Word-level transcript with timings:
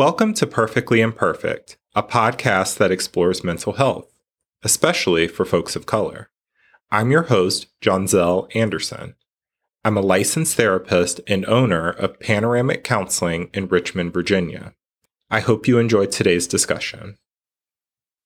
Welcome 0.00 0.32
to 0.36 0.46
Perfectly 0.46 1.02
Imperfect, 1.02 1.76
a 1.94 2.02
podcast 2.02 2.78
that 2.78 2.90
explores 2.90 3.44
mental 3.44 3.74
health, 3.74 4.10
especially 4.62 5.28
for 5.28 5.44
folks 5.44 5.76
of 5.76 5.84
color. 5.84 6.30
I'm 6.90 7.10
your 7.10 7.24
host, 7.24 7.66
John 7.82 8.06
Zell 8.06 8.48
Anderson. 8.54 9.14
I'm 9.84 9.98
a 9.98 10.00
licensed 10.00 10.56
therapist 10.56 11.20
and 11.26 11.44
owner 11.44 11.90
of 11.90 12.18
Panoramic 12.18 12.82
Counseling 12.82 13.50
in 13.52 13.68
Richmond, 13.68 14.14
Virginia. 14.14 14.72
I 15.30 15.40
hope 15.40 15.68
you 15.68 15.78
enjoyed 15.78 16.12
today's 16.12 16.46
discussion. 16.46 17.18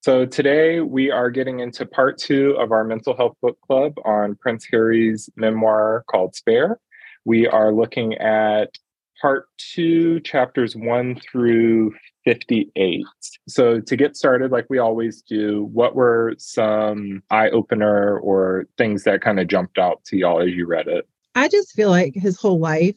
So, 0.02 0.26
today 0.26 0.78
we 0.78 1.10
are 1.10 1.28
getting 1.28 1.58
into 1.58 1.86
part 1.86 2.18
two 2.18 2.52
of 2.52 2.70
our 2.70 2.84
mental 2.84 3.16
health 3.16 3.34
book 3.42 3.58
club 3.66 3.94
on 4.04 4.36
Prince 4.36 4.64
Harry's 4.70 5.28
memoir 5.34 6.04
called 6.08 6.36
Spare. 6.36 6.78
We 7.24 7.48
are 7.48 7.72
looking 7.72 8.14
at 8.18 8.78
part 9.24 9.48
two, 9.56 10.20
chapters 10.20 10.76
one 10.76 11.18
through 11.18 11.94
58. 12.26 13.06
So, 13.48 13.80
to 13.80 13.96
get 13.96 14.18
started, 14.18 14.52
like 14.52 14.66
we 14.68 14.76
always 14.76 15.22
do, 15.22 15.64
what 15.72 15.94
were 15.94 16.34
some 16.36 17.22
eye 17.30 17.48
opener 17.48 18.18
or 18.18 18.66
things 18.76 19.04
that 19.04 19.22
kind 19.22 19.40
of 19.40 19.48
jumped 19.48 19.78
out 19.78 20.04
to 20.08 20.18
y'all 20.18 20.42
as 20.42 20.50
you 20.50 20.66
read 20.66 20.88
it? 20.88 21.08
I 21.34 21.48
just 21.48 21.72
feel 21.72 21.88
like 21.88 22.14
his 22.14 22.36
whole 22.36 22.58
life 22.58 22.96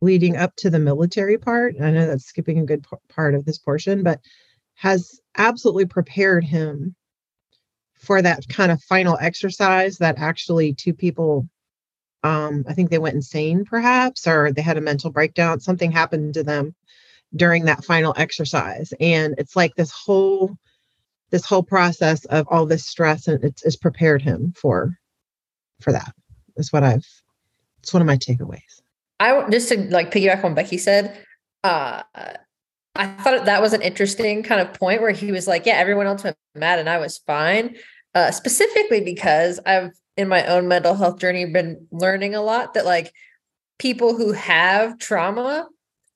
leading 0.00 0.36
up 0.36 0.54
to 0.58 0.70
the 0.70 0.78
military 0.78 1.38
part, 1.38 1.74
I 1.82 1.90
know 1.90 2.06
that's 2.06 2.26
skipping 2.26 2.60
a 2.60 2.64
good 2.64 2.86
p- 2.88 2.96
part 3.08 3.34
of 3.34 3.44
this 3.44 3.58
portion, 3.58 4.04
but 4.04 4.20
has 4.74 5.18
absolutely 5.38 5.86
prepared 5.86 6.44
him 6.44 6.94
for 7.94 8.22
that 8.22 8.46
kind 8.48 8.70
of 8.70 8.80
final 8.82 9.18
exercise 9.20 9.98
that 9.98 10.18
actually 10.18 10.72
two 10.72 10.94
people 10.94 11.48
um, 12.24 12.64
I 12.66 12.72
think 12.72 12.90
they 12.90 12.98
went 12.98 13.14
insane, 13.14 13.64
perhaps, 13.66 14.26
or 14.26 14.50
they 14.50 14.62
had 14.62 14.78
a 14.78 14.80
mental 14.80 15.10
breakdown. 15.10 15.60
Something 15.60 15.92
happened 15.92 16.34
to 16.34 16.42
them 16.42 16.74
during 17.36 17.66
that 17.66 17.84
final 17.84 18.14
exercise, 18.16 18.92
and 18.98 19.34
it's 19.36 19.54
like 19.54 19.74
this 19.76 19.92
whole 19.92 20.56
this 21.30 21.44
whole 21.44 21.62
process 21.62 22.24
of 22.26 22.46
all 22.48 22.64
this 22.64 22.86
stress, 22.86 23.28
and 23.28 23.44
it's, 23.44 23.62
it's 23.64 23.76
prepared 23.76 24.22
him 24.22 24.54
for 24.56 24.98
for 25.80 25.92
that. 25.92 26.14
Is 26.56 26.72
what 26.72 26.82
I've. 26.82 27.06
It's 27.82 27.92
one 27.92 28.00
of 28.00 28.06
my 28.06 28.16
takeaways. 28.16 28.80
I 29.20 29.48
just 29.50 29.68
to 29.68 29.78
like 29.90 30.10
piggyback 30.10 30.42
on 30.44 30.54
Becky 30.54 30.78
said. 30.78 31.18
Uh, 31.62 32.02
I 32.96 33.06
thought 33.06 33.44
that 33.44 33.60
was 33.60 33.72
an 33.72 33.82
interesting 33.82 34.42
kind 34.42 34.60
of 34.60 34.72
point 34.72 35.02
where 35.02 35.10
he 35.10 35.30
was 35.30 35.46
like, 35.46 35.66
"Yeah, 35.66 35.74
everyone 35.74 36.06
else 36.06 36.24
went 36.24 36.36
mad 36.54 36.78
and 36.78 36.88
I 36.88 36.96
was 36.98 37.18
fine." 37.18 37.76
Uh, 38.14 38.30
specifically 38.30 39.00
because 39.02 39.60
I've 39.66 39.90
in 40.16 40.28
my 40.28 40.46
own 40.46 40.68
mental 40.68 40.94
health 40.94 41.18
journey 41.18 41.44
been 41.44 41.86
learning 41.90 42.34
a 42.34 42.42
lot 42.42 42.74
that 42.74 42.84
like 42.84 43.12
people 43.78 44.16
who 44.16 44.32
have 44.32 44.98
trauma 44.98 45.66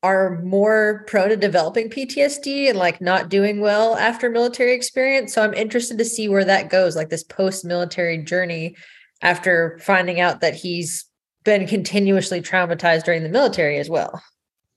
are 0.03 0.41
more 0.43 1.05
prone 1.09 1.31
to 1.31 1.37
developing 1.37 1.91
PTSD 1.91 2.69
and 2.69 2.79
like 2.79 3.01
not 3.01 3.29
doing 3.29 3.61
well 3.61 3.97
after 3.97 4.31
military 4.31 4.73
experience. 4.73 5.35
So 5.35 5.43
I'm 5.43 5.55
interested 5.55 5.99
to 5.99 6.05
see 6.05 6.29
where 6.29 6.45
that 6.45 6.71
goes, 6.71 6.95
like 6.95 7.09
this 7.09 7.25
post-military 7.25 8.19
journey 8.19 8.77
after 9.23 9.81
finding 9.83 10.21
out 10.21 10.41
that 10.41 10.55
he's 10.55 11.07
been 11.45 11.67
continuously 11.67 12.41
traumatized 12.41 13.05
during 13.05 13.25
the 13.25 13.29
military 13.29 13.79
as 13.79 13.91
well. 13.91 14.23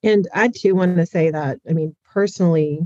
And 0.01 0.27
I 0.33 0.47
too 0.47 0.73
want 0.73 0.97
to 0.97 1.05
say 1.05 1.29
that, 1.29 1.59
I 1.69 1.73
mean, 1.73 1.95
personally, 2.11 2.79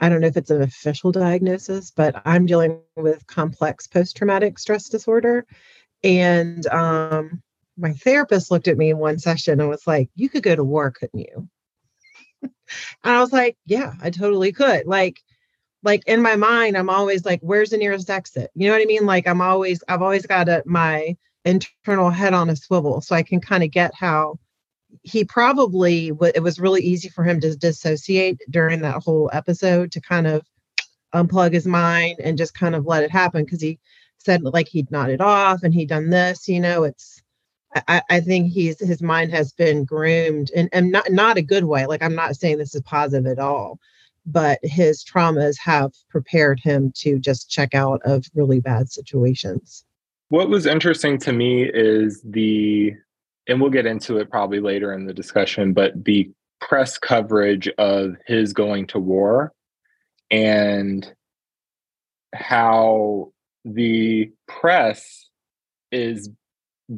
I 0.00 0.08
don't 0.08 0.20
know 0.20 0.26
if 0.26 0.36
it's 0.36 0.50
an 0.50 0.62
official 0.62 1.12
diagnosis, 1.12 1.90
but 1.90 2.20
I'm 2.24 2.46
dealing 2.46 2.80
with 2.96 3.26
complex 3.26 3.86
post 3.86 4.16
traumatic 4.16 4.58
stress 4.58 4.88
disorder. 4.88 5.46
And 6.04 6.66
um, 6.66 7.42
my 7.78 7.92
therapist 7.92 8.50
looked 8.50 8.68
at 8.68 8.76
me 8.76 8.90
in 8.90 8.98
one 8.98 9.18
session 9.18 9.60
and 9.60 9.68
was 9.68 9.86
like, 9.86 10.10
You 10.14 10.28
could 10.28 10.42
go 10.42 10.54
to 10.54 10.64
war, 10.64 10.90
couldn't 10.90 11.20
you? 11.20 11.48
and 12.42 12.52
I 13.04 13.20
was 13.20 13.32
like, 13.32 13.56
Yeah, 13.64 13.94
I 14.02 14.10
totally 14.10 14.52
could. 14.52 14.86
Like, 14.86 15.20
like 15.82 16.02
in 16.06 16.20
my 16.20 16.36
mind, 16.36 16.76
I'm 16.76 16.90
always 16.90 17.24
like, 17.24 17.40
Where's 17.40 17.70
the 17.70 17.78
nearest 17.78 18.10
exit? 18.10 18.50
You 18.54 18.68
know 18.68 18.74
what 18.74 18.82
I 18.82 18.86
mean? 18.86 19.06
Like, 19.06 19.26
I'm 19.26 19.40
always, 19.40 19.82
I've 19.88 20.02
always 20.02 20.26
got 20.26 20.48
a, 20.48 20.62
my 20.66 21.16
internal 21.46 22.10
head 22.10 22.34
on 22.34 22.50
a 22.50 22.56
swivel 22.56 23.00
so 23.00 23.14
I 23.14 23.22
can 23.22 23.40
kind 23.40 23.62
of 23.62 23.70
get 23.70 23.94
how 23.94 24.38
he 25.02 25.24
probably 25.24 26.12
it 26.34 26.42
was 26.42 26.60
really 26.60 26.82
easy 26.82 27.08
for 27.08 27.24
him 27.24 27.40
to 27.40 27.56
dissociate 27.56 28.40
during 28.50 28.80
that 28.82 29.02
whole 29.02 29.30
episode 29.32 29.92
to 29.92 30.00
kind 30.00 30.26
of 30.26 30.42
unplug 31.14 31.52
his 31.52 31.66
mind 31.66 32.16
and 32.22 32.38
just 32.38 32.54
kind 32.54 32.74
of 32.74 32.86
let 32.86 33.02
it 33.02 33.10
happen 33.10 33.44
because 33.44 33.60
he 33.60 33.78
said 34.18 34.42
like 34.42 34.68
he'd 34.68 34.90
nodded 34.90 35.20
off 35.20 35.62
and 35.62 35.72
he'd 35.72 35.88
done 35.88 36.10
this 36.10 36.48
you 36.48 36.60
know 36.60 36.84
it's 36.84 37.22
I, 37.88 38.02
I 38.10 38.20
think 38.20 38.52
he's 38.52 38.78
his 38.80 39.02
mind 39.02 39.32
has 39.32 39.52
been 39.52 39.84
groomed 39.84 40.50
and, 40.54 40.68
and 40.72 40.90
not 40.90 41.10
not 41.10 41.36
a 41.36 41.42
good 41.42 41.64
way 41.64 41.86
like 41.86 42.02
i'm 42.02 42.14
not 42.14 42.36
saying 42.36 42.58
this 42.58 42.74
is 42.74 42.82
positive 42.82 43.26
at 43.26 43.38
all 43.38 43.78
but 44.26 44.58
his 44.62 45.04
traumas 45.04 45.56
have 45.58 45.92
prepared 46.10 46.60
him 46.60 46.92
to 46.96 47.18
just 47.18 47.48
check 47.48 47.74
out 47.74 48.00
of 48.04 48.26
really 48.34 48.60
bad 48.60 48.90
situations. 48.90 49.84
What 50.28 50.50
was 50.50 50.66
interesting 50.66 51.18
to 51.18 51.32
me 51.32 51.70
is 51.72 52.20
the 52.24 52.94
and 53.48 53.60
we'll 53.60 53.70
get 53.70 53.86
into 53.86 54.18
it 54.18 54.30
probably 54.30 54.60
later 54.60 54.92
in 54.92 55.06
the 55.06 55.14
discussion, 55.14 55.72
but 55.72 56.04
the 56.04 56.30
press 56.60 56.98
coverage 56.98 57.68
of 57.78 58.16
his 58.26 58.52
going 58.52 58.86
to 58.88 58.98
war 58.98 59.52
and 60.30 61.12
how 62.34 63.32
the 63.64 64.30
press 64.48 65.28
is 65.92 66.28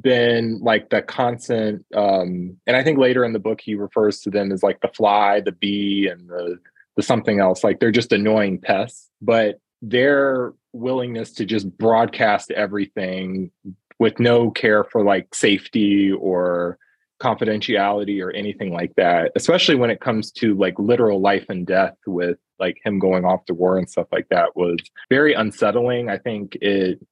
been 0.00 0.60
like 0.60 0.90
the 0.90 1.00
constant 1.00 1.84
um 1.94 2.54
and 2.66 2.76
i 2.76 2.84
think 2.84 2.98
later 2.98 3.24
in 3.24 3.32
the 3.32 3.38
book 3.38 3.58
he 3.58 3.74
refers 3.74 4.20
to 4.20 4.28
them 4.28 4.52
as 4.52 4.62
like 4.62 4.78
the 4.82 4.88
fly 4.88 5.40
the 5.40 5.52
bee 5.52 6.06
and 6.06 6.28
the 6.28 6.58
the 6.96 7.02
something 7.02 7.40
else 7.40 7.64
like 7.64 7.80
they're 7.80 7.90
just 7.90 8.12
annoying 8.12 8.58
pests 8.58 9.08
but 9.22 9.60
their 9.80 10.52
willingness 10.74 11.32
to 11.32 11.46
just 11.46 11.70
broadcast 11.78 12.50
everything 12.50 13.50
with 13.98 14.18
no 14.18 14.50
care 14.50 14.84
for 14.84 15.02
like 15.02 15.34
safety 15.34 16.12
or 16.12 16.78
confidentiality 17.20 18.22
or 18.22 18.30
anything 18.30 18.72
like 18.72 18.94
that 18.94 19.32
especially 19.34 19.74
when 19.74 19.90
it 19.90 20.00
comes 20.00 20.30
to 20.30 20.54
like 20.54 20.78
literal 20.78 21.20
life 21.20 21.46
and 21.48 21.66
death 21.66 21.96
with 22.06 22.38
like 22.58 22.78
him 22.84 22.98
going 22.98 23.24
off 23.24 23.44
to 23.46 23.54
war 23.54 23.78
and 23.78 23.88
stuff 23.88 24.06
like 24.12 24.28
that 24.30 24.56
was 24.56 24.78
very 25.10 25.34
unsettling. 25.34 26.08
I 26.08 26.18
think 26.18 26.56
it 26.60 27.04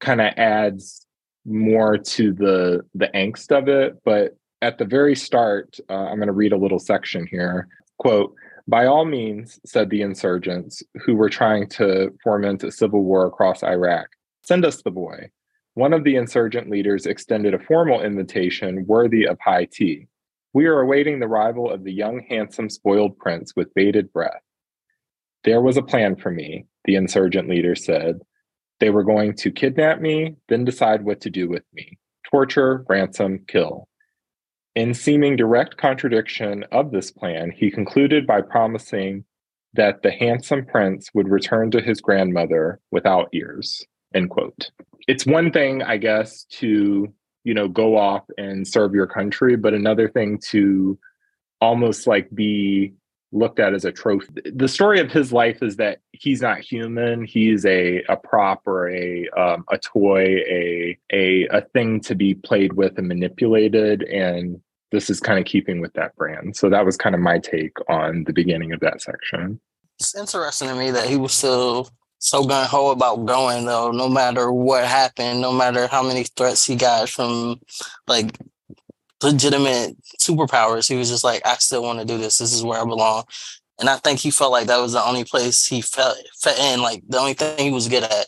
kind 0.00 0.20
of 0.20 0.32
adds 0.36 1.06
more 1.44 1.96
to 1.96 2.32
the 2.32 2.82
the 2.94 3.08
angst 3.14 3.56
of 3.56 3.68
it 3.68 3.94
but 4.04 4.36
at 4.62 4.78
the 4.78 4.84
very 4.84 5.14
start 5.14 5.78
uh, 5.88 5.94
i'm 5.94 6.16
going 6.16 6.26
to 6.26 6.32
read 6.32 6.52
a 6.52 6.56
little 6.56 6.80
section 6.80 7.26
here. 7.30 7.68
Quote 7.98 8.34
by 8.66 8.84
all 8.84 9.04
means 9.04 9.60
said 9.64 9.88
the 9.88 10.02
insurgents 10.02 10.82
who 11.04 11.14
were 11.14 11.28
trying 11.28 11.68
to 11.68 12.12
foment 12.24 12.64
a 12.64 12.72
civil 12.72 13.04
war 13.04 13.26
across 13.26 13.62
iraq 13.62 14.08
send 14.42 14.64
us 14.64 14.82
the 14.82 14.90
boy 14.90 15.30
one 15.76 15.92
of 15.92 16.04
the 16.04 16.16
insurgent 16.16 16.70
leaders 16.70 17.04
extended 17.04 17.52
a 17.52 17.58
formal 17.58 18.00
invitation 18.00 18.86
worthy 18.86 19.26
of 19.26 19.38
high 19.44 19.66
tea. 19.70 20.06
We 20.54 20.64
are 20.64 20.80
awaiting 20.80 21.20
the 21.20 21.26
arrival 21.26 21.70
of 21.70 21.84
the 21.84 21.92
young, 21.92 22.24
handsome, 22.30 22.70
spoiled 22.70 23.18
prince 23.18 23.52
with 23.54 23.74
bated 23.74 24.10
breath. 24.10 24.40
There 25.44 25.60
was 25.60 25.76
a 25.76 25.82
plan 25.82 26.16
for 26.16 26.30
me, 26.30 26.64
the 26.86 26.94
insurgent 26.94 27.50
leader 27.50 27.74
said. 27.74 28.20
They 28.80 28.88
were 28.88 29.04
going 29.04 29.36
to 29.36 29.50
kidnap 29.50 30.00
me, 30.00 30.36
then 30.48 30.64
decide 30.64 31.04
what 31.04 31.20
to 31.20 31.30
do 31.30 31.46
with 31.46 31.64
me 31.74 31.98
torture, 32.24 32.82
ransom, 32.88 33.44
kill. 33.46 33.86
In 34.74 34.94
seeming 34.94 35.36
direct 35.36 35.76
contradiction 35.76 36.64
of 36.72 36.90
this 36.90 37.10
plan, 37.10 37.52
he 37.54 37.70
concluded 37.70 38.26
by 38.26 38.40
promising 38.40 39.26
that 39.74 40.02
the 40.02 40.10
handsome 40.10 40.64
prince 40.64 41.10
would 41.12 41.28
return 41.28 41.70
to 41.72 41.82
his 41.82 42.00
grandmother 42.00 42.80
without 42.90 43.28
ears. 43.34 43.84
End 44.14 44.30
quote 44.30 44.70
it's 45.06 45.26
one 45.26 45.50
thing, 45.52 45.82
I 45.82 45.96
guess, 45.96 46.44
to 46.44 47.12
you 47.44 47.54
know 47.54 47.68
go 47.68 47.96
off 47.96 48.24
and 48.38 48.66
serve 48.66 48.94
your 48.94 49.06
country, 49.06 49.56
but 49.56 49.74
another 49.74 50.08
thing 50.08 50.38
to 50.50 50.98
almost 51.60 52.06
like 52.06 52.28
be 52.34 52.92
looked 53.32 53.60
at 53.60 53.74
as 53.74 53.84
a 53.84 53.92
trophy. 53.92 54.28
The 54.52 54.68
story 54.68 55.00
of 55.00 55.10
his 55.10 55.32
life 55.32 55.62
is 55.62 55.76
that 55.76 55.98
he's 56.12 56.42
not 56.42 56.60
human. 56.60 57.24
He's 57.24 57.64
a 57.64 58.02
a 58.08 58.16
prop 58.16 58.66
or 58.66 58.90
a 58.90 59.28
um, 59.36 59.64
a 59.70 59.78
toy, 59.78 60.24
a 60.48 60.98
a 61.12 61.46
a 61.48 61.60
thing 61.72 62.00
to 62.00 62.14
be 62.14 62.34
played 62.34 62.74
with 62.74 62.98
and 62.98 63.08
manipulated. 63.08 64.02
And 64.04 64.60
this 64.92 65.10
is 65.10 65.20
kind 65.20 65.38
of 65.38 65.44
keeping 65.44 65.80
with 65.80 65.92
that 65.94 66.14
brand. 66.16 66.56
So 66.56 66.70
that 66.70 66.84
was 66.84 66.96
kind 66.96 67.14
of 67.14 67.20
my 67.20 67.38
take 67.38 67.76
on 67.88 68.24
the 68.24 68.32
beginning 68.32 68.72
of 68.72 68.80
that 68.80 69.02
section. 69.02 69.60
It's 69.98 70.14
interesting 70.14 70.68
to 70.68 70.74
me 70.74 70.90
that 70.90 71.08
he 71.08 71.16
was 71.16 71.32
still 71.32 71.90
so 72.18 72.44
gun 72.44 72.66
ho 72.66 72.90
about 72.90 73.26
going 73.26 73.66
though, 73.66 73.90
no 73.90 74.08
matter 74.08 74.50
what 74.50 74.84
happened, 74.84 75.40
no 75.40 75.52
matter 75.52 75.86
how 75.86 76.02
many 76.02 76.24
threats 76.24 76.66
he 76.66 76.76
got 76.76 77.08
from 77.08 77.60
like 78.06 78.38
legitimate 79.22 79.96
superpowers, 80.20 80.88
he 80.88 80.96
was 80.96 81.10
just 81.10 81.24
like, 81.24 81.44
I 81.46 81.54
still 81.56 81.82
want 81.82 82.00
to 82.00 82.04
do 82.04 82.18
this. 82.18 82.38
This 82.38 82.52
is 82.52 82.62
where 82.62 82.80
I 82.80 82.84
belong. 82.84 83.24
And 83.78 83.90
I 83.90 83.96
think 83.96 84.20
he 84.20 84.30
felt 84.30 84.52
like 84.52 84.68
that 84.68 84.80
was 84.80 84.92
the 84.92 85.04
only 85.04 85.24
place 85.24 85.66
he 85.66 85.82
felt 85.82 86.16
fit 86.38 86.58
in. 86.58 86.80
Like 86.80 87.02
the 87.08 87.18
only 87.18 87.34
thing 87.34 87.58
he 87.58 87.72
was 87.72 87.88
good 87.88 88.04
at 88.04 88.26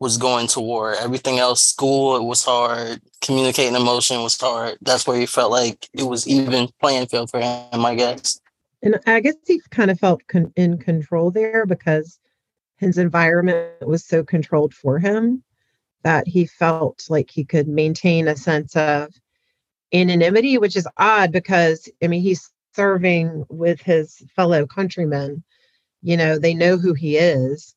was 0.00 0.16
going 0.16 0.46
to 0.48 0.60
war. 0.60 0.94
Everything 0.94 1.38
else, 1.38 1.62
school, 1.62 2.16
it 2.16 2.24
was 2.24 2.44
hard. 2.44 3.00
Communicating 3.20 3.74
emotion 3.74 4.22
was 4.22 4.38
hard. 4.40 4.78
That's 4.80 5.06
where 5.06 5.18
he 5.18 5.26
felt 5.26 5.50
like 5.50 5.88
it 5.92 6.04
was 6.04 6.26
even 6.26 6.68
playing 6.80 7.06
field 7.06 7.30
for 7.30 7.40
him, 7.40 7.84
I 7.84 7.94
guess. 7.94 8.40
And 8.82 8.98
I 9.06 9.20
guess 9.20 9.34
he 9.46 9.60
kind 9.70 9.90
of 9.90 9.98
felt 9.98 10.22
con- 10.28 10.52
in 10.56 10.78
control 10.78 11.30
there 11.30 11.66
because 11.66 12.18
his 12.78 12.98
environment 12.98 13.86
was 13.86 14.04
so 14.04 14.24
controlled 14.24 14.72
for 14.74 14.98
him 14.98 15.42
that 16.04 16.26
he 16.26 16.46
felt 16.46 17.04
like 17.08 17.30
he 17.30 17.44
could 17.44 17.68
maintain 17.68 18.28
a 18.28 18.36
sense 18.36 18.76
of 18.76 19.12
anonymity, 19.92 20.58
which 20.58 20.76
is 20.76 20.88
odd 20.96 21.32
because, 21.32 21.88
I 22.02 22.06
mean, 22.06 22.22
he's 22.22 22.50
serving 22.74 23.44
with 23.48 23.80
his 23.80 24.22
fellow 24.34 24.66
countrymen. 24.66 25.42
You 26.02 26.16
know, 26.16 26.38
they 26.38 26.54
know 26.54 26.76
who 26.76 26.94
he 26.94 27.16
is, 27.16 27.74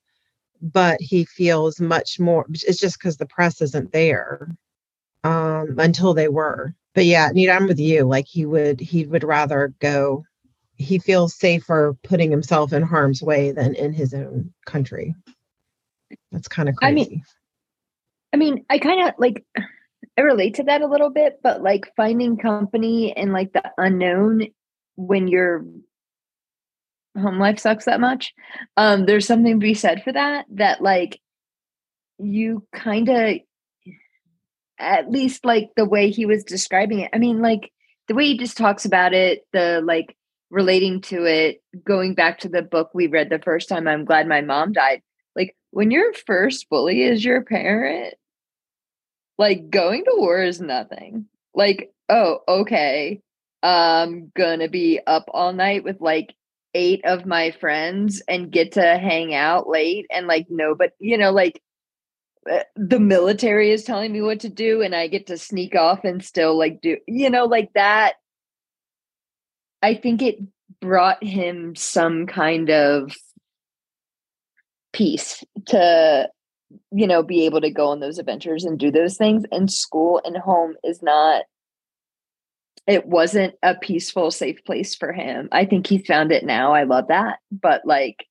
but 0.62 1.02
he 1.02 1.26
feels 1.26 1.80
much 1.80 2.20
more. 2.20 2.46
It's 2.50 2.80
just 2.80 3.00
because 3.00 3.18
the 3.18 3.26
press 3.26 3.62
isn't 3.62 3.92
there 3.92 4.56
um, 5.24 5.76
until 5.80 6.14
they 6.14 6.28
were. 6.28 6.76
But 6.94 7.06
yeah, 7.06 7.30
Nita, 7.34 7.54
I'm 7.54 7.68
with 7.68 7.80
you. 7.80 8.04
Like 8.04 8.28
he 8.28 8.46
would, 8.46 8.80
he 8.80 9.06
would 9.06 9.24
rather 9.24 9.74
go 9.80 10.26
he 10.82 11.00
feels 11.00 11.36
safer 11.36 11.96
putting 12.04 12.32
himself 12.32 12.74
in 12.74 12.82
harm's 12.82 13.22
way 13.22 13.52
than 13.52 13.76
in 13.76 13.94
his 13.94 14.14
own 14.14 14.54
country. 14.66 15.16
That's 16.32 16.48
kind 16.48 16.70
of 16.70 16.76
crazy. 16.76 16.92
I 16.92 16.94
mean, 16.94 17.24
I 18.34 18.38
mean, 18.38 18.66
I 18.70 18.80
kind 18.80 19.08
of 19.08 19.16
like 19.18 19.46
I 20.18 20.22
relate 20.22 20.56
to 20.56 20.64
that 20.64 20.82
a 20.82 20.88
little 20.88 21.10
bit, 21.10 21.40
but 21.44 21.62
like 21.62 21.94
finding 21.96 22.38
company 22.38 23.16
and 23.16 23.34
like 23.34 23.54
the 23.54 23.64
unknown 23.78 24.48
when 24.96 25.28
your 25.28 25.66
home 27.18 27.40
life 27.40 27.60
sucks 27.60 27.86
that 27.86 28.00
much. 28.00 28.34
Um, 28.78 29.06
there's 29.06 29.28
something 29.28 29.60
to 29.60 29.64
be 29.64 29.74
said 29.74 30.04
for 30.04 30.12
that. 30.14 30.46
That 30.52 30.82
like 30.82 31.20
you 32.20 32.66
kind 32.74 33.10
of, 33.10 33.38
at 34.80 35.12
least 35.12 35.46
like 35.46 35.70
the 35.76 35.86
way 35.86 36.10
he 36.10 36.26
was 36.26 36.44
describing 36.44 37.00
it. 37.00 37.12
I 37.14 37.18
mean, 37.18 37.42
like 37.42 37.72
the 38.08 38.16
way 38.16 38.26
he 38.26 38.38
just 38.38 38.58
talks 38.58 38.86
about 38.86 39.14
it, 39.14 39.46
the 39.54 39.82
like 39.84 40.16
relating 40.52 41.02
to 41.02 41.26
it, 41.26 41.64
going 41.84 42.14
back 42.14 42.40
to 42.40 42.50
the 42.50 42.62
book 42.62 42.92
we 42.94 43.08
read 43.08 43.30
the 43.30 43.40
first 43.40 43.70
time, 43.70 43.88
I'm 43.88 44.06
glad 44.06 44.28
my 44.28 44.42
mom 44.42 44.74
died. 44.74 45.02
Like 45.36 45.56
when 45.72 45.90
your 45.90 46.14
first 46.14 46.70
bully 46.70 47.04
is 47.04 47.26
your 47.26 47.42
parent, 47.42 48.14
like 49.38 49.70
going 49.70 50.04
to 50.06 50.14
war 50.18 50.44
is 50.44 50.62
nothing. 50.62 51.26
Like, 51.56 51.92
oh, 52.10 52.40
okay. 52.48 53.22
I'm 53.64 54.32
gonna 54.36 54.68
be 54.70 55.00
up 55.06 55.26
all 55.30 55.54
night 55.54 55.84
with 55.84 56.02
like 56.02 56.36
eight 56.74 57.02
of 57.06 57.26
my 57.26 57.52
friends 57.52 58.22
and 58.28 58.52
get 58.52 58.74
to 58.74 58.82
hang 58.82 59.34
out 59.34 59.70
late 59.70 60.06
and 60.12 60.28
like 60.28 60.48
nobody, 60.50 60.92
you 61.00 61.18
know, 61.18 61.32
like 61.32 61.62
eh, 62.50 62.64
the 62.76 63.00
military 63.00 63.72
is 63.72 63.84
telling 63.84 64.12
me 64.12 64.22
what 64.22 64.40
to 64.42 64.50
do 64.50 64.82
and 64.82 64.96
I 64.96 65.08
get 65.08 65.28
to 65.28 65.38
sneak 65.38 65.76
off 65.76 66.04
and 66.04 66.24
still 66.24 66.58
like 66.58 66.82
do, 66.82 66.98
you 67.08 67.30
know, 67.30 67.46
like 67.46 67.72
that 67.74 68.16
I 69.82 69.96
think 69.96 70.22
it 70.22 70.40
brought 70.80 71.24
him 71.24 71.76
some 71.76 72.28
kind 72.28 72.70
of 72.70 73.16
peace 74.94 75.44
to 75.68 76.30
you 76.92 77.08
know 77.08 77.24
be 77.24 77.46
able 77.46 77.62
to 77.62 77.70
go 77.70 77.88
on 77.88 78.00
those 78.00 78.18
adventures 78.18 78.64
and 78.64 78.80
do 78.80 78.92
those 78.92 79.18
things. 79.18 79.44
And 79.52 79.72
school 79.72 80.22
and 80.24 80.38
home 80.38 80.76
is 80.84 81.02
not 81.02 81.44
it 82.88 83.06
wasn't 83.06 83.54
a 83.62 83.76
peaceful 83.76 84.32
safe 84.32 84.64
place 84.66 84.96
for 84.96 85.14
him. 85.14 85.48
I 85.52 85.66
think 85.66 85.86
he 85.86 86.00
found 86.00 86.32
it 86.32 86.44
now. 86.44 86.74
I 86.74 86.84
love 86.84 87.08
that. 87.10 87.40
But 87.52 87.86
like 87.86 88.26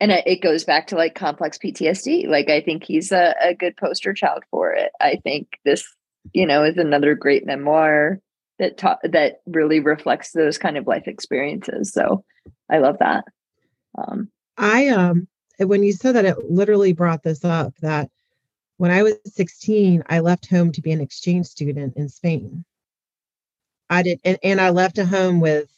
and 0.00 0.10
it 0.10 0.42
goes 0.42 0.64
back 0.64 0.88
to 0.88 0.96
like 0.96 1.14
complex 1.14 1.56
ptsd 1.58 2.26
like 2.26 2.50
i 2.50 2.60
think 2.60 2.82
he's 2.82 3.12
a, 3.12 3.36
a 3.40 3.54
good 3.54 3.76
poster 3.76 4.12
child 4.12 4.42
for 4.50 4.72
it. 4.72 4.90
I 5.00 5.20
think 5.22 5.48
this 5.64 5.84
you 6.32 6.46
know 6.46 6.64
is 6.64 6.76
another 6.76 7.14
great 7.14 7.46
memoir 7.46 8.18
that 8.62 8.78
ta- 8.78 8.98
that 9.02 9.40
really 9.46 9.80
reflects 9.80 10.30
those 10.30 10.56
kind 10.56 10.78
of 10.78 10.86
life 10.86 11.08
experiences. 11.08 11.92
So 11.92 12.24
I 12.70 12.78
love 12.78 12.96
that. 13.00 13.24
Um, 13.98 14.30
I 14.56 14.88
um 14.88 15.26
when 15.58 15.82
you 15.82 15.92
said 15.92 16.14
that, 16.14 16.24
it 16.24 16.50
literally 16.50 16.92
brought 16.92 17.24
this 17.24 17.44
up 17.44 17.74
that 17.82 18.08
when 18.76 18.90
I 18.90 19.02
was 19.02 19.14
16, 19.26 20.04
I 20.06 20.20
left 20.20 20.48
home 20.48 20.72
to 20.72 20.80
be 20.80 20.92
an 20.92 21.00
exchange 21.00 21.46
student 21.46 21.96
in 21.96 22.08
Spain. 22.08 22.64
I 23.90 24.02
did, 24.02 24.20
and, 24.24 24.38
and 24.42 24.60
I 24.60 24.70
left 24.70 24.98
a 24.98 25.04
home 25.04 25.40
with 25.40 25.68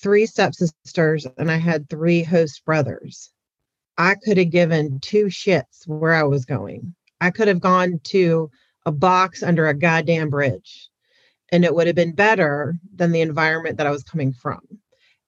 three 0.00 0.26
stepsisters, 0.26 1.26
and 1.36 1.50
I 1.50 1.56
had 1.56 1.88
three 1.88 2.22
host 2.22 2.64
brothers. 2.64 3.30
I 3.98 4.14
could 4.14 4.38
have 4.38 4.50
given 4.50 5.00
two 5.00 5.26
shits 5.26 5.86
where 5.86 6.14
I 6.14 6.22
was 6.22 6.44
going. 6.44 6.94
I 7.20 7.30
could 7.30 7.48
have 7.48 7.60
gone 7.60 8.00
to 8.04 8.50
a 8.86 8.92
box 8.92 9.42
under 9.42 9.68
a 9.68 9.74
goddamn 9.74 10.30
bridge 10.30 10.88
and 11.52 11.64
it 11.64 11.74
would 11.74 11.86
have 11.86 11.94
been 11.94 12.14
better 12.14 12.74
than 12.94 13.12
the 13.12 13.20
environment 13.20 13.76
that 13.76 13.86
I 13.86 13.90
was 13.90 14.02
coming 14.02 14.32
from. 14.32 14.60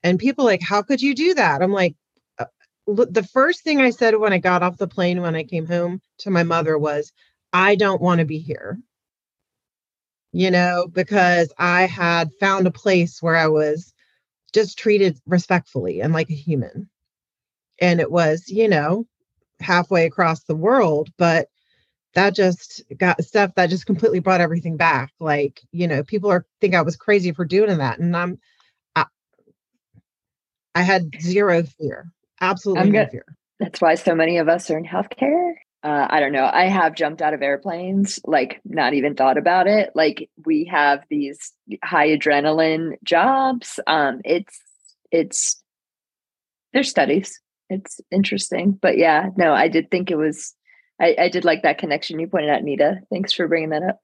And 0.02 0.18
people 0.18 0.44
like, 0.44 0.62
how 0.62 0.82
could 0.82 1.02
you 1.02 1.14
do 1.14 1.34
that? 1.34 1.62
I'm 1.62 1.72
like, 1.72 1.94
uh, 2.38 2.46
the 2.86 3.28
first 3.32 3.62
thing 3.62 3.80
I 3.80 3.90
said 3.90 4.16
when 4.16 4.32
I 4.32 4.38
got 4.38 4.62
off 4.62 4.78
the 4.78 4.88
plane 4.88 5.20
when 5.20 5.36
I 5.36 5.44
came 5.44 5.66
home 5.66 6.00
to 6.20 6.30
my 6.30 6.42
mother 6.42 6.78
was, 6.78 7.12
I 7.52 7.76
don't 7.76 8.00
want 8.00 8.20
to 8.20 8.24
be 8.24 8.38
here. 8.38 8.78
You 10.32 10.50
know, 10.50 10.88
because 10.90 11.52
I 11.58 11.82
had 11.86 12.32
found 12.40 12.66
a 12.66 12.72
place 12.72 13.22
where 13.22 13.36
I 13.36 13.46
was 13.46 13.92
just 14.52 14.78
treated 14.78 15.18
respectfully 15.26 16.00
and 16.00 16.12
like 16.12 16.30
a 16.30 16.34
human. 16.34 16.88
And 17.80 18.00
it 18.00 18.10
was, 18.10 18.48
you 18.48 18.68
know, 18.68 19.06
halfway 19.60 20.06
across 20.06 20.42
the 20.44 20.56
world, 20.56 21.10
but 21.18 21.48
that 22.14 22.34
just 22.34 22.82
got 22.96 23.22
stuff 23.24 23.54
that 23.56 23.70
just 23.70 23.86
completely 23.86 24.20
brought 24.20 24.40
everything 24.40 24.76
back. 24.76 25.12
Like, 25.20 25.60
you 25.72 25.86
know, 25.86 26.02
people 26.02 26.30
are 26.30 26.46
think 26.60 26.74
I 26.74 26.82
was 26.82 26.96
crazy 26.96 27.32
for 27.32 27.44
doing 27.44 27.78
that. 27.78 27.98
And 27.98 28.16
I'm 28.16 28.38
I, 28.96 29.04
I 30.74 30.82
had 30.82 31.10
zero 31.20 31.64
fear. 31.64 32.10
Absolutely 32.40 32.90
no 32.90 33.06
fear. 33.06 33.24
That's 33.60 33.80
why 33.80 33.94
so 33.94 34.14
many 34.14 34.38
of 34.38 34.48
us 34.48 34.70
are 34.70 34.78
in 34.78 34.84
healthcare. 34.84 35.54
Uh, 35.82 36.06
I 36.08 36.20
don't 36.20 36.32
know. 36.32 36.48
I 36.50 36.64
have 36.64 36.94
jumped 36.94 37.20
out 37.20 37.34
of 37.34 37.42
airplanes, 37.42 38.18
like 38.24 38.60
not 38.64 38.94
even 38.94 39.14
thought 39.14 39.36
about 39.36 39.66
it. 39.66 39.90
Like 39.94 40.30
we 40.46 40.64
have 40.64 41.04
these 41.10 41.52
high 41.84 42.08
adrenaline 42.08 42.94
jobs. 43.04 43.78
Um, 43.86 44.20
it's 44.24 44.58
it's 45.10 45.62
there's 46.72 46.88
studies. 46.88 47.38
It's 47.68 48.00
interesting, 48.10 48.78
but 48.80 48.98
yeah, 48.98 49.28
no, 49.36 49.52
I 49.52 49.68
did 49.68 49.90
think 49.90 50.10
it 50.10 50.16
was 50.16 50.54
I, 51.00 51.16
I 51.18 51.28
did 51.28 51.44
like 51.44 51.62
that 51.62 51.78
connection 51.78 52.18
you 52.18 52.28
pointed 52.28 52.50
out, 52.50 52.62
Nita. 52.62 53.00
Thanks 53.10 53.32
for 53.32 53.48
bringing 53.48 53.70
that 53.70 53.82
up. 53.82 54.00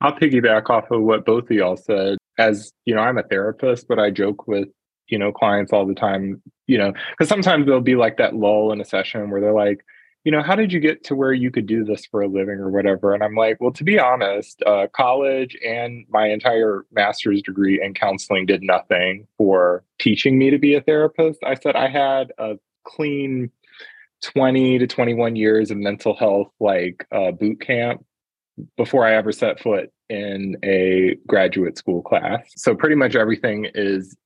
I'll 0.00 0.14
piggyback 0.14 0.70
off 0.70 0.90
of 0.90 1.02
what 1.02 1.24
both 1.24 1.44
of 1.44 1.50
y'all 1.50 1.76
said. 1.76 2.18
As 2.38 2.72
you 2.84 2.94
know, 2.94 3.00
I'm 3.00 3.18
a 3.18 3.22
therapist, 3.22 3.88
but 3.88 3.98
I 3.98 4.10
joke 4.10 4.46
with 4.46 4.68
you 5.08 5.18
know 5.18 5.32
clients 5.32 5.72
all 5.72 5.86
the 5.86 5.94
time. 5.94 6.42
You 6.66 6.78
know, 6.78 6.92
because 7.10 7.28
sometimes 7.28 7.66
there'll 7.66 7.80
be 7.80 7.96
like 7.96 8.18
that 8.18 8.34
lull 8.36 8.72
in 8.72 8.80
a 8.80 8.84
session 8.84 9.30
where 9.30 9.40
they're 9.40 9.52
like, 9.52 9.80
you 10.24 10.32
know, 10.32 10.42
how 10.42 10.54
did 10.54 10.72
you 10.72 10.80
get 10.80 11.04
to 11.04 11.14
where 11.14 11.32
you 11.32 11.50
could 11.50 11.66
do 11.66 11.84
this 11.84 12.04
for 12.06 12.22
a 12.22 12.28
living 12.28 12.58
or 12.58 12.70
whatever? 12.70 13.14
And 13.14 13.22
I'm 13.22 13.34
like, 13.34 13.56
well, 13.60 13.72
to 13.72 13.84
be 13.84 13.98
honest, 13.98 14.62
uh, 14.66 14.86
college 14.94 15.56
and 15.66 16.04
my 16.10 16.28
entire 16.28 16.84
master's 16.92 17.40
degree 17.42 17.82
in 17.82 17.94
counseling 17.94 18.44
did 18.44 18.62
nothing 18.62 19.26
for 19.36 19.84
teaching 19.98 20.38
me 20.38 20.50
to 20.50 20.58
be 20.58 20.74
a 20.74 20.82
therapist. 20.82 21.40
I 21.44 21.54
said 21.54 21.76
I 21.76 21.88
had 21.88 22.32
a 22.38 22.56
clean 22.84 23.50
20 24.22 24.78
to 24.78 24.86
21 24.86 25.36
years 25.36 25.70
of 25.70 25.76
mental 25.76 26.14
health 26.16 26.48
like 26.60 27.06
uh, 27.12 27.30
boot 27.30 27.60
camp 27.60 28.04
before 28.76 29.06
I 29.06 29.14
ever 29.14 29.32
set 29.32 29.60
foot 29.60 29.90
in 30.08 30.56
a 30.64 31.16
graduate 31.26 31.78
school 31.78 32.02
class. 32.02 32.50
So 32.56 32.74
pretty 32.74 32.96
much 32.96 33.14
everything 33.14 33.66
is 33.74 34.16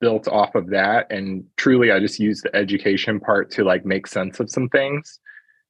built 0.00 0.26
off 0.28 0.54
of 0.54 0.70
that 0.70 1.06
and 1.12 1.44
truly 1.56 1.92
I 1.92 2.00
just 2.00 2.18
use 2.18 2.40
the 2.40 2.54
education 2.56 3.20
part 3.20 3.50
to 3.52 3.64
like 3.64 3.84
make 3.84 4.06
sense 4.06 4.40
of 4.40 4.50
some 4.50 4.68
things 4.70 5.20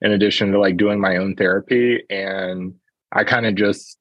in 0.03 0.13
addition 0.13 0.53
to 0.53 0.61
like 0.61 0.77
doing 0.77 1.01
my 1.01 1.17
own 1.17 1.35
therapy 1.35 2.05
and 2.09 2.75
I 3.13 3.25
kind 3.25 3.47
of 3.47 3.57
just 3.57 3.99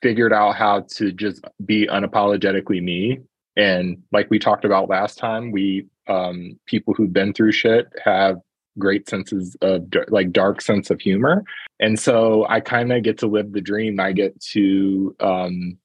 figured 0.00 0.32
out 0.32 0.54
how 0.54 0.86
to 0.94 1.12
just 1.12 1.44
be 1.64 1.88
unapologetically 1.88 2.80
me 2.80 3.18
and 3.56 4.00
like 4.12 4.30
we 4.30 4.38
talked 4.38 4.64
about 4.64 4.88
last 4.88 5.18
time 5.18 5.50
we 5.50 5.86
um 6.06 6.58
people 6.66 6.94
who've 6.94 7.12
been 7.12 7.32
through 7.32 7.52
shit 7.52 7.88
have 8.04 8.36
great 8.78 9.08
senses 9.08 9.56
of 9.60 9.86
like 10.08 10.32
dark 10.32 10.60
sense 10.60 10.90
of 10.90 11.00
humor. 11.00 11.44
And 11.80 11.98
so 11.98 12.46
i 12.48 12.60
kind 12.60 12.92
of 12.92 13.02
get 13.02 13.18
to 13.18 13.26
live 13.26 13.52
the 13.52 13.60
dream. 13.60 14.00
I 14.00 14.12
get 14.12 14.40
to 14.52 15.14
um 15.20 15.78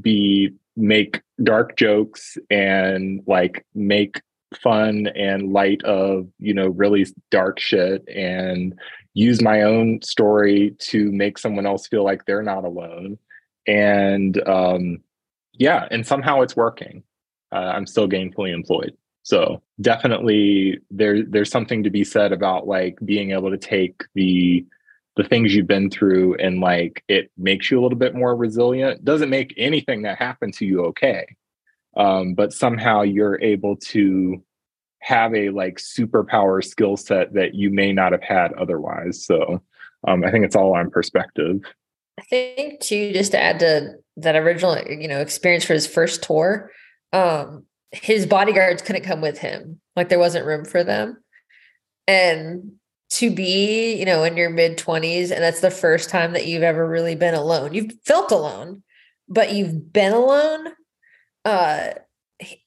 be 0.00 0.50
make 0.76 1.20
dark 1.42 1.76
jokes 1.76 2.38
and 2.50 3.22
like 3.26 3.66
make 3.74 4.20
fun 4.54 5.08
and 5.14 5.52
light 5.52 5.82
of 5.84 6.26
you 6.38 6.52
know 6.54 6.68
really 6.68 7.06
dark 7.30 7.60
shit 7.60 8.02
and 8.08 8.78
use 9.14 9.42
my 9.42 9.62
own 9.62 10.00
story 10.02 10.74
to 10.78 11.10
make 11.12 11.38
someone 11.38 11.66
else 11.66 11.86
feel 11.86 12.04
like 12.04 12.24
they're 12.24 12.42
not 12.42 12.64
alone. 12.64 13.18
And 13.66 14.40
um 14.48 14.98
yeah 15.52 15.86
and 15.90 16.06
somehow 16.06 16.40
it's 16.42 16.56
working. 16.56 17.02
Uh, 17.52 17.72
i'm 17.74 17.84
still 17.84 18.08
gainfully 18.08 18.54
employed 18.54 18.96
so 19.22 19.62
definitely 19.80 20.78
there 20.90 21.24
there's 21.24 21.50
something 21.50 21.82
to 21.82 21.90
be 21.90 22.04
said 22.04 22.32
about 22.32 22.66
like 22.66 22.98
being 23.04 23.32
able 23.32 23.50
to 23.50 23.58
take 23.58 24.02
the 24.14 24.64
the 25.16 25.24
things 25.24 25.54
you've 25.54 25.66
been 25.66 25.90
through 25.90 26.34
and 26.36 26.60
like 26.60 27.04
it 27.08 27.30
makes 27.36 27.70
you 27.70 27.78
a 27.78 27.82
little 27.82 27.98
bit 27.98 28.14
more 28.14 28.34
resilient. 28.36 29.04
Doesn't 29.04 29.28
make 29.28 29.52
anything 29.56 30.02
that 30.02 30.18
happened 30.18 30.54
to 30.54 30.64
you 30.64 30.84
okay. 30.86 31.26
um, 31.96 32.34
but 32.34 32.52
somehow 32.52 33.02
you're 33.02 33.40
able 33.40 33.76
to 33.76 34.42
have 35.00 35.34
a 35.34 35.50
like 35.50 35.76
superpower 35.76 36.64
skill 36.64 36.96
set 36.96 37.34
that 37.34 37.54
you 37.54 37.70
may 37.70 37.92
not 37.92 38.12
have 38.12 38.22
had 38.22 38.52
otherwise. 38.54 39.24
So 39.24 39.62
um, 40.06 40.24
I 40.24 40.30
think 40.30 40.44
it's 40.44 40.56
all 40.56 40.74
on 40.74 40.90
perspective. 40.90 41.60
I 42.18 42.22
think 42.24 42.80
too, 42.80 43.12
just 43.12 43.32
to 43.32 43.42
add 43.42 43.60
to 43.60 43.94
that 44.18 44.36
original, 44.36 44.78
you 44.78 45.08
know, 45.08 45.20
experience 45.20 45.64
for 45.64 45.72
his 45.72 45.86
first 45.86 46.22
tour, 46.22 46.70
um, 47.12 47.64
his 47.92 48.26
bodyguards 48.26 48.82
couldn't 48.82 49.04
come 49.04 49.20
with 49.20 49.38
him. 49.38 49.80
Like 49.96 50.08
there 50.08 50.18
wasn't 50.18 50.46
room 50.46 50.64
for 50.64 50.84
them. 50.84 51.22
And 52.06 52.72
to 53.10 53.30
be, 53.30 53.94
you 53.94 54.04
know, 54.04 54.22
in 54.22 54.36
your 54.36 54.50
mid 54.50 54.78
20s, 54.78 55.30
and 55.30 55.42
that's 55.42 55.60
the 55.60 55.70
first 55.70 56.10
time 56.10 56.32
that 56.32 56.46
you've 56.46 56.62
ever 56.62 56.86
really 56.86 57.16
been 57.16 57.34
alone. 57.34 57.74
You've 57.74 57.92
felt 58.04 58.30
alone, 58.30 58.82
but 59.28 59.52
you've 59.52 59.92
been 59.92 60.12
alone. 60.12 60.68
Uh 61.44 61.90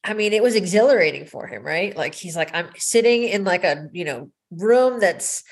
I 0.04 0.14
mean, 0.14 0.34
it 0.34 0.44
was 0.44 0.56
exhilarating 0.56 1.26
for 1.26 1.48
him, 1.48 1.64
right? 1.64 1.96
Like 1.96 2.14
he's 2.14 2.36
like, 2.36 2.54
I'm 2.54 2.70
sitting 2.76 3.24
in 3.24 3.44
like 3.44 3.64
a, 3.64 3.88
you 3.92 4.06
know, 4.06 4.32
room 4.52 5.00
that's 5.00 5.44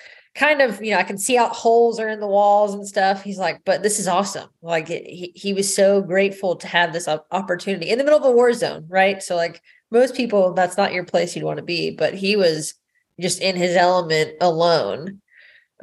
kind 0.41 0.59
of, 0.59 0.83
you 0.83 0.89
know, 0.89 0.97
I 0.97 1.03
can 1.03 1.19
see 1.19 1.37
out 1.37 1.51
holes 1.51 1.99
are 1.99 2.09
in 2.09 2.19
the 2.19 2.25
walls 2.27 2.73
and 2.73 2.87
stuff. 2.87 3.21
He's 3.21 3.37
like, 3.37 3.61
but 3.63 3.83
this 3.83 3.99
is 3.99 4.07
awesome. 4.07 4.49
Like 4.63 4.89
it, 4.89 5.05
he, 5.05 5.31
he 5.35 5.53
was 5.53 5.73
so 5.73 6.01
grateful 6.01 6.55
to 6.55 6.67
have 6.67 6.93
this 6.93 7.07
opportunity 7.07 7.91
in 7.91 7.99
the 7.99 8.03
middle 8.03 8.17
of 8.17 8.25
a 8.25 8.31
war 8.31 8.51
zone, 8.53 8.85
right? 8.89 9.21
So 9.21 9.35
like 9.35 9.61
most 9.91 10.15
people, 10.15 10.53
that's 10.53 10.77
not 10.77 10.93
your 10.93 11.05
place 11.05 11.35
you'd 11.35 11.45
want 11.45 11.57
to 11.57 11.63
be, 11.63 11.91
but 11.91 12.15
he 12.15 12.35
was 12.35 12.73
just 13.19 13.39
in 13.39 13.55
his 13.55 13.75
element 13.75 14.31
alone. 14.41 15.21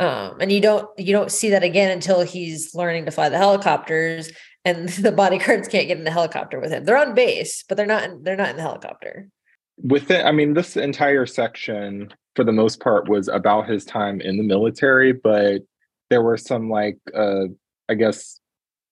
Um, 0.00 0.41
and 0.41 0.50
you 0.50 0.61
don't 0.61 0.88
you 0.99 1.12
don't 1.12 1.31
see 1.31 1.50
that 1.50 1.62
again 1.62 1.91
until 1.91 2.23
he's 2.23 2.75
learning 2.75 3.05
to 3.05 3.11
fly 3.12 3.29
the 3.29 3.38
helicopters 3.38 4.31
and 4.65 4.88
the 5.05 5.12
bodyguards 5.12 5.69
can't 5.69 5.87
get 5.87 5.99
in 5.99 6.05
the 6.05 6.11
helicopter 6.11 6.59
with 6.59 6.73
him. 6.73 6.85
They're 6.85 6.99
on 6.99 7.15
base, 7.15 7.62
but 7.69 7.77
they're 7.77 7.87
not 7.87 8.03
in, 8.05 8.25
they're 8.25 8.37
not 8.37 8.50
in 8.50 8.57
the 8.57 8.62
helicopter. 8.62 9.29
With 9.77 10.11
it, 10.11 10.25
I 10.25 10.33
mean 10.33 10.55
this 10.55 10.77
entire 10.77 11.27
section 11.27 12.12
for 12.38 12.45
the 12.45 12.52
most 12.52 12.78
part 12.78 13.09
was 13.09 13.26
about 13.26 13.68
his 13.68 13.85
time 13.85 14.21
in 14.21 14.37
the 14.37 14.45
military, 14.45 15.12
but 15.12 15.62
there 16.09 16.23
were 16.23 16.37
some 16.37 16.71
like 16.71 16.97
uh 17.12 17.47
I 17.88 17.95
guess 17.95 18.40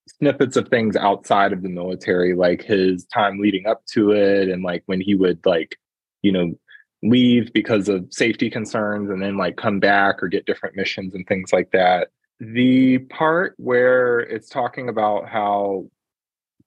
snippets 0.09 0.57
of 0.57 0.67
things 0.67 0.97
outside 0.97 1.53
of 1.53 1.63
the 1.63 1.69
military 1.69 2.35
like 2.35 2.63
his 2.63 3.05
time 3.05 3.39
leading 3.39 3.69
up 3.69 3.87
to 3.93 4.11
it 4.11 4.49
and 4.49 4.65
like 4.65 4.83
when 4.87 5.01
he 5.01 5.15
would 5.15 5.39
like 5.47 5.79
you 6.23 6.33
know 6.33 6.59
leave 7.05 7.53
because 7.53 7.89
of 7.89 8.05
safety 8.11 8.51
concerns 8.51 9.11
and 9.11 9.23
then 9.23 9.37
like 9.37 9.57
come 9.57 9.79
back 9.79 10.21
or 10.21 10.27
get 10.27 10.45
different 10.45 10.75
missions 10.75 11.15
and 11.15 11.25
things 11.29 11.53
like 11.53 11.71
that. 11.71 12.09
The 12.41 12.99
part 12.99 13.55
where 13.59 14.19
it's 14.19 14.49
talking 14.49 14.89
about 14.89 15.29
how 15.29 15.87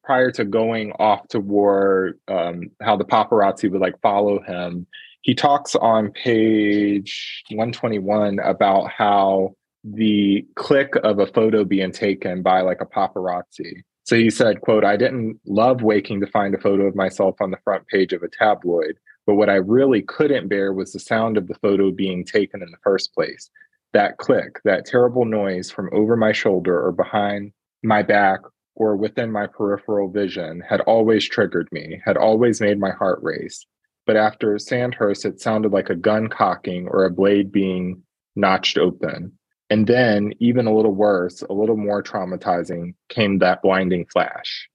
prior 0.05 0.31
to 0.31 0.45
going 0.45 0.93
off 0.93 1.27
to 1.29 1.41
war, 1.41 2.13
um, 2.29 2.71
how 2.81 2.95
the 2.95 3.03
paparazzi 3.03 3.69
would 3.69 3.81
like 3.81 3.99
follow 4.01 4.41
him, 4.41 4.87
he 5.21 5.35
talks 5.35 5.75
on 5.75 6.11
page 6.11 7.43
121 7.49 8.39
about 8.39 8.89
how 8.89 9.55
the 9.83 10.45
click 10.55 10.93
of 11.03 11.19
a 11.19 11.27
photo 11.27 11.63
being 11.63 11.91
taken 11.91 12.41
by 12.41 12.61
like 12.61 12.81
a 12.81 12.85
paparazzi. 12.85 13.81
So 14.03 14.15
he 14.15 14.29
said, 14.29 14.61
quote, 14.61 14.83
I 14.83 14.97
didn't 14.97 15.39
love 15.45 15.83
waking 15.83 16.21
to 16.21 16.27
find 16.27 16.55
a 16.55 16.59
photo 16.59 16.85
of 16.85 16.95
myself 16.95 17.35
on 17.41 17.51
the 17.51 17.59
front 17.63 17.85
page 17.87 18.11
of 18.11 18.23
a 18.23 18.27
tabloid. 18.27 18.97
But 19.27 19.35
what 19.35 19.49
I 19.49 19.55
really 19.55 20.01
couldn't 20.01 20.47
bear 20.47 20.73
was 20.73 20.91
the 20.91 20.99
sound 20.99 21.37
of 21.37 21.47
the 21.47 21.53
photo 21.55 21.91
being 21.91 22.25
taken 22.25 22.63
in 22.63 22.71
the 22.71 22.77
first 22.83 23.13
place. 23.13 23.49
That 23.93 24.17
click, 24.17 24.59
that 24.65 24.85
terrible 24.85 25.25
noise 25.25 25.69
from 25.69 25.89
over 25.93 26.15
my 26.15 26.31
shoulder 26.31 26.83
or 26.83 26.91
behind 26.91 27.51
my 27.83 28.01
back 28.01 28.39
or 28.75 28.95
within 28.95 29.31
my 29.31 29.45
peripheral 29.45 30.09
vision 30.09 30.63
had 30.67 30.81
always 30.81 31.27
triggered 31.27 31.67
me, 31.71 32.01
had 32.03 32.17
always 32.17 32.61
made 32.61 32.79
my 32.79 32.91
heart 32.91 33.19
race. 33.21 33.65
But 34.09 34.17
after 34.17 34.57
Sandhurst, 34.57 35.23
it 35.23 35.39
sounded 35.39 35.71
like 35.71 35.91
a 35.91 35.95
gun 35.95 36.29
cocking 36.29 36.87
or 36.87 37.05
a 37.05 37.11
blade 37.11 37.51
being 37.51 38.01
notched 38.35 38.79
open. 38.79 39.33
And 39.69 39.85
then, 39.85 40.33
even 40.39 40.65
a 40.65 40.73
little 40.73 40.95
worse, 40.95 41.43
a 41.43 41.53
little 41.53 41.77
more 41.77 42.01
traumatizing, 42.01 42.95
came 43.09 43.37
that 43.37 43.61
blinding 43.61 44.07
flash. 44.07 44.67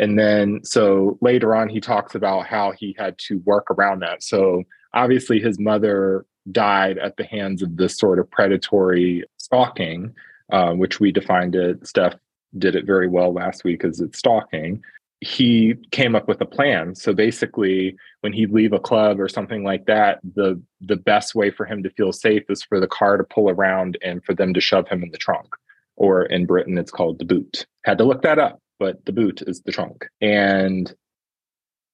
And 0.00 0.18
then, 0.18 0.64
so 0.64 1.16
later 1.20 1.54
on, 1.54 1.68
he 1.68 1.80
talks 1.80 2.16
about 2.16 2.48
how 2.48 2.72
he 2.76 2.96
had 2.98 3.16
to 3.28 3.38
work 3.44 3.70
around 3.70 4.00
that. 4.00 4.24
So, 4.24 4.64
obviously, 4.92 5.38
his 5.38 5.60
mother 5.60 6.26
died 6.50 6.98
at 6.98 7.16
the 7.16 7.24
hands 7.24 7.62
of 7.62 7.76
this 7.76 7.96
sort 7.96 8.18
of 8.18 8.28
predatory 8.32 9.22
stalking, 9.36 10.12
uh, 10.50 10.72
which 10.72 10.98
we 10.98 11.12
defined 11.12 11.54
it. 11.54 11.86
Steph 11.86 12.16
did 12.58 12.74
it 12.74 12.84
very 12.84 13.06
well 13.06 13.32
last 13.32 13.62
week 13.62 13.84
as 13.84 14.00
it's 14.00 14.18
stalking. 14.18 14.82
He 15.22 15.74
came 15.92 16.16
up 16.16 16.26
with 16.26 16.40
a 16.40 16.46
plan. 16.46 16.96
So 16.96 17.12
basically, 17.12 17.96
when 18.22 18.32
he'd 18.32 18.50
leave 18.50 18.72
a 18.72 18.80
club 18.80 19.20
or 19.20 19.28
something 19.28 19.62
like 19.62 19.86
that, 19.86 20.18
the 20.34 20.60
the 20.80 20.96
best 20.96 21.34
way 21.34 21.50
for 21.50 21.64
him 21.64 21.82
to 21.84 21.90
feel 21.90 22.12
safe 22.12 22.42
is 22.48 22.62
for 22.62 22.80
the 22.80 22.88
car 22.88 23.16
to 23.16 23.24
pull 23.24 23.48
around 23.48 23.96
and 24.02 24.24
for 24.24 24.34
them 24.34 24.52
to 24.54 24.60
shove 24.60 24.88
him 24.88 25.02
in 25.02 25.10
the 25.10 25.18
trunk. 25.18 25.54
Or 25.96 26.24
in 26.24 26.46
Britain, 26.46 26.76
it's 26.78 26.90
called 26.90 27.18
the 27.18 27.24
boot. 27.24 27.66
Had 27.84 27.98
to 27.98 28.04
look 28.04 28.22
that 28.22 28.38
up 28.38 28.58
but 28.82 29.04
the 29.04 29.12
boot 29.12 29.40
is 29.46 29.62
the 29.62 29.70
trunk. 29.70 30.08
And 30.20 30.92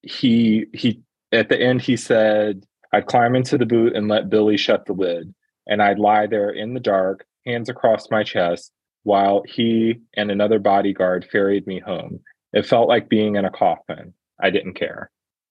he 0.00 0.64
he 0.72 1.02
at 1.32 1.50
the 1.50 1.60
end 1.60 1.82
he 1.82 1.98
said, 1.98 2.64
I'd 2.94 3.04
climb 3.04 3.36
into 3.36 3.58
the 3.58 3.66
boot 3.66 3.94
and 3.94 4.08
let 4.08 4.30
Billy 4.30 4.56
shut 4.56 4.86
the 4.86 4.94
lid, 4.94 5.34
and 5.66 5.82
I'd 5.82 5.98
lie 5.98 6.26
there 6.26 6.48
in 6.48 6.72
the 6.72 6.80
dark, 6.80 7.26
hands 7.44 7.68
across 7.68 8.10
my 8.10 8.24
chest, 8.24 8.72
while 9.02 9.42
he 9.46 10.00
and 10.14 10.30
another 10.30 10.58
bodyguard 10.58 11.26
ferried 11.30 11.66
me 11.66 11.78
home. 11.78 12.20
It 12.52 12.66
felt 12.66 12.88
like 12.88 13.08
being 13.08 13.36
in 13.36 13.44
a 13.44 13.50
coffin. 13.50 14.14
I 14.40 14.50
didn't 14.50 14.74
care. 14.74 15.10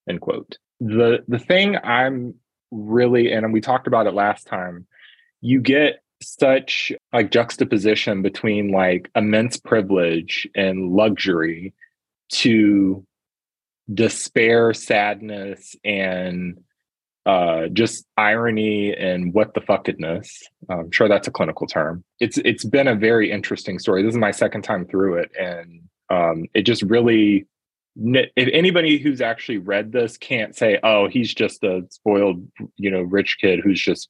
End 0.10 0.22
quote. 0.22 0.58
The 0.80 1.24
the 1.28 1.40
thing 1.40 1.78
I'm 1.84 2.36
really 2.72 3.32
and 3.32 3.54
we 3.54 3.62
talked 3.62 3.88
about 3.88 4.08
it 4.08 4.14
last 4.14 4.48
time, 4.48 4.88
you 5.42 5.62
get 5.62 6.02
such 6.22 6.92
like 7.14 7.32
juxtaposition 7.32 8.22
between 8.22 8.72
like 8.72 9.10
immense 9.16 9.58
privilege 9.58 10.48
and 10.56 10.92
luxury 10.94 11.74
to 12.30 13.06
despair, 13.94 14.74
sadness, 14.74 15.76
and 15.84 16.60
uh, 17.26 17.68
just 17.68 18.06
irony 18.16 18.96
and 18.96 19.34
what 19.34 19.54
the 19.54 19.62
fuckedness. 19.62 20.30
I'm 20.70 20.92
sure 20.92 21.08
that's 21.08 21.28
a 21.28 21.32
clinical 21.32 21.68
term. 21.68 22.04
It's 22.20 22.38
it's 22.40 22.64
been 22.64 22.88
a 22.88 22.96
very 22.96 23.32
interesting 23.32 23.80
story. 23.80 24.02
This 24.02 24.14
is 24.14 24.18
my 24.18 24.32
second 24.32 24.64
time 24.64 24.86
through 24.86 25.16
it, 25.16 25.32
and 25.38 25.82
um, 26.10 26.46
it 26.54 26.64
just 26.64 26.84
really. 26.84 27.46
If 28.00 28.50
anybody 28.54 29.00
who's 29.00 29.22
actually 29.22 29.58
read 29.58 29.92
this 29.92 30.18
can't 30.18 30.56
say, 30.56 30.80
"Oh, 30.84 31.08
he's 31.08 31.34
just 31.34 31.64
a 31.64 31.82
spoiled, 31.90 32.48
you 32.76 32.92
know, 32.92 33.02
rich 33.02 33.38
kid 33.42 33.60
who's 33.64 33.82
just 33.82 34.10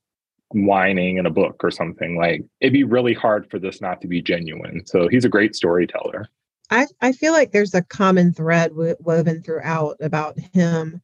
whining 0.49 1.17
in 1.17 1.25
a 1.25 1.31
book 1.31 1.61
or 1.63 1.71
something 1.71 2.17
like 2.17 2.41
it'd 2.61 2.71
be 2.71 2.83
really 2.83 3.13
hard 3.13 3.49
for 3.49 3.59
this 3.59 3.81
not 3.81 3.99
to 3.99 4.07
be 4.07 4.21
genuine 4.21 4.81
so 4.85 5.07
he's 5.09 5.25
a 5.25 5.29
great 5.29 5.55
storyteller 5.55 6.25
i 6.71 6.85
i 7.01 7.11
feel 7.11 7.33
like 7.33 7.51
there's 7.51 7.73
a 7.73 7.83
common 7.83 8.33
thread 8.33 8.69
w- 8.69 8.95
woven 8.99 9.41
throughout 9.43 9.97
about 9.99 10.39
him 10.39 11.01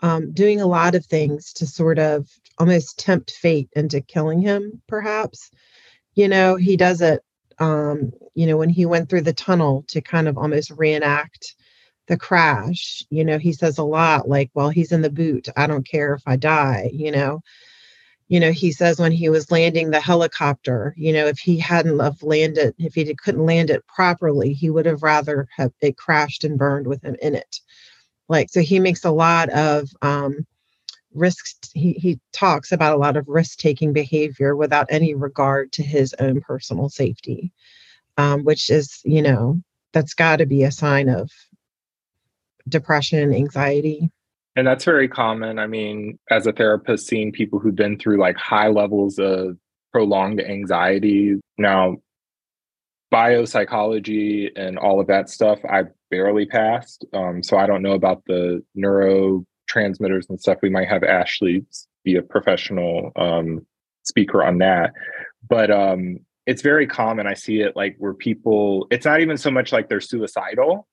um, 0.00 0.32
doing 0.32 0.60
a 0.60 0.66
lot 0.66 0.94
of 0.94 1.04
things 1.04 1.52
to 1.52 1.66
sort 1.66 1.98
of 1.98 2.30
almost 2.58 2.98
tempt 2.98 3.32
fate 3.32 3.68
into 3.76 4.00
killing 4.00 4.40
him 4.40 4.80
perhaps 4.86 5.50
you 6.14 6.26
know 6.26 6.56
he 6.56 6.76
does 6.76 7.02
it 7.02 7.22
um, 7.60 8.12
you 8.34 8.46
know 8.46 8.56
when 8.56 8.68
he 8.68 8.86
went 8.86 9.08
through 9.08 9.22
the 9.22 9.32
tunnel 9.32 9.84
to 9.88 10.00
kind 10.00 10.28
of 10.28 10.38
almost 10.38 10.70
reenact 10.72 11.54
the 12.06 12.16
crash 12.16 13.02
you 13.10 13.24
know 13.24 13.38
he 13.38 13.52
says 13.52 13.78
a 13.78 13.82
lot 13.84 14.28
like 14.28 14.50
well 14.54 14.70
he's 14.70 14.92
in 14.92 15.02
the 15.02 15.10
boot. 15.10 15.48
I 15.56 15.66
don't 15.66 15.86
care 15.86 16.14
if 16.14 16.22
i 16.26 16.36
die 16.36 16.90
you 16.92 17.10
know? 17.12 17.40
You 18.28 18.40
know 18.40 18.52
he 18.52 18.72
says 18.72 18.98
when 19.00 19.12
he 19.12 19.28
was 19.28 19.50
landing 19.50 19.90
the 19.90 20.00
helicopter 20.00 20.94
you 20.96 21.12
know 21.12 21.26
if 21.26 21.38
he 21.38 21.58
hadn't 21.58 21.98
have 21.98 22.22
landed 22.22 22.74
if 22.78 22.94
he 22.94 23.14
couldn't 23.14 23.46
land 23.46 23.70
it 23.70 23.86
properly 23.86 24.52
he 24.52 24.70
would 24.70 24.86
have 24.86 25.02
rather 25.02 25.48
have 25.56 25.72
it 25.80 25.96
crashed 25.96 26.44
and 26.44 26.58
burned 26.58 26.86
with 26.86 27.02
him 27.02 27.16
in 27.22 27.34
it. 27.34 27.60
Like 28.28 28.50
so 28.50 28.60
he 28.60 28.78
makes 28.80 29.04
a 29.04 29.10
lot 29.10 29.48
of 29.50 29.88
um 30.02 30.46
risks 31.18 31.54
he, 31.74 31.92
he 31.94 32.18
talks 32.32 32.72
about 32.72 32.94
a 32.94 32.98
lot 32.98 33.16
of 33.16 33.28
risk-taking 33.28 33.92
behavior 33.92 34.56
without 34.56 34.86
any 34.90 35.14
regard 35.14 35.70
to 35.72 35.82
his 35.82 36.14
own 36.20 36.40
personal 36.40 36.88
safety 36.88 37.52
um, 38.16 38.44
which 38.44 38.70
is 38.70 39.00
you 39.04 39.22
know 39.22 39.60
that's 39.92 40.14
got 40.14 40.36
to 40.36 40.46
be 40.46 40.64
a 40.64 40.72
sign 40.72 41.08
of 41.08 41.30
depression 42.68 43.34
anxiety 43.34 44.10
and 44.58 44.66
that's 44.66 44.84
very 44.84 45.06
common. 45.06 45.60
I 45.60 45.68
mean, 45.68 46.18
as 46.32 46.48
a 46.48 46.52
therapist, 46.52 47.06
seeing 47.06 47.30
people 47.30 47.60
who've 47.60 47.76
been 47.76 47.96
through 47.96 48.18
like 48.18 48.36
high 48.36 48.66
levels 48.66 49.20
of 49.20 49.56
prolonged 49.92 50.40
anxiety. 50.40 51.36
Now, 51.56 51.98
biopsychology 53.12 54.50
and 54.56 54.76
all 54.76 55.00
of 55.00 55.06
that 55.06 55.30
stuff, 55.30 55.60
I 55.64 55.84
barely 56.10 56.44
passed. 56.46 57.04
Um, 57.12 57.40
so 57.42 57.56
I 57.56 57.68
don't 57.68 57.82
know 57.82 57.92
about 57.92 58.24
the 58.26 58.62
neurotransmitters 59.68 60.28
and 60.28 60.40
stuff. 60.40 60.58
We 60.62 60.70
might 60.70 60.88
have 60.88 61.02
Ashley 61.02 61.64
be 62.04 62.16
a 62.16 62.22
professional 62.22 63.12
um, 63.16 63.66
speaker 64.04 64.42
on 64.42 64.58
that. 64.58 64.92
But 65.48 65.70
um, 65.70 66.20
it's 66.46 66.62
very 66.62 66.86
common. 66.86 67.26
I 67.26 67.34
see 67.34 67.60
it 67.60 67.76
like 67.76 67.96
where 67.98 68.14
people, 68.14 68.86
it's 68.90 69.06
not 69.06 69.20
even 69.20 69.36
so 69.36 69.50
much 69.50 69.72
like 69.72 69.88
they're 69.88 70.00
suicidal 70.00 70.86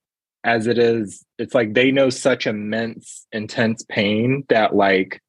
as 0.46 0.67
it 0.67 0.77
is 0.77 1.25
it's 1.39 1.55
like 1.55 1.74
they 1.74 1.91
know 1.91 2.10
such 2.10 2.46
immense 2.46 3.25
intense 3.32 3.84
pain 3.89 4.46
that 4.48 4.75
like 4.75 5.20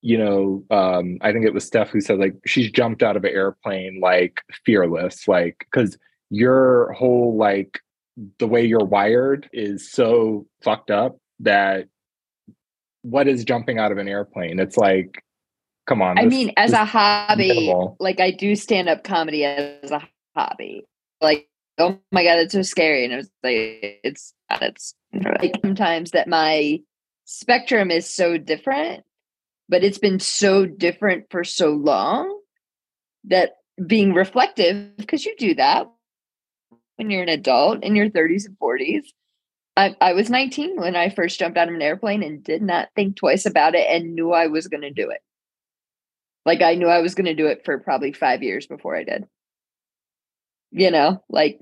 you 0.00 0.16
know 0.16 0.64
um 0.70 1.18
i 1.20 1.30
think 1.30 1.44
it 1.44 1.52
was 1.52 1.66
steph 1.66 1.90
who 1.90 2.00
said 2.00 2.18
like 2.18 2.34
she's 2.46 2.70
jumped 2.70 3.02
out 3.02 3.16
of 3.16 3.24
an 3.24 3.30
airplane 3.30 4.00
like 4.00 4.40
fearless 4.64 5.28
like 5.28 5.58
because 5.70 5.98
your 6.30 6.92
whole 6.92 7.36
like 7.36 7.80
the 8.38 8.46
way 8.46 8.64
you're 8.64 8.84
wired 8.84 9.48
is 9.52 9.90
so 9.92 10.46
fucked 10.62 10.90
up 10.90 11.18
that 11.40 11.86
what 13.10 13.28
is 13.28 13.44
jumping 13.44 13.78
out 13.78 13.92
of 13.92 13.98
an 13.98 14.08
airplane 14.08 14.58
it's 14.58 14.76
like 14.76 15.22
come 15.86 16.02
on 16.02 16.18
I 16.18 16.24
this- 16.24 16.30
mean, 16.30 16.52
as 16.56 16.72
a 16.72 16.84
hobby, 16.84 17.48
minimal. 17.48 17.96
like 18.00 18.18
I 18.20 18.32
do 18.32 18.56
stand 18.56 18.88
up 18.88 19.04
comedy 19.04 19.44
as 19.44 19.90
a 19.92 20.02
hobby. 20.34 20.84
Like, 21.20 21.48
oh 21.78 21.98
my 22.10 22.24
god, 22.24 22.38
it's 22.40 22.52
so 22.52 22.62
scary, 22.62 23.04
and 23.04 23.12
it 23.12 23.16
was 23.16 23.30
like 23.44 24.00
it's 24.02 24.34
it's 24.60 24.94
like 25.40 25.54
sometimes 25.62 26.10
that 26.10 26.26
my 26.28 26.80
spectrum 27.24 27.90
is 27.92 28.08
so 28.10 28.36
different, 28.36 29.04
but 29.68 29.84
it's 29.84 29.98
been 29.98 30.18
so 30.18 30.66
different 30.66 31.26
for 31.30 31.44
so 31.44 31.70
long 31.70 32.36
that 33.24 33.52
being 33.86 34.12
reflective 34.12 34.96
because 34.96 35.24
you 35.24 35.36
do 35.38 35.54
that 35.54 35.88
when 36.96 37.10
you're 37.10 37.22
an 37.22 37.28
adult 37.28 37.84
in 37.84 37.94
your 37.94 38.10
30s 38.10 38.46
and 38.46 38.58
40s. 38.58 39.04
I, 39.76 39.94
I 40.00 40.12
was 40.14 40.30
19 40.30 40.76
when 40.76 40.96
I 40.96 41.10
first 41.10 41.38
jumped 41.38 41.58
out 41.58 41.68
of 41.68 41.74
an 41.74 41.82
airplane 41.82 42.22
and 42.22 42.42
did 42.42 42.62
not 42.62 42.88
think 42.96 43.16
twice 43.16 43.44
about 43.44 43.74
it 43.74 43.86
and 43.88 44.14
knew 44.14 44.32
I 44.32 44.46
was 44.46 44.68
going 44.68 44.82
to 44.82 44.90
do 44.90 45.10
it. 45.10 45.20
Like 46.46 46.62
I 46.62 46.74
knew 46.74 46.86
I 46.86 47.00
was 47.00 47.14
going 47.14 47.26
to 47.26 47.34
do 47.34 47.46
it 47.46 47.62
for 47.64 47.78
probably 47.78 48.12
five 48.12 48.42
years 48.42 48.66
before 48.66 48.96
I 48.96 49.04
did. 49.04 49.26
You 50.70 50.90
know, 50.90 51.22
like 51.28 51.60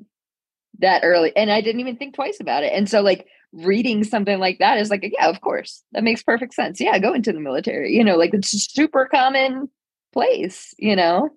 that 0.79 1.03
early. 1.05 1.33
And 1.37 1.51
I 1.51 1.61
didn't 1.61 1.81
even 1.81 1.97
think 1.97 2.15
twice 2.15 2.39
about 2.41 2.63
it. 2.65 2.73
And 2.73 2.89
so, 2.89 3.01
like, 3.01 3.27
reading 3.53 4.03
something 4.03 4.39
like 4.39 4.59
that 4.59 4.79
is 4.79 4.91
like, 4.91 5.09
yeah, 5.13 5.29
of 5.29 5.41
course, 5.41 5.83
that 5.93 6.03
makes 6.03 6.23
perfect 6.23 6.55
sense. 6.55 6.81
Yeah, 6.81 6.99
go 6.99 7.15
into 7.15 7.33
the 7.33 7.41
military. 7.41 7.95
You 7.95 8.05
know, 8.05 8.17
like 8.17 8.35
it's 8.35 8.53
a 8.53 8.59
super 8.59 9.07
common 9.07 9.69
place, 10.13 10.75
you 10.79 10.97
know? 10.97 11.31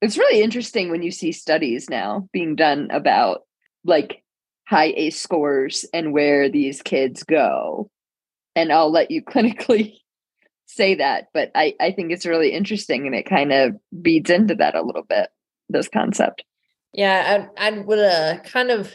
It's 0.00 0.18
really 0.18 0.42
interesting 0.42 0.90
when 0.90 1.02
you 1.02 1.12
see 1.12 1.30
studies 1.30 1.88
now 1.88 2.28
being 2.32 2.56
done 2.56 2.88
about 2.90 3.42
like 3.84 4.21
high 4.72 4.94
ACE 4.96 5.20
scores 5.20 5.84
and 5.92 6.14
where 6.14 6.48
these 6.48 6.80
kids 6.80 7.22
go. 7.24 7.90
And 8.56 8.72
I'll 8.72 8.90
let 8.90 9.10
you 9.10 9.22
clinically 9.32 9.98
say 10.66 10.94
that, 10.94 11.28
but 11.34 11.50
I, 11.54 11.74
I 11.78 11.92
think 11.92 12.10
it's 12.10 12.24
really 12.24 12.52
interesting 12.52 13.06
and 13.06 13.14
it 13.14 13.28
kind 13.28 13.52
of 13.52 13.76
beads 14.00 14.30
into 14.30 14.54
that 14.54 14.74
a 14.74 14.82
little 14.82 15.02
bit, 15.02 15.28
this 15.68 15.88
concept. 15.88 16.42
Yeah, 16.94 17.48
I, 17.58 17.68
I 17.68 17.78
would 17.80 17.98
uh, 17.98 18.38
kind 18.44 18.70
of 18.70 18.90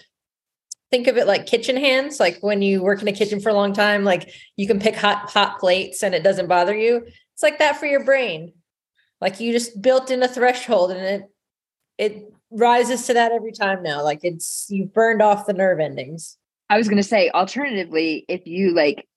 think 0.89 1.07
of 1.07 1.17
it 1.17 1.27
like 1.27 1.45
kitchen 1.45 1.77
hands. 1.77 2.19
Like 2.19 2.39
when 2.41 2.63
you 2.63 2.81
work 2.81 3.01
in 3.01 3.07
a 3.07 3.13
kitchen 3.13 3.39
for 3.39 3.49
a 3.49 3.53
long 3.53 3.73
time, 3.73 4.03
like 4.03 4.31
you 4.55 4.65
can 4.65 4.79
pick 4.79 4.95
hot 4.95 5.29
hot 5.29 5.59
plates 5.59 6.01
and 6.01 6.15
it 6.15 6.23
doesn't 6.23 6.47
bother 6.47 6.75
you. 6.75 7.05
It's 7.33 7.43
like 7.43 7.59
that 7.59 7.77
for 7.77 7.85
your 7.85 8.03
brain. 8.03 8.53
Like 9.21 9.39
you 9.39 9.51
just 9.51 9.79
built 9.79 10.09
in 10.09 10.23
a 10.23 10.27
threshold 10.27 10.91
and 10.91 11.01
it 11.01 11.23
it 11.97 12.33
rises 12.51 13.05
to 13.07 13.13
that 13.13 13.31
every 13.31 13.51
time 13.51 13.83
now. 13.83 14.03
Like 14.03 14.19
it's 14.23 14.67
you've 14.69 14.93
burned 14.93 15.21
off 15.21 15.45
the 15.45 15.53
nerve 15.53 15.79
endings. 15.79 16.37
I 16.69 16.77
was 16.77 16.87
going 16.87 16.97
to 16.97 17.03
say, 17.03 17.29
alternatively, 17.29 18.25
if 18.27 18.45
you 18.45 18.73
like 18.73 19.07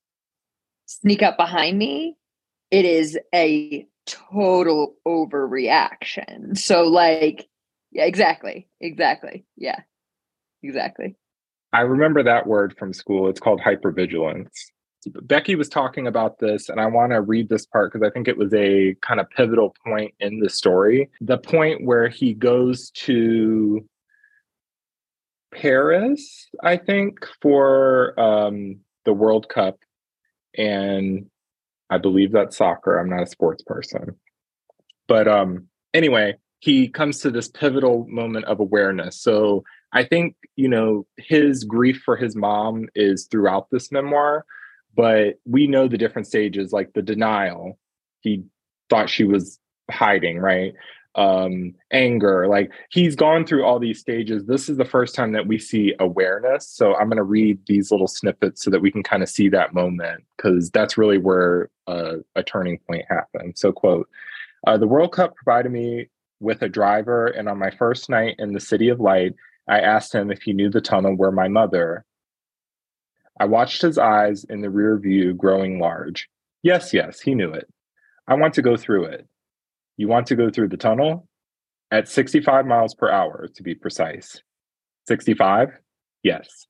sneak 0.87 1.23
up 1.23 1.37
behind 1.37 1.79
me, 1.79 2.17
it 2.71 2.85
is 2.85 3.19
a 3.35 3.87
total 4.07 4.95
overreaction. 5.07 6.57
So, 6.57 6.85
like, 6.85 7.49
yeah, 7.91 8.05
exactly. 8.05 8.69
Exactly. 8.81 9.45
Yeah, 9.57 9.81
exactly. 10.63 11.17
I 11.73 11.83
remember 11.83 12.23
that 12.23 12.47
word 12.47 12.75
from 12.79 12.93
school. 12.93 13.29
It's 13.29 13.41
called 13.41 13.61
hypervigilance. 13.61 14.49
Becky 15.07 15.55
was 15.55 15.69
talking 15.69 16.07
about 16.07 16.39
this, 16.39 16.69
and 16.69 16.81
I 16.81 16.87
want 16.87 17.13
to 17.13 17.21
read 17.21 17.49
this 17.49 17.67
part 17.67 17.93
because 17.93 18.07
I 18.07 18.11
think 18.11 18.29
it 18.29 18.37
was 18.37 18.53
a 18.53 18.97
kind 19.01 19.21
of 19.21 19.31
pivotal 19.31 19.75
point 19.85 20.15
in 20.21 20.41
the 20.41 20.51
story. 20.51 21.11
The 21.21 21.39
point 21.39 21.85
where 21.85 22.09
he 22.09 22.35
goes 22.35 22.91
to 22.91 23.85
Paris, 25.55 26.49
I 26.63 26.77
think, 26.77 27.27
for 27.41 28.19
um, 28.21 28.81
the 29.05 29.13
World 29.13 29.49
Cup. 29.49 29.79
And 30.57 31.27
I 31.89 31.99
believe 31.99 32.33
that's 32.33 32.57
soccer. 32.57 32.99
I'm 32.99 33.11
not 33.11 33.23
a 33.23 33.27
sports 33.27 33.63
person. 33.65 34.17
But 35.09 35.27
um, 35.27 35.67
anyway, 35.93 36.37
he 36.61 36.89
comes 36.89 37.21
to 37.21 37.31
this 37.31 37.49
pivotal 37.49 38.07
moment 38.09 38.45
of 38.45 38.61
awareness. 38.61 39.21
So 39.21 39.65
I 39.93 40.05
think, 40.05 40.37
you 40.57 40.69
know, 40.69 41.07
his 41.17 41.65
grief 41.65 42.03
for 42.05 42.17
his 42.17 42.37
mom 42.37 42.87
is 42.95 43.27
throughout 43.27 43.69
this 43.71 43.91
memoir, 43.91 44.45
but 44.95 45.39
we 45.45 45.67
know 45.67 45.89
the 45.89 45.99
different 45.99 46.27
stages, 46.27 46.73
like 46.73 46.93
the 46.93 47.03
denial. 47.03 47.79
He 48.21 48.45
thought 48.89 49.11
she 49.11 49.25
was 49.25 49.59
hiding, 49.91 50.39
right? 50.39 50.75
Um, 51.17 51.75
anger, 51.93 52.47
like 52.47 52.71
he's 52.91 53.17
gone 53.17 53.45
through 53.45 53.65
all 53.65 53.81
these 53.81 53.99
stages. 53.99 54.45
This 54.47 54.69
is 54.69 54.77
the 54.77 54.85
first 54.85 55.15
time 55.15 55.33
that 55.33 55.47
we 55.47 55.59
see 55.59 55.95
awareness. 55.99 56.69
So 56.69 56.95
I'm 56.95 57.09
going 57.09 57.17
to 57.17 57.25
read 57.25 57.59
these 57.67 57.91
little 57.91 58.07
snippets 58.07 58.63
so 58.63 58.71
that 58.71 58.81
we 58.81 58.93
can 58.93 59.03
kind 59.03 59.23
of 59.23 59.29
see 59.29 59.49
that 59.49 59.75
moment 59.75 60.25
because 60.37 60.71
that's 60.71 60.97
really 60.97 61.19
where 61.19 61.69
uh, 61.89 62.17
a 62.37 62.45
turning 62.45 62.79
point 62.87 63.07
happened. 63.09 63.59
So, 63.59 63.73
quote, 63.73 64.09
uh, 64.67 64.77
the 64.77 64.87
World 64.87 65.13
Cup 65.13 65.35
provided 65.35 65.73
me 65.73 66.09
with 66.39 66.63
a 66.63 66.69
driver, 66.69 67.27
and 67.27 67.49
on 67.49 67.59
my 67.59 67.71
first 67.71 68.09
night 68.09 68.37
in 68.39 68.53
the 68.53 68.61
City 68.61 68.89
of 68.89 69.01
Light, 69.01 69.35
I 69.69 69.81
asked 69.81 70.15
him 70.15 70.31
if 70.31 70.43
he 70.43 70.53
knew 70.53 70.71
the 70.71 70.81
tunnel 70.81 71.15
where 71.15 71.31
my 71.31 71.49
mother. 71.49 72.05
I 73.41 73.47
watched 73.47 73.81
his 73.81 73.97
eyes 73.97 74.45
in 74.45 74.61
the 74.61 74.69
rear 74.69 74.99
view 74.99 75.33
growing 75.33 75.81
large. 75.81 76.29
Yes, 76.63 76.93
yes, 76.93 77.21
he 77.21 77.35
knew 77.35 77.55
it. 77.55 77.67
I 78.29 78.35
want 78.35 78.53
to 78.55 78.63
go 78.63 78.77
through 78.77 79.07
it. 79.07 79.27
You 79.97 80.09
want 80.09 80.27
to 80.27 80.37
go 80.37 80.51
through 80.51 80.69
the 80.69 80.77
tunnel? 80.77 81.27
At 81.91 82.07
65 82.07 82.67
miles 82.67 82.95
per 82.95 83.11
hour, 83.11 83.49
to 83.55 83.63
be 83.63 83.75
precise. 83.75 84.43
65? 85.09 85.71
Yes. 86.23 86.67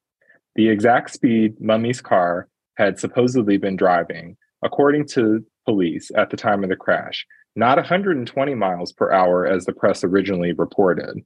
The 0.54 0.68
exact 0.68 1.11
speed 1.11 1.61
Mummy's 1.61 2.00
car 2.00 2.46
had 2.76 3.00
supposedly 3.00 3.56
been 3.56 3.74
driving, 3.74 4.37
according 4.62 5.09
to 5.09 5.44
police 5.66 6.12
at 6.16 6.30
the 6.30 6.37
time 6.37 6.62
of 6.62 6.70
the 6.70 6.76
crash, 6.76 7.26
not 7.56 7.78
120 7.78 8.54
miles 8.54 8.92
per 8.92 9.11
hour 9.11 9.44
as 9.44 9.64
the 9.64 9.72
press 9.72 10.04
originally 10.04 10.52
reported. 10.52 11.18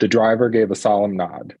The 0.00 0.08
driver 0.08 0.48
gave 0.48 0.70
a 0.70 0.76
solemn 0.76 1.14
nod. 1.14 1.56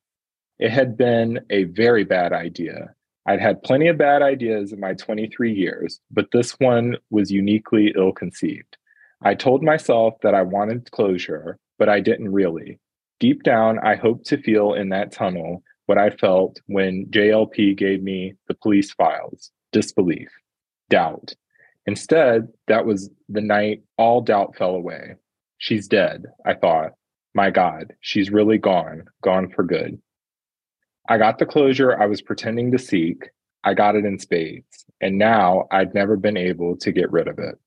It 0.58 0.70
had 0.70 0.96
been 0.96 1.40
a 1.50 1.64
very 1.64 2.04
bad 2.04 2.32
idea. 2.32 2.94
I'd 3.26 3.40
had 3.40 3.62
plenty 3.62 3.88
of 3.88 3.98
bad 3.98 4.22
ideas 4.22 4.72
in 4.72 4.80
my 4.80 4.94
23 4.94 5.52
years, 5.52 6.00
but 6.10 6.28
this 6.32 6.52
one 6.58 6.96
was 7.10 7.30
uniquely 7.30 7.92
ill 7.96 8.12
conceived. 8.12 8.76
I 9.22 9.34
told 9.34 9.62
myself 9.62 10.14
that 10.22 10.34
I 10.34 10.42
wanted 10.42 10.90
closure, 10.90 11.58
but 11.78 11.88
I 11.88 12.00
didn't 12.00 12.32
really. 12.32 12.80
Deep 13.20 13.44
down, 13.44 13.78
I 13.78 13.94
hoped 13.94 14.26
to 14.26 14.42
feel 14.42 14.74
in 14.74 14.88
that 14.88 15.12
tunnel 15.12 15.62
what 15.86 15.98
I 15.98 16.10
felt 16.10 16.60
when 16.66 17.06
JLP 17.06 17.76
gave 17.76 18.02
me 18.02 18.34
the 18.48 18.54
police 18.54 18.92
files 18.92 19.50
disbelief, 19.70 20.28
doubt. 20.90 21.34
Instead, 21.86 22.48
that 22.68 22.84
was 22.84 23.10
the 23.28 23.40
night 23.40 23.82
all 23.96 24.20
doubt 24.20 24.54
fell 24.56 24.74
away. 24.74 25.14
She's 25.58 25.88
dead, 25.88 26.26
I 26.44 26.54
thought. 26.54 26.92
My 27.34 27.50
God, 27.50 27.94
she's 28.00 28.30
really 28.30 28.58
gone, 28.58 29.04
gone 29.22 29.48
for 29.48 29.64
good. 29.64 30.00
I 31.08 31.18
got 31.18 31.38
the 31.38 31.46
closure 31.46 32.00
I 32.00 32.06
was 32.06 32.22
pretending 32.22 32.70
to 32.72 32.78
seek. 32.78 33.28
I 33.64 33.74
got 33.74 33.96
it 33.96 34.04
in 34.04 34.18
spades, 34.18 34.84
and 35.00 35.18
now 35.18 35.66
I'd 35.70 35.94
never 35.94 36.16
been 36.16 36.36
able 36.36 36.76
to 36.78 36.92
get 36.92 37.12
rid 37.12 37.28
of 37.28 37.38
it. 37.38 37.58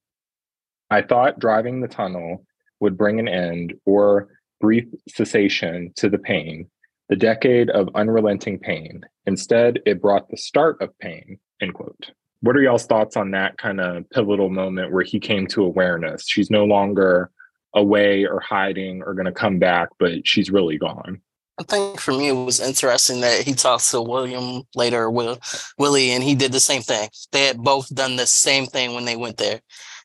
I 0.90 1.02
thought 1.02 1.40
driving 1.40 1.82
the 1.82 1.88
tunnel 1.88 2.46
would 2.80 2.98
bring 2.98 3.20
an 3.20 3.28
end 3.28 3.74
or 3.86 4.30
brief 4.62 4.86
cessation 5.08 5.92
to 5.96 6.10
the 6.10 6.18
pain, 6.18 6.70
the 7.10 7.16
decade 7.16 7.70
of 7.70 7.90
unrelenting 7.96 8.60
pain. 8.60 9.02
Instead, 9.26 9.80
it 9.86 10.02
brought 10.02 10.30
the 10.30 10.38
start 10.38 10.82
of 10.82 10.98
pain. 11.00 11.40
End 11.62 11.74
quote. 11.74 12.12
What 12.42 12.56
are 12.56 12.62
y'all's 12.62 12.86
thoughts 12.86 13.18
on 13.18 13.32
that 13.32 13.58
kind 13.58 13.80
of 13.82 14.10
pivotal 14.12 14.50
moment 14.50 14.92
where 14.92 15.04
he 15.04 15.20
came 15.20 15.48
to 15.48 15.64
awareness? 15.64 16.28
She's 16.28 16.52
no 16.52 16.66
longer 16.66 17.32
away 17.74 18.26
or 18.26 18.40
hiding 18.40 19.02
or 19.02 19.14
going 19.14 19.26
to 19.26 19.32
come 19.32 19.60
back, 19.60 19.90
but 20.00 20.28
she's 20.28 20.52
really 20.52 20.78
gone. 20.78 21.22
I 21.58 21.64
think 21.64 22.00
for 22.00 22.12
me 22.12 22.28
it 22.28 22.34
was 22.34 22.60
interesting 22.60 23.22
that 23.22 23.44
he 23.44 23.54
talked 23.54 23.90
to 23.92 24.02
William 24.02 24.64
later, 24.76 25.10
Will 25.10 25.40
Willie, 25.78 26.12
and 26.12 26.24
he 26.24 26.36
did 26.36 26.52
the 26.52 26.60
same 26.60 26.82
thing. 26.82 27.10
They 27.32 27.46
had 27.46 27.58
both 27.60 27.94
done 27.94 28.18
the 28.18 28.28
same 28.28 28.66
thing 28.66 28.94
when 28.94 29.06
they 29.06 29.16
went 29.16 29.38
there, 29.38 29.62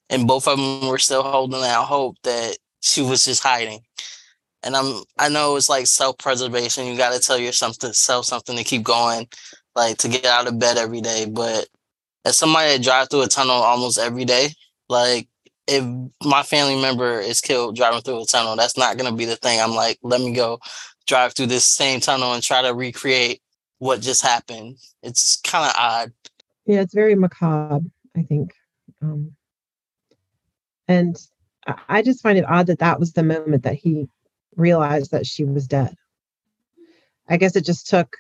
and 0.09 0.29
both 0.29 0.47
of 0.47 0.59
them 0.59 0.89
were 0.89 0.99
still 0.99 1.23
holding 1.25 1.63
out 1.63 1.87
hope 1.87 2.17
that 2.23 2.57
she 2.81 3.03
was 3.03 3.25
just 3.25 3.43
hiding. 3.43 3.81
And 4.63 4.77
I'm 4.77 5.03
I 5.19 5.29
know 5.29 5.57
it's 5.57 5.69
like 5.69 5.87
self 5.89 6.19
preservation. 6.19 6.87
You 6.87 6.97
got 6.97 7.13
to 7.13 7.21
tell 7.21 7.39
yourself 7.39 7.77
something 8.27 8.57
to 8.57 8.65
keep 8.65 8.85
going, 8.85 9.27
like 9.75 9.99
to 9.99 10.09
get 10.09 10.27
out 10.27 10.47
of 10.47 10.59
bed 10.59 10.79
every 10.79 11.01
day. 11.01 11.27
But 11.29 11.67
as 12.25 12.39
somebody 12.39 12.77
that 12.77 12.85
drives 12.85 13.09
through 13.09 13.23
a 13.23 13.29
tunnel 13.29 13.57
almost 13.57 13.99
every 13.99 14.25
day, 14.25 14.51
like 14.89 15.29
if 15.67 15.85
my 16.25 16.43
family 16.43 16.81
member 16.81 17.19
is 17.21 17.41
killed 17.41 17.77
driving 17.77 18.03
through 18.03 18.23
a 18.23 18.27
tunnel, 18.27 18.55
that's 18.57 18.77
not 18.77 18.97
gonna 18.99 19.17
be 19.17 19.25
the 19.25 19.37
thing. 19.37 19.61
I'm 19.61 19.75
like, 19.75 19.99
let 20.03 20.21
me 20.21 20.33
go 20.33 20.61
drive 21.11 21.35
through 21.35 21.47
this 21.47 21.65
same 21.65 22.01
tunnel 22.01 22.33
and 22.33 22.43
try 22.43 22.63
to 22.63 22.73
recreate 22.73 23.43
what 23.79 24.01
just 24.01 24.23
happened. 24.23 24.79
It's 25.03 25.41
kind 25.41 25.69
of 25.69 25.75
odd. 25.77 26.13
Yeah, 26.67 26.81
it's 26.81 26.95
very 26.95 27.17
macabre, 27.17 27.85
I 28.17 28.23
think. 28.23 28.55
Um, 29.03 29.33
and 30.87 31.17
I 31.89 32.03
just 32.03 32.23
find 32.23 32.39
it 32.39 32.49
odd 32.49 32.69
that 32.69 32.79
that 32.79 33.01
was 33.01 33.13
the 33.13 33.23
moment 33.25 33.65
that 33.65 33.75
he 33.75 34.07
realized 34.57 35.11
that 35.11 35.27
she 35.27 35.45
was 35.45 35.67
dead. 35.67 35.95
I 37.29 37.37
guess 37.37 37.57
it 37.57 37.65
just 37.65 37.89
took, 37.89 38.17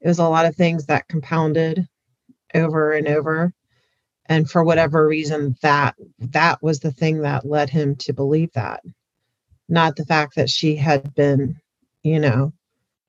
it 0.00 0.08
was 0.08 0.18
a 0.18 0.28
lot 0.28 0.46
of 0.46 0.56
things 0.56 0.86
that 0.86 1.08
compounded 1.08 1.86
over 2.54 2.92
and 2.92 3.06
over. 3.06 3.52
And 4.26 4.50
for 4.50 4.64
whatever 4.64 5.06
reason, 5.06 5.56
that 5.60 5.94
that 6.18 6.62
was 6.62 6.80
the 6.80 6.92
thing 6.92 7.20
that 7.20 7.46
led 7.46 7.68
him 7.68 7.96
to 7.96 8.14
believe 8.14 8.52
that, 8.52 8.82
not 9.68 9.96
the 9.96 10.06
fact 10.06 10.36
that 10.36 10.48
she 10.48 10.76
had 10.76 11.14
been, 11.14 11.60
you 12.04 12.20
know, 12.20 12.54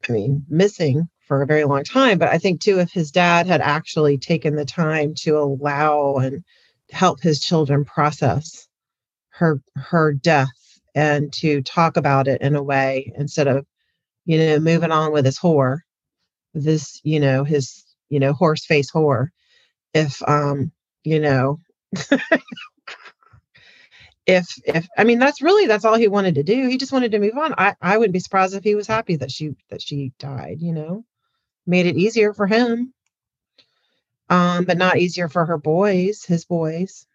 I 0.10 0.14
mean, 0.14 0.46
missing 0.50 1.10
for 1.28 1.42
a 1.42 1.48
very 1.48 1.66
long 1.66 1.84
time. 1.84 2.20
But 2.20 2.30
I 2.30 2.40
think 2.40 2.62
too, 2.62 2.80
if 2.80 2.92
his 2.92 3.12
dad 3.12 3.48
had 3.48 3.62
actually 3.62 4.18
taken 4.20 4.56
the 4.56 4.66
time 4.66 5.16
to 5.22 5.38
allow 5.40 6.18
and 6.18 6.44
help 6.92 7.22
his 7.22 7.42
children 7.42 7.86
process 7.86 8.68
her 9.30 9.62
her 9.76 10.14
death 10.14 10.50
and 10.96 11.32
to 11.34 11.62
talk 11.64 11.98
about 11.98 12.28
it 12.28 12.42
in 12.42 12.56
a 12.56 12.64
way 12.64 13.12
instead 13.18 13.48
of 13.48 13.66
you 14.26 14.38
know 14.38 14.60
moving 14.60 14.92
on 14.92 15.12
with 15.12 15.26
his 15.26 15.40
whore 15.40 15.80
this 16.54 17.02
you 17.04 17.20
know 17.20 17.44
his 17.44 17.86
you 18.10 18.20
know 18.20 18.34
horse 18.34 18.66
face 18.66 18.92
whore 18.92 19.28
if 19.94 20.22
um 20.28 20.72
you 21.04 21.20
know 21.20 21.60
if 24.28 24.48
if 24.66 24.88
i 24.98 25.04
mean 25.04 25.20
that's 25.20 25.42
really 25.42 25.68
that's 25.68 25.86
all 25.86 25.96
he 25.96 26.08
wanted 26.08 26.36
to 26.36 26.44
do 26.44 26.68
he 26.68 26.78
just 26.78 26.92
wanted 26.92 27.12
to 27.12 27.20
move 27.20 27.38
on 27.38 27.54
i 27.58 27.76
i 27.82 27.98
wouldn't 27.98 28.14
be 28.14 28.20
surprised 28.20 28.56
if 28.56 28.64
he 28.64 28.76
was 28.76 28.88
happy 28.88 29.16
that 29.16 29.32
she 29.32 29.56
that 29.70 29.82
she 29.82 30.12
died 30.20 30.58
you 30.62 30.74
know 30.74 31.04
made 31.68 31.86
it 31.86 31.98
easier 31.98 32.34
for 32.34 32.48
him 32.48 32.94
um 34.30 34.66
but 34.66 34.78
not 34.78 34.98
easier 34.98 35.30
for 35.30 35.46
her 35.46 35.58
boys 35.58 36.24
his 36.26 36.46
boys 36.46 37.06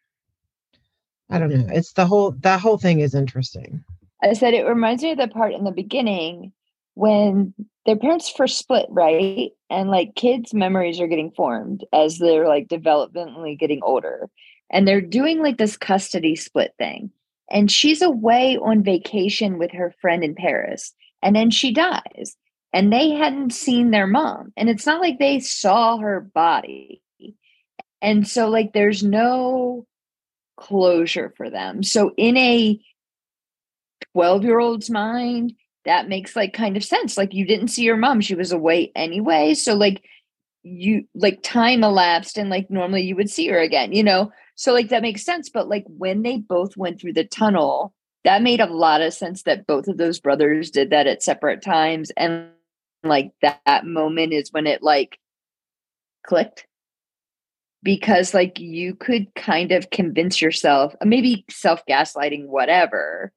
I 1.31 1.39
don't 1.39 1.51
know. 1.51 1.67
It's 1.73 1.93
the 1.93 2.07
whole 2.07 2.33
that 2.41 2.61
whole 2.61 2.77
thing 2.77 3.01
is 3.01 3.15
interesting. 3.15 3.85
I 4.23 4.33
said 4.33 4.53
it 4.53 4.67
reminds 4.67 5.03
me 5.03 5.13
of 5.13 5.19
the 5.19 5.29
part 5.29 5.55
in 5.55 5.65
the 5.65 5.71
beginning 5.71 6.53
when 6.95 7.55
their 7.87 7.97
parents 7.97 8.29
first 8.29 8.59
split, 8.59 8.87
right? 8.91 9.51
And 9.71 9.91
like 9.91 10.17
kids' 10.17 10.53
memories 10.53 11.01
are 11.01 11.07
getting 11.07 11.31
formed 11.31 11.85
as 11.93 12.19
they're 12.19 12.49
like 12.49 12.69
developmentally 12.69 13.59
getting 13.59 13.81
older. 13.83 14.29
And 14.71 14.87
they're 14.87 15.01
doing 15.01 15.41
like 15.43 15.59
this 15.59 15.77
custody 15.77 16.37
split 16.37 16.75
thing. 16.79 17.11
And 17.51 17.71
she's 17.71 18.01
away 18.01 18.57
on 18.57 18.85
vacation 18.85 19.59
with 19.59 19.73
her 19.73 19.95
friend 20.01 20.23
in 20.23 20.35
Paris. 20.35 20.93
And 21.23 21.35
then 21.35 21.51
she 21.51 21.73
dies. 21.73 22.37
And 22.73 22.93
they 22.93 23.11
hadn't 23.11 23.51
seen 23.51 23.91
their 23.91 24.07
mom. 24.07 24.53
And 24.57 24.71
it's 24.71 24.87
not 24.87 25.01
like 25.01 25.19
they 25.19 25.41
saw 25.41 25.99
her 25.99 26.21
body. 26.21 27.03
And 28.01 28.27
so, 28.27 28.49
like, 28.49 28.73
there's 28.73 29.03
no 29.03 29.87
closure 30.57 31.35
for 31.37 31.51
them. 31.51 31.83
So 31.83 32.13
in 32.17 32.37
a 32.37 32.81
12 34.13 34.45
year 34.45 34.61
old's 34.61 34.91
mind, 34.91 35.55
that 35.85 36.09
makes 36.09 36.37
like 36.37 36.53
kind 36.53 36.77
of 36.77 36.85
sense. 36.85 37.17
Like 37.17 37.35
you 37.35 37.47
didn't 37.47 37.69
see 37.69 37.83
your 37.83 37.97
mom, 37.97 38.21
she 38.21 38.35
was 38.35 38.53
away 38.53 38.93
anyway. 38.95 39.55
So 39.55 39.75
like 39.75 40.05
you 40.63 41.05
like 41.15 41.43
time 41.43 41.83
elapsed 41.83 42.37
and 42.37 42.51
like 42.51 42.71
normally 42.71 43.03
you 43.03 43.17
would 43.17 43.31
see 43.31 43.49
her 43.49 43.59
again, 43.59 43.93
you 43.93 44.05
know? 44.05 44.31
So 44.61 44.75
like 44.75 44.91
that 44.91 45.01
makes 45.01 45.25
sense. 45.25 45.49
But 45.49 45.71
like 45.71 45.87
when 45.89 46.21
they 46.21 46.37
both 46.37 46.77
went 46.77 47.01
through 47.01 47.15
the 47.15 47.25
tunnel, 47.25 47.95
that 48.25 48.43
made 48.43 48.61
a 48.61 48.67
lot 48.67 49.01
of 49.01 49.15
sense 49.15 49.45
that 49.45 49.67
both 49.67 49.89
of 49.89 49.97
those 49.97 50.21
brothers 50.21 50.71
did 50.71 50.91
that 50.91 51.07
at 51.07 51.23
separate 51.23 51.63
times. 51.63 52.13
And 52.15 52.51
like 53.03 53.33
that, 53.41 53.63
that 53.65 53.87
moment 53.87 54.35
is 54.35 54.53
when 54.53 54.67
it 54.67 54.83
like 54.83 55.19
clicked 56.27 56.67
because 57.83 58.35
like 58.35 58.61
you 58.61 58.95
could 58.95 59.35
kind 59.35 59.73
of 59.73 59.89
convince 59.89 60.43
yourself 60.43 60.95
uh, 61.01 61.07
maybe 61.07 61.47
self 61.49 61.81
gaslighting 61.89 62.47
whatever 62.47 63.33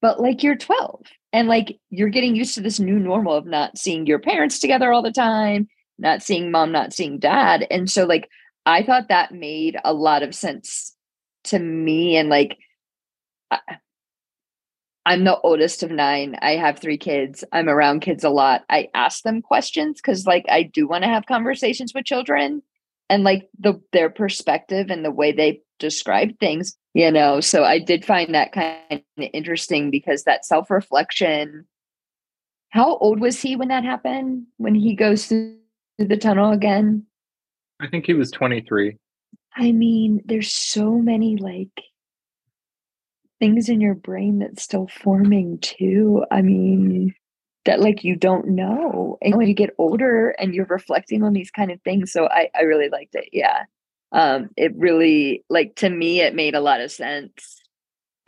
but 0.00 0.20
like 0.20 0.44
you're 0.44 0.54
12 0.54 1.02
and 1.32 1.48
like 1.48 1.76
you're 1.90 2.08
getting 2.08 2.36
used 2.36 2.54
to 2.54 2.60
this 2.60 2.78
new 2.78 3.00
normal 3.00 3.34
of 3.34 3.44
not 3.44 3.76
seeing 3.76 4.06
your 4.06 4.20
parents 4.20 4.60
together 4.60 4.92
all 4.92 5.02
the 5.02 5.10
time 5.10 5.66
not 5.98 6.22
seeing 6.22 6.52
mom 6.52 6.70
not 6.70 6.92
seeing 6.92 7.18
dad 7.18 7.66
and 7.68 7.90
so 7.90 8.04
like 8.04 8.28
i 8.66 8.82
thought 8.82 9.08
that 9.08 9.32
made 9.32 9.76
a 9.84 9.94
lot 9.94 10.22
of 10.22 10.34
sense 10.34 10.94
to 11.44 11.58
me 11.58 12.16
and 12.16 12.28
like 12.28 12.58
I'm 15.08 15.22
the 15.22 15.38
oldest 15.42 15.84
of 15.84 15.92
nine. 15.92 16.36
I 16.42 16.56
have 16.56 16.80
three 16.80 16.98
kids. 16.98 17.44
I'm 17.52 17.68
around 17.68 18.00
kids 18.00 18.24
a 18.24 18.28
lot. 18.28 18.64
I 18.68 18.88
ask 18.92 19.22
them 19.22 19.40
questions 19.40 20.00
because, 20.00 20.26
like, 20.26 20.44
I 20.48 20.64
do 20.64 20.88
want 20.88 21.04
to 21.04 21.08
have 21.08 21.26
conversations 21.26 21.94
with 21.94 22.04
children 22.04 22.60
and 23.08 23.24
like 23.24 23.48
the 23.58 23.80
their 23.92 24.10
perspective 24.10 24.90
and 24.90 25.04
the 25.04 25.10
way 25.10 25.32
they 25.32 25.62
describe 25.78 26.38
things 26.38 26.76
you 26.94 27.10
know 27.10 27.40
so 27.40 27.64
i 27.64 27.78
did 27.78 28.04
find 28.04 28.34
that 28.34 28.52
kind 28.52 28.78
of 28.90 29.24
interesting 29.32 29.90
because 29.90 30.24
that 30.24 30.44
self-reflection 30.44 31.66
how 32.70 32.96
old 32.98 33.20
was 33.20 33.40
he 33.40 33.56
when 33.56 33.68
that 33.68 33.84
happened 33.84 34.44
when 34.56 34.74
he 34.74 34.94
goes 34.94 35.26
through 35.26 35.56
the 35.98 36.16
tunnel 36.16 36.52
again 36.52 37.04
i 37.80 37.86
think 37.86 38.06
he 38.06 38.14
was 38.14 38.30
23 38.30 38.96
i 39.56 39.72
mean 39.72 40.22
there's 40.24 40.52
so 40.52 40.92
many 40.92 41.36
like 41.36 41.82
things 43.38 43.68
in 43.68 43.80
your 43.80 43.94
brain 43.94 44.38
that's 44.38 44.62
still 44.62 44.88
forming 44.88 45.58
too. 45.58 46.24
I 46.30 46.42
mean 46.42 47.14
that 47.64 47.80
like 47.80 48.04
you 48.04 48.16
don't 48.16 48.48
know. 48.48 49.18
And 49.22 49.34
when 49.36 49.48
you 49.48 49.54
get 49.54 49.74
older 49.78 50.30
and 50.30 50.54
you're 50.54 50.66
reflecting 50.66 51.22
on 51.22 51.32
these 51.32 51.50
kind 51.50 51.70
of 51.70 51.80
things 51.82 52.12
so 52.12 52.28
i 52.28 52.48
i 52.54 52.62
really 52.62 52.88
liked 52.88 53.14
it 53.14 53.28
yeah. 53.32 53.64
Um 54.12 54.50
it 54.56 54.72
really 54.76 55.44
like 55.48 55.76
to 55.76 55.90
me 55.90 56.20
it 56.20 56.34
made 56.34 56.54
a 56.54 56.60
lot 56.60 56.80
of 56.80 56.90
sense. 56.90 57.62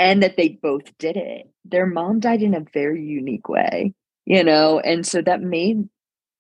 And 0.01 0.23
that 0.23 0.37
they 0.37 0.51
both 0.51 0.97
did 0.99 1.17
it. 1.17 1.51
Their 1.65 1.87
mom 1.87 2.21
died 2.21 2.43
in 2.43 2.55
a 2.55 2.65
very 2.73 3.05
unique 3.05 3.49
way 3.49 3.95
you 4.27 4.45
know? 4.45 4.79
And 4.81 5.07
so 5.07 5.23
that 5.23 5.41
made 5.41 5.89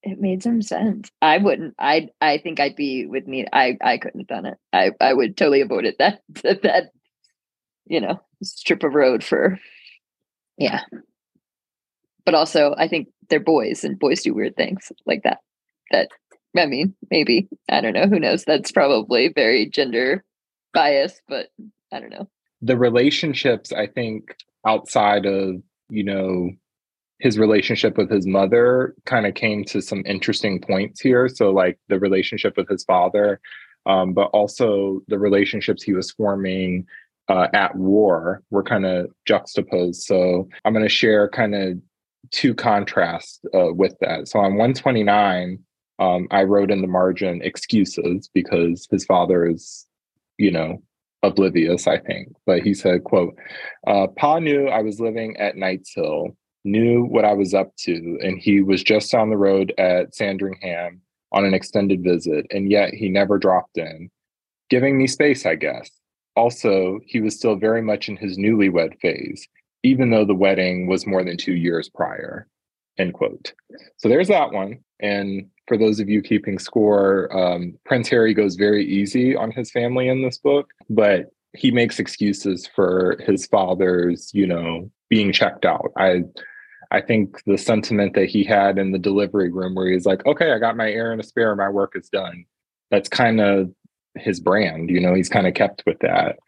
it 0.09 0.21
made 0.21 0.42
some 0.42 0.62
sense 0.62 1.11
i 1.23 1.38
wouldn't 1.38 1.75
i 1.79 2.09
i 2.21 2.38
think 2.38 2.61
i'd 2.61 2.77
be 2.77 3.07
with 3.07 3.27
me 3.27 3.47
i 3.53 3.77
i 3.83 3.99
couldn't 3.99 4.21
have 4.21 4.29
done 4.29 4.47
it 4.47 4.59
i 4.73 4.90
i 5.01 5.12
would 5.12 5.37
totally 5.37 5.61
avoided 5.61 5.94
that 5.99 6.23
that, 6.42 6.62
that 6.62 6.92
you 7.87 8.01
know 8.01 8.21
strip 8.42 8.83
of 8.83 8.94
road 8.94 9.23
for 9.25 9.59
yeah 10.57 10.81
but 12.29 12.35
also 12.35 12.75
I 12.77 12.88
think 12.88 13.09
they're 13.31 13.40
boys 13.40 13.85
and 13.85 13.99
boys 13.99 14.21
do 14.21 14.35
weird 14.35 14.55
things 14.55 14.92
like 15.07 15.23
that. 15.23 15.38
That 15.90 16.11
I 16.55 16.66
mean, 16.66 16.94
maybe 17.11 17.49
I 17.71 17.81
don't 17.81 17.94
know. 17.94 18.07
Who 18.07 18.21
knows? 18.21 18.44
That's 18.44 18.71
probably 18.71 19.33
very 19.35 19.64
gender 19.64 20.23
biased, 20.75 21.23
but 21.27 21.47
I 21.90 22.01
don't 22.01 22.11
know. 22.11 22.29
The 22.61 22.77
relationships, 22.77 23.73
I 23.73 23.87
think, 23.87 24.37
outside 24.66 25.25
of 25.25 25.62
you 25.88 26.05
know 26.05 26.51
his 27.19 27.39
relationship 27.39 27.97
with 27.97 28.11
his 28.11 28.27
mother, 28.27 28.95
kind 29.05 29.27
of 29.27 29.35
came 29.35 29.65
to 29.65 29.83
some 29.83 30.03
interesting 30.07 30.61
points 30.61 31.01
here. 31.01 31.29
So, 31.29 31.51
like 31.51 31.79
the 31.89 31.99
relationship 31.99 32.57
with 32.57 32.69
his 32.69 32.85
father, 32.85 33.41
um, 33.87 34.13
but 34.13 34.31
also 34.33 35.01
the 35.09 35.19
relationships 35.19 35.83
he 35.83 35.95
was 35.95 36.13
forming 36.13 36.87
uh, 37.29 37.49
at 37.53 37.75
war 37.75 38.43
were 38.51 38.63
kind 38.63 38.87
of 38.87 39.11
juxtaposed. 39.27 40.03
So, 40.03 40.49
I'm 40.65 40.73
going 40.73 40.85
to 40.85 40.89
share 40.89 41.29
kind 41.29 41.55
of 41.55 41.79
two 42.31 42.55
contrasts 42.55 43.41
uh, 43.55 43.73
with 43.73 43.95
that. 44.01 44.29
So 44.29 44.39
on 44.39 44.57
129, 44.57 45.59
um, 45.99 46.29
I 46.31 46.45
wrote 46.45 46.71
in 46.71 46.81
the 46.81 46.89
margin 46.89 47.41
excuses 47.43 48.29
because 48.33 48.87
his 48.91 49.05
father 49.05 49.47
is, 49.47 49.87
you 50.37 50.51
know, 50.51 50.83
oblivious, 51.23 51.87
I 51.87 51.99
think. 51.99 52.29
But 52.47 52.63
he 52.63 52.75
said, 52.75 53.05
quote, 53.05 53.37
uh, 53.87 54.07
Pa 54.17 54.39
knew 54.39 54.69
I 54.69 54.83
was 54.83 55.01
living 55.01 55.37
at 55.39 55.57
Knights 55.57 55.93
Hill, 55.95 56.37
knew 56.71 57.05
what 57.05 57.25
I 57.25 57.33
was 57.33 57.55
up 57.55 57.75
to, 57.79 58.19
and 58.23 58.39
he 58.39 58.61
was 58.63 58.83
just 58.83 59.15
on 59.15 59.31
the 59.31 59.37
road 59.37 59.73
at 59.79 60.15
Sandringham 60.15 61.01
on 61.33 61.45
an 61.45 61.55
extended 61.55 62.03
visit, 62.03 62.47
and 62.51 62.71
yet 62.71 62.95
he 62.95 63.09
never 63.09 63.39
dropped 63.39 63.77
in, 63.77 64.11
giving 64.71 64.97
me 64.97 65.07
space, 65.07 65.45
I 65.45 65.57
guess. 65.57 65.91
Also, 66.37 67.01
he 67.05 67.21
was 67.21 67.35
still 67.35 67.57
very 67.57 67.83
much 67.83 68.09
in 68.09 68.17
his 68.17 68.39
newlywed 68.39 68.99
phase 69.01 69.49
even 69.83 70.11
though 70.11 70.25
the 70.25 70.35
wedding 70.35 70.87
was 70.87 71.07
more 71.07 71.25
than 71.25 71.37
two 71.37 71.55
years 71.55 71.89
prior 71.89 72.47
end 72.99 73.15
quote 73.15 73.53
so 73.97 74.09
there's 74.09 74.29
that 74.29 74.53
one 74.53 74.79
and 75.01 75.49
for 75.67 75.77
those 75.77 76.01
of 76.01 76.09
you 76.09 76.21
keeping 76.21 76.59
score 76.59 77.29
um, 77.37 77.77
prince 77.85 78.09
harry 78.09 78.35
goes 78.35 78.57
very 78.57 78.85
easy 78.85 79.37
on 79.37 79.51
his 79.51 79.71
family 79.71 80.09
in 80.09 80.23
this 80.23 80.39
book 80.39 80.71
but 80.91 81.27
he 81.55 81.71
makes 81.71 81.99
excuses 81.99 82.69
for 82.75 83.17
his 83.25 83.47
father's 83.47 84.31
you 84.35 84.47
know 84.47 84.91
being 85.09 85.33
checked 85.33 85.65
out 85.65 85.93
i 85.97 86.23
i 86.90 87.01
think 87.01 87.42
the 87.44 87.59
sentiment 87.59 88.14
that 88.14 88.29
he 88.29 88.44
had 88.44 88.79
in 88.79 88.92
the 88.92 88.98
delivery 88.98 89.51
room 89.51 89.74
where 89.74 89.90
he's 89.90 90.07
like 90.07 90.24
okay 90.27 90.53
i 90.53 90.59
got 90.59 90.77
my 90.77 90.90
heir 90.90 91.12
and 91.12 91.20
a 91.20 91.24
spare 91.24 91.55
my 91.55 91.68
work 91.68 91.92
is 91.94 92.09
done 92.09 92.44
that's 92.90 93.09
kind 93.09 93.40
of 93.40 93.70
his 94.18 94.40
brand. 94.40 94.90
You 94.90 95.01
know, 95.01 95.14
he's 95.14 95.29
kind 95.29 95.46
of 95.46 95.55
kept 95.55 95.83
with 95.87 95.98
that. 96.01 96.38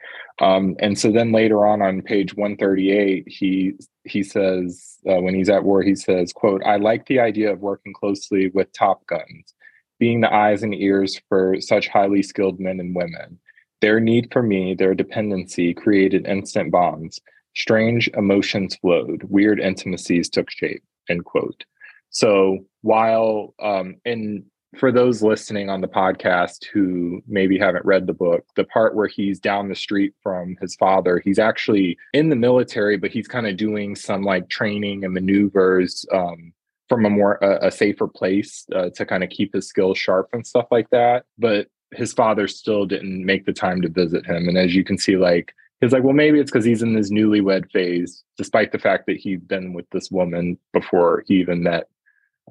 Um, 0.40 0.76
and 0.80 0.98
so 0.98 1.12
then 1.12 1.32
later 1.32 1.66
on 1.66 1.82
on 1.82 2.02
page 2.02 2.34
138, 2.34 3.24
he 3.28 3.74
he 4.04 4.22
says 4.22 4.98
uh, 5.08 5.20
when 5.20 5.34
he's 5.34 5.50
at 5.50 5.64
war, 5.64 5.82
he 5.82 5.94
says, 5.94 6.32
"quote 6.32 6.62
I 6.64 6.76
like 6.76 7.06
the 7.06 7.20
idea 7.20 7.52
of 7.52 7.60
working 7.60 7.92
closely 7.92 8.48
with 8.48 8.72
top 8.72 9.06
guns, 9.06 9.54
being 9.98 10.20
the 10.20 10.32
eyes 10.32 10.62
and 10.62 10.74
ears 10.74 11.20
for 11.28 11.60
such 11.60 11.88
highly 11.88 12.22
skilled 12.22 12.58
men 12.58 12.80
and 12.80 12.94
women. 12.94 13.38
Their 13.80 14.00
need 14.00 14.30
for 14.32 14.42
me, 14.42 14.74
their 14.74 14.94
dependency, 14.94 15.74
created 15.74 16.26
instant 16.26 16.70
bonds. 16.70 17.20
Strange 17.56 18.08
emotions 18.08 18.76
flowed, 18.76 19.22
weird 19.24 19.60
intimacies 19.60 20.28
took 20.28 20.50
shape." 20.50 20.82
End 21.08 21.24
quote. 21.24 21.64
So 22.10 22.58
while 22.82 23.54
um, 23.60 23.96
in 24.04 24.44
for 24.78 24.92
those 24.92 25.22
listening 25.22 25.68
on 25.68 25.80
the 25.80 25.88
podcast 25.88 26.64
who 26.72 27.22
maybe 27.26 27.58
haven't 27.58 27.84
read 27.84 28.06
the 28.06 28.12
book, 28.12 28.44
the 28.54 28.64
part 28.64 28.94
where 28.94 29.08
he's 29.08 29.40
down 29.40 29.68
the 29.68 29.74
street 29.74 30.14
from 30.22 30.56
his 30.60 30.76
father, 30.76 31.20
he's 31.24 31.40
actually 31.40 31.98
in 32.12 32.28
the 32.28 32.36
military, 32.36 32.96
but 32.96 33.10
he's 33.10 33.26
kind 33.26 33.46
of 33.48 33.56
doing 33.56 33.96
some 33.96 34.22
like 34.22 34.48
training 34.48 35.04
and 35.04 35.12
maneuvers 35.12 36.04
um, 36.12 36.52
from 36.88 37.04
a 37.04 37.10
more 37.10 37.34
a, 37.42 37.66
a 37.66 37.70
safer 37.70 38.06
place 38.06 38.64
uh, 38.74 38.90
to 38.90 39.04
kind 39.04 39.24
of 39.24 39.30
keep 39.30 39.52
his 39.52 39.66
skills 39.66 39.98
sharp 39.98 40.28
and 40.32 40.46
stuff 40.46 40.66
like 40.70 40.88
that. 40.90 41.24
But 41.38 41.66
his 41.92 42.12
father 42.12 42.46
still 42.46 42.86
didn't 42.86 43.26
make 43.26 43.46
the 43.46 43.52
time 43.52 43.82
to 43.82 43.88
visit 43.88 44.24
him, 44.24 44.48
and 44.48 44.56
as 44.56 44.74
you 44.74 44.84
can 44.84 44.98
see, 44.98 45.16
like 45.16 45.52
he's 45.80 45.92
like, 45.92 46.02
well, 46.02 46.12
maybe 46.12 46.38
it's 46.38 46.50
because 46.50 46.64
he's 46.64 46.82
in 46.82 46.94
this 46.94 47.10
newlywed 47.10 47.70
phase, 47.70 48.22
despite 48.36 48.72
the 48.72 48.78
fact 48.78 49.06
that 49.06 49.16
he'd 49.16 49.48
been 49.48 49.72
with 49.72 49.88
this 49.90 50.10
woman 50.10 50.58
before 50.72 51.24
he 51.26 51.34
even 51.34 51.62
met 51.62 51.88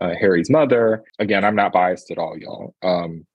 uh, 0.01 0.13
Harry's 0.19 0.49
mother. 0.49 1.03
Again, 1.19 1.43
I'm 1.43 1.55
not 1.55 1.73
biased 1.73 2.11
at 2.11 2.17
all, 2.17 2.37
y'all. 2.37 2.73
Um, 2.81 3.25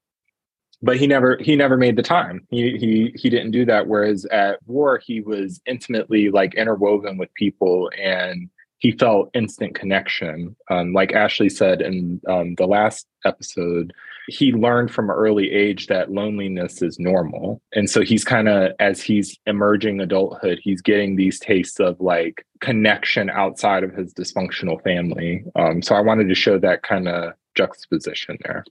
but 0.82 0.98
he 0.98 1.06
never 1.06 1.38
he 1.40 1.56
never 1.56 1.76
made 1.76 1.96
the 1.96 2.02
time. 2.02 2.46
He 2.50 2.76
he 2.76 3.14
he 3.16 3.30
didn't 3.30 3.52
do 3.52 3.64
that. 3.64 3.86
Whereas 3.86 4.26
at 4.26 4.58
war, 4.66 4.98
he 4.98 5.20
was 5.20 5.60
intimately 5.66 6.30
like 6.30 6.54
interwoven 6.54 7.16
with 7.16 7.32
people, 7.34 7.90
and 7.98 8.50
he 8.78 8.92
felt 8.92 9.30
instant 9.34 9.74
connection. 9.74 10.54
Um, 10.70 10.92
like 10.92 11.12
Ashley 11.12 11.48
said 11.48 11.80
in 11.80 12.20
um, 12.28 12.54
the 12.56 12.66
last 12.66 13.06
episode, 13.24 13.94
he 14.28 14.52
learned 14.52 14.90
from 14.90 15.10
an 15.10 15.16
early 15.16 15.50
age 15.50 15.86
that 15.88 16.10
loneliness 16.10 16.82
is 16.82 16.98
normal. 16.98 17.60
And 17.74 17.90
so 17.90 18.02
he's 18.02 18.24
kind 18.24 18.48
of, 18.48 18.72
as 18.78 19.02
he's 19.02 19.38
emerging 19.46 20.00
adulthood, 20.00 20.60
he's 20.62 20.80
getting 20.80 21.16
these 21.16 21.38
tastes 21.38 21.80
of 21.80 22.00
like 22.00 22.44
connection 22.60 23.28
outside 23.30 23.84
of 23.84 23.92
his 23.92 24.14
dysfunctional 24.14 24.82
family. 24.82 25.44
Um, 25.56 25.82
so 25.82 25.94
I 25.94 26.00
wanted 26.00 26.28
to 26.28 26.34
show 26.34 26.58
that 26.58 26.82
kind 26.82 27.08
of 27.08 27.34
juxtaposition 27.54 28.38
there. 28.44 28.64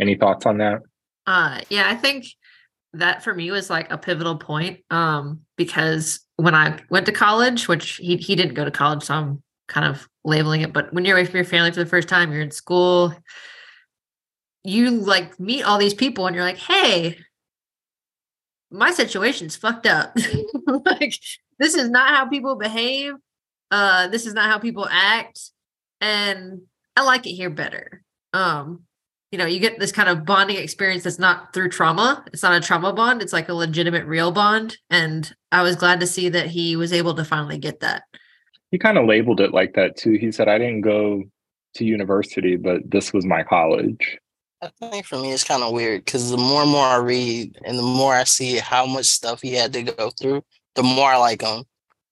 Any 0.00 0.14
thoughts 0.14 0.46
on 0.46 0.58
that? 0.58 0.82
Uh, 1.26 1.60
yeah, 1.68 1.88
I 1.88 1.94
think 1.94 2.26
that 2.94 3.22
for 3.22 3.34
me 3.34 3.50
was 3.50 3.68
like 3.68 3.90
a 3.92 3.98
pivotal 3.98 4.36
point 4.36 4.80
um, 4.90 5.40
because 5.56 6.20
when 6.36 6.54
I 6.54 6.78
went 6.88 7.06
to 7.06 7.12
college, 7.12 7.68
which 7.68 7.96
he, 7.96 8.16
he 8.16 8.34
didn't 8.34 8.54
go 8.54 8.64
to 8.64 8.70
college, 8.70 9.02
so 9.02 9.14
I'm 9.14 9.42
kind 9.66 9.86
of 9.86 10.08
labeling 10.24 10.62
it, 10.62 10.72
but 10.72 10.92
when 10.94 11.04
you're 11.04 11.16
away 11.16 11.26
from 11.26 11.36
your 11.36 11.44
family 11.44 11.70
for 11.70 11.80
the 11.80 11.90
first 11.90 12.08
time, 12.08 12.32
you're 12.32 12.40
in 12.40 12.50
school, 12.50 13.14
you 14.64 14.90
like 14.90 15.38
meet 15.38 15.62
all 15.62 15.78
these 15.78 15.94
people 15.94 16.26
and 16.26 16.34
you're 16.34 16.44
like, 16.44 16.58
hey, 16.58 17.18
my 18.70 18.90
situation's 18.90 19.56
fucked 19.56 19.86
up. 19.86 20.16
like 20.66 21.18
this 21.58 21.74
is 21.74 21.88
not 21.88 22.14
how 22.14 22.28
people 22.28 22.56
behave. 22.56 23.14
Uh 23.70 24.08
this 24.08 24.26
is 24.26 24.34
not 24.34 24.50
how 24.50 24.58
people 24.58 24.86
act. 24.90 25.40
And 26.00 26.62
I 26.96 27.02
like 27.02 27.26
it 27.26 27.32
here 27.32 27.50
better. 27.50 28.02
Um, 28.32 28.84
you 29.30 29.38
know, 29.38 29.46
you 29.46 29.60
get 29.60 29.78
this 29.78 29.92
kind 29.92 30.08
of 30.08 30.24
bonding 30.24 30.56
experience 30.56 31.04
that's 31.04 31.18
not 31.18 31.52
through 31.52 31.68
trauma. 31.68 32.24
It's 32.32 32.42
not 32.42 32.54
a 32.54 32.60
trauma 32.60 32.92
bond, 32.92 33.22
it's 33.22 33.32
like 33.32 33.48
a 33.48 33.54
legitimate 33.54 34.06
real 34.06 34.32
bond. 34.32 34.76
And 34.90 35.32
I 35.52 35.62
was 35.62 35.76
glad 35.76 36.00
to 36.00 36.06
see 36.06 36.28
that 36.30 36.46
he 36.46 36.76
was 36.76 36.92
able 36.92 37.14
to 37.14 37.24
finally 37.24 37.58
get 37.58 37.80
that. 37.80 38.04
He 38.70 38.78
kind 38.78 38.98
of 38.98 39.06
labeled 39.06 39.40
it 39.40 39.52
like 39.52 39.74
that 39.74 39.96
too. 39.96 40.12
He 40.12 40.32
said, 40.32 40.48
I 40.48 40.58
didn't 40.58 40.82
go 40.82 41.22
to 41.74 41.84
university, 41.84 42.56
but 42.56 42.90
this 42.90 43.12
was 43.12 43.24
my 43.24 43.42
college. 43.42 44.18
I 44.60 44.70
think 44.80 45.06
for 45.06 45.16
me 45.16 45.32
it's 45.32 45.44
kind 45.44 45.62
of 45.62 45.72
weird 45.72 46.04
because 46.04 46.30
the 46.30 46.36
more 46.36 46.62
and 46.62 46.70
more 46.70 46.84
I 46.84 46.96
read 46.96 47.56
and 47.64 47.78
the 47.78 47.82
more 47.82 48.14
I 48.14 48.24
see 48.24 48.56
how 48.56 48.86
much 48.86 49.06
stuff 49.06 49.40
he 49.40 49.52
had 49.52 49.72
to 49.74 49.82
go 49.82 50.10
through, 50.10 50.42
the 50.74 50.82
more 50.82 51.10
I 51.10 51.16
like 51.16 51.42
him. 51.42 51.64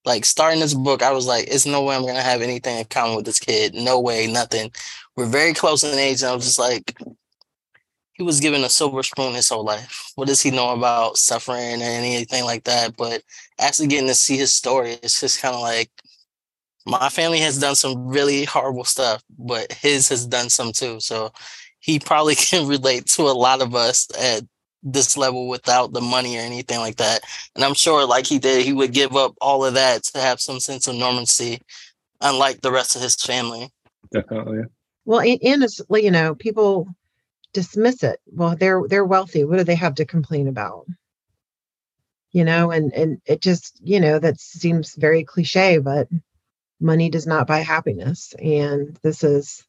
Like 0.05 0.25
starting 0.25 0.61
this 0.61 0.75
book, 0.75 1.03
I 1.03 1.11
was 1.13 1.27
like, 1.27 1.49
"It's 1.49 1.67
no 1.67 1.83
way 1.83 1.97
I'm 1.97 2.07
gonna 2.07 2.23
have 2.23 2.43
anything 2.43 2.79
in 2.79 2.85
common 2.87 3.17
with 3.17 3.27
this 3.27 3.41
kid. 3.41 3.75
No 3.75 3.99
way, 4.01 4.29
nothing." 4.29 4.71
We're 5.17 5.27
very 5.27 5.53
close 5.55 5.83
in 5.83 5.99
age, 5.99 6.23
and 6.23 6.31
I 6.31 6.35
was 6.37 6.45
just 6.45 6.59
like, 6.59 6.97
he 8.15 8.23
was 8.23 8.41
given 8.41 8.65
a 8.65 8.69
silver 8.69 9.03
spoon 9.03 9.35
his 9.35 9.49
whole 9.49 9.65
life. 9.65 10.13
What 10.15 10.29
does 10.29 10.41
he 10.43 10.51
know 10.51 10.71
about 10.71 11.19
suffering 11.19 11.83
or 11.83 11.85
anything 11.85 12.45
like 12.45 12.65
that? 12.65 12.97
But 12.97 13.23
actually 13.61 13.89
getting 13.89 14.09
to 14.09 14.15
see 14.15 14.37
his 14.37 14.55
story, 14.55 14.93
it's 15.03 15.21
just 15.21 15.43
kind 15.43 15.55
of 15.55 15.61
like 15.63 15.91
my 16.87 17.09
family 17.09 17.41
has 17.41 17.59
done 17.59 17.75
some 17.75 18.07
really 18.09 18.45
horrible 18.45 18.85
stuff, 18.85 19.23
but 19.39 19.73
his 19.73 20.09
has 20.09 20.27
done 20.27 20.49
some 20.49 20.73
too. 20.73 21.01
So 21.01 21.33
he 21.87 22.01
probably 22.01 22.35
can 22.35 22.67
relate 22.67 23.07
to 23.07 23.23
a 23.23 23.33
lot 23.33 23.63
of 23.63 23.75
us 23.75 24.09
at 24.21 24.43
this 24.83 25.17
level 25.17 25.49
without 25.49 25.93
the 25.93 26.01
money 26.01 26.37
or 26.37 26.41
anything 26.41 26.79
like 26.79 26.97
that. 26.97 27.23
And 27.55 27.65
I'm 27.65 27.75
sure, 27.75 28.07
like 28.07 28.27
he 28.27 28.39
did, 28.39 28.65
he 28.65 28.73
would 28.73 28.93
give 28.93 29.17
up 29.17 29.35
all 29.41 29.65
of 29.65 29.75
that 29.75 30.03
to 30.05 30.21
have 30.21 30.41
some 30.41 30.61
sense 30.61 30.87
of 30.87 30.97
normalcy, 30.97 31.61
unlike 32.21 32.61
the 32.61 32.73
rest 32.73 32.95
of 32.95 33.03
his 33.03 33.15
family. 33.15 33.71
Definitely. 34.13 34.65
Well, 35.05 35.21
and, 35.21 35.39
and 35.43 35.65
it's 35.65 35.81
you 35.91 36.11
know 36.11 36.35
people 36.35 36.89
dismiss 37.53 38.03
it. 38.03 38.21
Well, 38.27 38.57
they're 38.57 38.83
they're 38.87 39.05
wealthy. 39.05 39.45
What 39.45 39.59
do 39.59 39.65
they 39.65 39.77
have 39.77 39.97
to 39.97 40.05
complain 40.05 40.49
about? 40.49 40.87
You 42.33 42.45
know, 42.45 42.71
and 42.71 42.93
and 42.93 43.21
it 43.25 43.41
just 43.41 43.81
you 43.83 44.01
know 44.01 44.19
that 44.19 44.41
seems 44.41 44.95
very 44.95 45.25
cliche, 45.25 45.79
but 45.79 46.09
money 46.81 47.09
does 47.11 47.27
not 47.27 47.47
buy 47.47 47.61
happiness, 47.61 48.35
and 48.39 48.99
this 49.03 49.25
is 49.25 49.65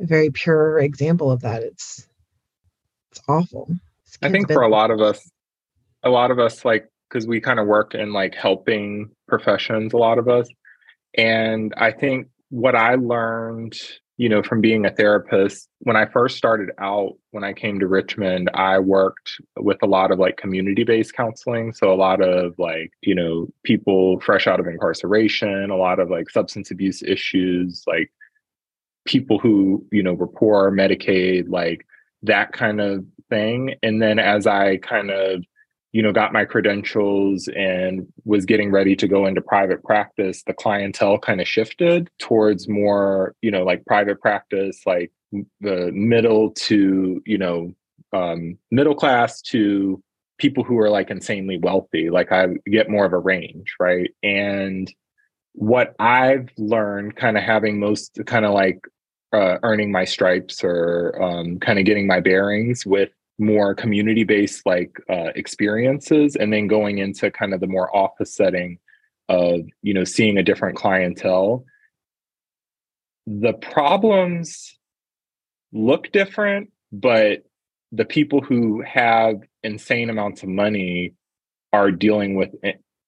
a 0.00 0.06
very 0.06 0.30
pure 0.30 0.78
example 0.78 1.30
of 1.30 1.40
that. 1.42 1.62
It's 1.62 2.06
it's 3.10 3.20
awful. 3.28 3.68
I 4.22 4.30
think 4.30 4.50
for 4.50 4.62
a 4.62 4.68
lot 4.68 4.90
of 4.90 5.00
us, 5.00 5.30
a 6.02 6.10
lot 6.10 6.30
of 6.30 6.38
us 6.38 6.64
like 6.64 6.88
because 7.08 7.26
we 7.26 7.40
kind 7.40 7.60
of 7.60 7.66
work 7.66 7.94
in 7.94 8.12
like 8.12 8.34
helping 8.34 9.10
professions, 9.28 9.92
a 9.92 9.96
lot 9.96 10.18
of 10.18 10.28
us. 10.28 10.48
And 11.16 11.72
I 11.76 11.92
think 11.92 12.28
what 12.50 12.74
I 12.74 12.96
learned, 12.96 13.74
you 14.16 14.28
know, 14.28 14.42
from 14.42 14.60
being 14.60 14.84
a 14.84 14.90
therapist, 14.90 15.68
when 15.80 15.96
I 15.96 16.06
first 16.06 16.36
started 16.36 16.70
out, 16.78 17.12
when 17.30 17.44
I 17.44 17.52
came 17.52 17.78
to 17.78 17.86
Richmond, 17.86 18.50
I 18.54 18.80
worked 18.80 19.40
with 19.58 19.78
a 19.82 19.86
lot 19.86 20.10
of 20.10 20.18
like 20.18 20.36
community 20.36 20.82
based 20.82 21.14
counseling. 21.14 21.72
So 21.72 21.92
a 21.92 21.94
lot 21.94 22.20
of 22.20 22.54
like, 22.58 22.90
you 23.02 23.14
know, 23.14 23.48
people 23.62 24.18
fresh 24.20 24.48
out 24.48 24.58
of 24.58 24.66
incarceration, 24.66 25.70
a 25.70 25.76
lot 25.76 26.00
of 26.00 26.10
like 26.10 26.30
substance 26.30 26.70
abuse 26.70 27.02
issues, 27.02 27.84
like 27.86 28.10
people 29.04 29.38
who 29.38 29.84
you 29.90 30.02
know 30.02 30.14
were 30.14 30.26
poor 30.26 30.70
medicaid 30.70 31.48
like 31.48 31.86
that 32.22 32.52
kind 32.52 32.80
of 32.80 33.04
thing. 33.28 33.74
And 33.82 34.00
then 34.00 34.18
as 34.18 34.46
i 34.46 34.78
kind 34.78 35.10
of 35.10 35.44
you 35.92 36.02
know 36.02 36.12
got 36.12 36.32
my 36.32 36.44
credentials 36.44 37.48
and 37.56 38.06
was 38.24 38.44
getting 38.44 38.72
ready 38.72 38.96
to 38.96 39.06
go 39.06 39.26
into 39.26 39.40
private 39.40 39.82
practice 39.84 40.42
the 40.42 40.52
clientele 40.52 41.18
kind 41.18 41.40
of 41.40 41.46
shifted 41.46 42.10
towards 42.18 42.68
more 42.68 43.34
you 43.42 43.50
know 43.50 43.62
like 43.62 43.84
private 43.86 44.20
practice 44.20 44.80
like 44.86 45.12
the 45.60 45.90
middle 45.92 46.50
to 46.50 47.22
you 47.26 47.38
know 47.38 47.72
um, 48.12 48.58
middle 48.70 48.94
class 48.94 49.42
to 49.42 50.02
people 50.38 50.64
who 50.64 50.78
are 50.78 50.90
like 50.90 51.10
insanely 51.10 51.58
wealthy. 51.58 52.10
Like 52.10 52.32
i 52.32 52.46
get 52.66 52.90
more 52.90 53.04
of 53.04 53.12
a 53.12 53.18
range 53.18 53.74
right? 53.78 54.10
And 54.22 54.92
what 55.54 55.94
I've 55.98 56.48
learned, 56.58 57.16
kind 57.16 57.36
of 57.38 57.42
having 57.42 57.80
most 57.80 58.18
kind 58.26 58.44
of 58.44 58.52
like 58.52 58.80
uh, 59.32 59.58
earning 59.62 59.90
my 59.90 60.04
stripes 60.04 60.62
or 60.62 61.20
um, 61.20 61.58
kind 61.58 61.78
of 61.78 61.84
getting 61.84 62.06
my 62.06 62.20
bearings 62.20 62.84
with 62.84 63.10
more 63.38 63.74
community 63.74 64.22
based 64.22 64.64
like 64.64 64.92
uh, 65.10 65.30
experiences 65.34 66.36
and 66.36 66.52
then 66.52 66.68
going 66.68 66.98
into 66.98 67.30
kind 67.30 67.52
of 67.52 67.60
the 67.60 67.66
more 67.66 67.94
office 67.96 68.34
setting 68.34 68.78
of 69.28 69.60
you 69.82 69.94
know 69.94 70.04
seeing 70.04 70.38
a 70.38 70.42
different 70.42 70.76
clientele. 70.76 71.64
The 73.26 73.54
problems 73.54 74.78
look 75.72 76.12
different 76.12 76.70
but 76.94 77.42
the 77.90 78.04
people 78.04 78.40
who 78.40 78.82
have 78.82 79.36
insane 79.62 80.08
amounts 80.08 80.42
of 80.42 80.48
money 80.48 81.14
are 81.72 81.90
dealing 81.90 82.36
with 82.36 82.50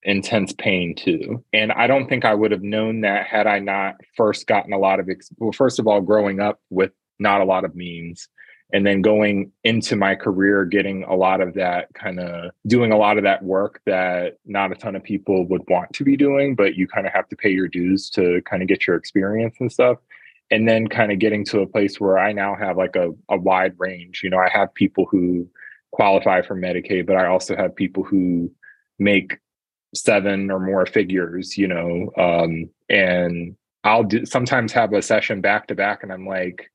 intense 0.07 0.53
pain 0.53 0.95
too. 0.95 1.45
And 1.53 1.73
I 1.73 1.87
don't 1.87 2.09
think 2.09 2.25
I 2.25 2.33
would 2.33 2.53
have 2.53 2.63
known 2.63 3.03
that 3.03 3.27
had 3.27 3.47
I 3.47 3.59
not 3.59 3.97
first 4.17 4.47
gotten 4.47 4.73
a 4.73 4.79
lot 4.79 5.01
of, 5.01 5.09
ex- 5.11 5.31
well, 5.39 5.53
first 5.53 5.79
of 5.79 5.87
all, 5.87 6.01
growing 6.01 6.41
up 6.41 6.61
with 6.71 6.93
not 7.19 7.41
a 7.41 7.45
lot 7.45 7.65
of 7.65 7.75
means. 7.75 8.29
And 8.73 8.87
then 8.87 9.01
going 9.03 9.53
into 9.65 9.95
my 9.95 10.15
career, 10.15 10.65
getting 10.65 11.05
a 11.05 11.15
lot 11.15 11.41
of 11.41 11.55
that 11.55 11.93
kind 11.95 12.19
of 12.19 12.51
doing 12.67 12.93
a 12.93 12.97
lot 12.97 13.17
of 13.17 13.25
that 13.25 13.43
work 13.45 13.81
that 13.87 14.39
not 14.45 14.73
a 14.73 14.75
ton 14.75 14.97
of 14.97 15.05
people 15.05 15.47
would 15.47 15.63
want 15.69 15.93
to 15.93 16.05
be 16.05 16.17
doing, 16.17 16.55
but 16.55 16.75
you 16.75 16.89
kind 16.89 17.07
of 17.07 17.13
have 17.13 17.29
to 17.29 17.37
pay 17.37 17.51
your 17.51 17.69
dues 17.69 18.09
to 18.11 18.43
kind 18.43 18.63
of 18.63 18.69
get 18.69 18.87
your 18.87 18.97
experience 18.97 19.57
and 19.61 19.71
stuff. 19.71 19.99
And 20.51 20.69
then 20.69 20.87
kind 20.87 21.11
of 21.11 21.19
getting 21.19 21.45
to 21.47 21.61
a 21.61 21.67
place 21.67 22.01
where 22.01 22.19
I 22.19 22.33
now 22.33 22.55
have 22.55 22.77
like 22.77 22.95
a, 22.95 23.11
a 23.29 23.37
wide 23.37 23.75
range. 23.79 24.21
You 24.23 24.31
know, 24.31 24.39
I 24.39 24.49
have 24.53 24.73
people 24.75 25.07
who 25.11 25.49
qualify 25.91 26.43
for 26.43 26.55
Medicaid, 26.55 27.07
but 27.07 27.17
I 27.17 27.27
also 27.27 27.57
have 27.57 27.75
people 27.75 28.05
who 28.05 28.51
make 28.99 29.39
seven 29.95 30.51
or 30.51 30.61
more 30.61 30.87
figures, 30.87 31.57
you 31.57 31.69
know, 31.69 32.11
um, 32.19 32.69
and 32.89 33.57
I'll 33.85 34.05
do, 34.05 34.27
sometimes 34.27 34.73
have 34.73 34.93
a 34.93 35.03
session 35.03 35.41
back 35.41 35.69
to 35.69 35.75
back, 35.75 36.03
and 36.03 36.13
I'm 36.13 36.27
like, 36.27 36.71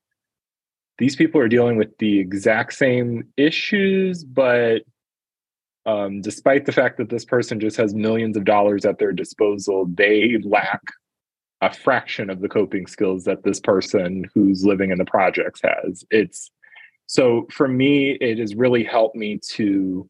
these 0.98 1.16
people 1.16 1.40
are 1.40 1.48
dealing 1.48 1.76
with 1.76 1.96
the 1.98 2.18
exact 2.18 2.74
same 2.74 3.28
issues, 3.36 4.24
but 4.24 4.82
um, 5.84 6.20
despite 6.20 6.64
the 6.64 6.72
fact 6.72 6.98
that 6.98 7.10
this 7.10 7.24
person 7.24 7.58
just 7.58 7.76
has 7.76 7.94
millions 7.94 8.36
of 8.36 8.44
dollars 8.44 8.84
at 8.84 8.98
their 8.98 9.12
disposal, 9.12 9.86
they 9.86 10.38
lack 10.44 10.80
a 11.60 11.72
fraction 11.72 12.30
of 12.30 12.40
the 12.40 12.48
coping 12.48 12.86
skills 12.86 13.24
that 13.24 13.42
this 13.44 13.60
person 13.60 14.28
who's 14.34 14.64
living 14.64 14.90
in 14.90 14.98
the 14.98 15.04
projects 15.04 15.60
has. 15.62 16.04
It's 16.10 16.50
so 17.06 17.46
for 17.50 17.68
me, 17.68 18.12
it 18.20 18.38
has 18.38 18.54
really 18.54 18.84
helped 18.84 19.16
me 19.16 19.38
to 19.50 20.08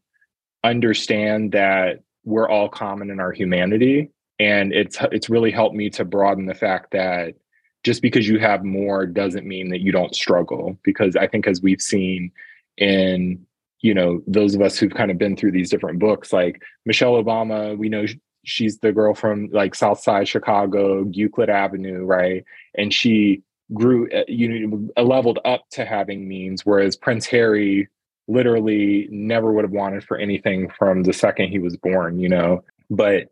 understand 0.63 1.51
that 1.51 1.99
we're 2.23 2.49
all 2.49 2.69
common 2.69 3.09
in 3.09 3.19
our 3.19 3.31
humanity. 3.31 4.11
And 4.39 4.73
it's 4.73 4.97
it's 5.11 5.29
really 5.29 5.51
helped 5.51 5.75
me 5.75 5.89
to 5.91 6.05
broaden 6.05 6.45
the 6.45 6.53
fact 6.53 6.91
that 6.91 7.35
just 7.83 8.01
because 8.01 8.27
you 8.27 8.39
have 8.39 8.63
more 8.63 9.05
doesn't 9.05 9.45
mean 9.45 9.69
that 9.69 9.81
you 9.81 9.91
don't 9.91 10.15
struggle. 10.15 10.77
Because 10.83 11.15
I 11.15 11.27
think 11.27 11.47
as 11.47 11.61
we've 11.61 11.81
seen 11.81 12.31
in 12.77 13.45
you 13.83 13.93
know 13.93 14.21
those 14.25 14.55
of 14.55 14.61
us 14.61 14.77
who've 14.77 14.93
kind 14.93 15.11
of 15.11 15.19
been 15.19 15.35
through 15.35 15.51
these 15.51 15.69
different 15.69 15.99
books 15.99 16.33
like 16.33 16.63
michelle 16.85 17.21
obama 17.21 17.77
we 17.77 17.89
know 17.89 18.05
she's 18.43 18.79
the 18.79 18.91
girl 18.91 19.13
from 19.13 19.49
like 19.51 19.75
south 19.75 19.99
side 19.99 20.27
chicago 20.27 21.05
euclid 21.11 21.49
avenue 21.49 22.03
right 22.03 22.43
and 22.75 22.91
she 22.93 23.43
grew 23.73 24.09
uh, 24.11 24.23
you 24.27 24.67
know 24.67 25.03
leveled 25.03 25.39
up 25.45 25.63
to 25.69 25.85
having 25.85 26.27
means 26.27 26.65
whereas 26.65 26.95
prince 26.95 27.27
harry 27.27 27.87
literally 28.27 29.07
never 29.11 29.51
would 29.51 29.65
have 29.65 29.71
wanted 29.71 30.03
for 30.03 30.17
anything 30.17 30.69
from 30.77 31.03
the 31.03 31.13
second 31.13 31.49
he 31.49 31.59
was 31.59 31.77
born 31.77 32.19
you 32.19 32.29
know? 32.29 32.63
But 32.89 33.29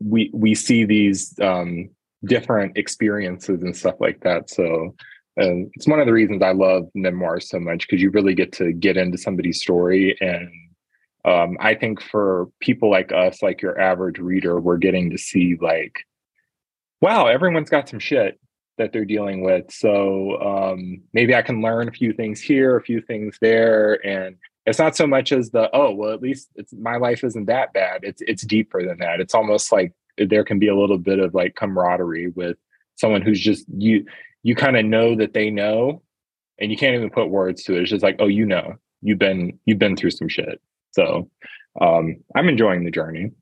we 0.00 0.30
we 0.32 0.54
see 0.54 0.84
these 0.84 1.38
um 1.40 1.90
different 2.24 2.76
experiences 2.76 3.62
and 3.62 3.76
stuff 3.76 3.96
like 4.00 4.20
that. 4.20 4.50
So 4.50 4.94
and 5.36 5.70
it's 5.74 5.86
one 5.88 6.00
of 6.00 6.06
the 6.06 6.12
reasons 6.12 6.42
I 6.42 6.52
love 6.52 6.88
memoirs 6.94 7.48
so 7.48 7.58
much 7.58 7.86
because 7.86 8.02
you 8.02 8.10
really 8.10 8.34
get 8.34 8.52
to 8.54 8.72
get 8.72 8.96
into 8.96 9.16
somebody's 9.16 9.60
story. 9.60 10.16
And 10.20 10.50
um, 11.24 11.56
I 11.60 11.74
think 11.74 12.02
for 12.02 12.48
people 12.60 12.90
like 12.90 13.12
us, 13.12 13.42
like 13.42 13.62
your 13.62 13.80
average 13.80 14.18
reader, 14.18 14.60
we're 14.60 14.76
getting 14.76 15.10
to 15.10 15.18
see 15.18 15.56
like, 15.60 16.04
wow, 17.00 17.26
everyone's 17.26 17.70
got 17.70 17.88
some 17.88 17.98
shit 17.98 18.38
that 18.78 18.92
they're 18.92 19.04
dealing 19.04 19.42
with. 19.42 19.70
So 19.70 20.40
um, 20.40 21.02
maybe 21.12 21.34
I 21.34 21.42
can 21.42 21.62
learn 21.62 21.88
a 21.88 21.92
few 21.92 22.12
things 22.12 22.40
here, 22.40 22.76
a 22.76 22.82
few 22.82 23.00
things 23.00 23.36
there, 23.40 24.04
and 24.06 24.36
it's 24.66 24.78
not 24.78 24.96
so 24.96 25.06
much 25.06 25.32
as 25.32 25.50
the 25.50 25.68
oh 25.74 25.92
well, 25.92 26.12
at 26.12 26.22
least 26.22 26.48
it's 26.54 26.72
my 26.72 26.96
life 26.96 27.24
isn't 27.24 27.46
that 27.46 27.72
bad. 27.72 28.00
It's 28.04 28.22
it's 28.22 28.46
deeper 28.46 28.84
than 28.86 28.98
that. 28.98 29.20
It's 29.20 29.34
almost 29.34 29.72
like 29.72 29.92
there 30.16 30.44
can 30.44 30.58
be 30.58 30.68
a 30.68 30.76
little 30.76 30.98
bit 30.98 31.18
of 31.18 31.34
like 31.34 31.56
camaraderie 31.56 32.28
with 32.28 32.56
someone 32.96 33.22
who's 33.22 33.40
just 33.40 33.64
you 33.76 34.04
you 34.42 34.54
kind 34.54 34.76
of 34.76 34.84
know 34.84 35.16
that 35.16 35.32
they 35.32 35.50
know 35.50 36.02
and 36.58 36.70
you 36.70 36.76
can't 36.76 36.94
even 36.94 37.10
put 37.10 37.28
words 37.28 37.64
to 37.64 37.74
it. 37.74 37.82
It's 37.82 37.90
just 37.90 38.02
like, 38.02 38.16
oh, 38.18 38.26
you 38.26 38.46
know, 38.46 38.76
you've 39.00 39.18
been 39.18 39.58
you've 39.64 39.78
been 39.78 39.96
through 39.96 40.10
some 40.10 40.28
shit. 40.28 40.60
So 40.92 41.28
um 41.80 42.16
I'm 42.36 42.48
enjoying 42.48 42.84
the 42.84 42.90
journey. 42.90 43.32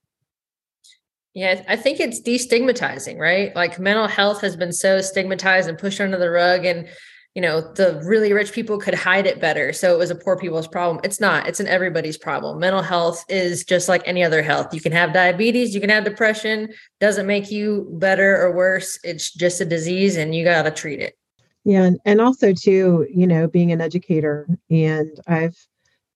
Yeah, 1.34 1.62
I 1.68 1.76
think 1.76 2.00
it's 2.00 2.20
destigmatizing, 2.20 3.18
right? 3.18 3.54
Like 3.54 3.78
mental 3.78 4.08
health 4.08 4.40
has 4.40 4.56
been 4.56 4.72
so 4.72 5.00
stigmatized 5.00 5.68
and 5.68 5.78
pushed 5.78 6.00
under 6.00 6.18
the 6.18 6.30
rug 6.30 6.64
and 6.64 6.88
you 7.34 7.42
know, 7.42 7.60
the 7.74 8.00
really 8.04 8.32
rich 8.32 8.52
people 8.52 8.76
could 8.76 8.94
hide 8.94 9.24
it 9.24 9.40
better. 9.40 9.72
So 9.72 9.94
it 9.94 9.98
was 9.98 10.10
a 10.10 10.16
poor 10.16 10.36
people's 10.36 10.66
problem. 10.66 11.00
It's 11.04 11.20
not, 11.20 11.46
it's 11.46 11.60
an 11.60 11.68
everybody's 11.68 12.18
problem. 12.18 12.58
Mental 12.58 12.82
health 12.82 13.24
is 13.28 13.64
just 13.64 13.88
like 13.88 14.02
any 14.04 14.24
other 14.24 14.42
health. 14.42 14.74
You 14.74 14.80
can 14.80 14.90
have 14.90 15.12
diabetes, 15.12 15.72
you 15.72 15.80
can 15.80 15.90
have 15.90 16.02
depression, 16.02 16.70
doesn't 16.98 17.28
make 17.28 17.48
you 17.48 17.88
better 17.92 18.36
or 18.42 18.56
worse. 18.56 18.98
It's 19.04 19.32
just 19.32 19.60
a 19.60 19.64
disease 19.64 20.16
and 20.16 20.34
you 20.34 20.42
got 20.44 20.62
to 20.62 20.72
treat 20.72 20.98
it. 20.98 21.16
Yeah. 21.64 21.90
And, 22.04 22.20
also, 22.20 22.52
too, 22.52 23.06
you 23.14 23.26
know, 23.26 23.46
being 23.46 23.70
an 23.70 23.80
educator, 23.80 24.48
and 24.68 25.10
I've 25.28 25.56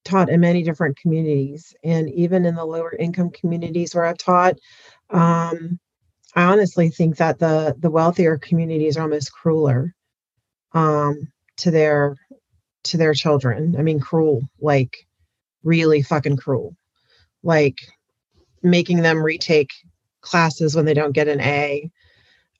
taught 0.04 0.30
in 0.30 0.40
many 0.40 0.62
different 0.62 0.96
communities, 0.96 1.74
and 1.84 2.10
even 2.10 2.44
in 2.44 2.54
the 2.54 2.64
lower 2.64 2.92
income 2.98 3.30
communities 3.30 3.94
where 3.94 4.06
I've 4.06 4.18
taught, 4.18 4.58
um, 5.10 5.78
I 6.34 6.44
honestly 6.44 6.90
think 6.90 7.16
that 7.16 7.38
the 7.38 7.74
the 7.78 7.90
wealthier 7.90 8.38
communities 8.38 8.96
are 8.96 9.02
almost 9.02 9.32
crueler 9.32 9.94
um, 10.72 11.32
to 11.58 11.70
their 11.70 12.16
to 12.84 12.96
their 12.96 13.14
children. 13.14 13.76
I 13.78 13.82
mean, 13.82 14.00
cruel, 14.00 14.42
like 14.60 15.06
really 15.62 16.02
fucking 16.02 16.36
cruel, 16.36 16.76
like 17.42 17.78
making 18.62 19.02
them 19.02 19.22
retake 19.22 19.72
classes 20.20 20.74
when 20.74 20.84
they 20.84 20.94
don't 20.94 21.12
get 21.12 21.28
an 21.28 21.40
A. 21.40 21.90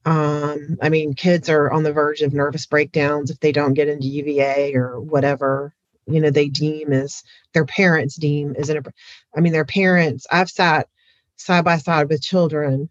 Um, 0.07 0.76
I 0.83 0.90
mean, 0.90 1.14
kids 1.14 1.48
are 1.48 1.70
on 1.70 1.83
the 1.83 1.92
verge 1.92 2.20
of 2.20 2.35
nervous 2.35 2.66
breakdowns 2.66 3.30
if 3.30 3.40
they 3.40 3.52
don't 3.52 3.74
get 3.74 3.88
into 3.88 4.07
UVA 4.07 4.74
or 4.74 5.00
whatever 5.00 5.74
you 6.07 6.20
know 6.20 6.30
they 6.30 6.48
deem 6.48 6.92
as 6.92 7.22
their 7.52 7.64
parents 7.64 8.16
deem 8.16 8.54
as 8.59 8.68
an. 8.68 8.83
I 9.37 9.40
mean, 9.40 9.52
their 9.52 9.64
parents. 9.64 10.26
I've 10.30 10.50
sat 10.50 10.88
side 11.36 11.64
by 11.64 11.78
side 11.78 12.08
with 12.08 12.22
children 12.22 12.88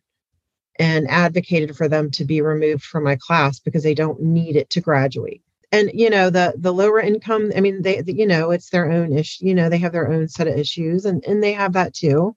and 0.79 1.09
advocated 1.09 1.75
for 1.75 1.87
them 1.87 2.09
to 2.11 2.25
be 2.25 2.41
removed 2.41 2.83
from 2.83 3.03
my 3.03 3.15
class 3.15 3.59
because 3.59 3.83
they 3.83 3.93
don't 3.93 4.21
need 4.21 4.55
it 4.55 4.69
to 4.71 4.81
graduate. 4.81 5.41
And 5.71 5.89
you 5.93 6.09
know 6.09 6.29
the 6.29 6.53
the 6.55 6.73
lower 6.73 6.99
income 6.99 7.51
i 7.55 7.59
mean 7.59 7.81
they, 7.81 8.03
you 8.05 8.27
know 8.27 8.51
it's 8.51 8.69
their 8.69 8.91
own 8.91 9.11
issue 9.11 9.47
you 9.47 9.55
know 9.55 9.69
they 9.69 9.79
have 9.79 9.91
their 9.91 10.11
own 10.11 10.27
set 10.27 10.47
of 10.47 10.55
issues 10.55 11.05
and 11.05 11.23
and 11.25 11.43
they 11.43 11.53
have 11.53 11.73
that 11.73 11.93
too. 11.95 12.35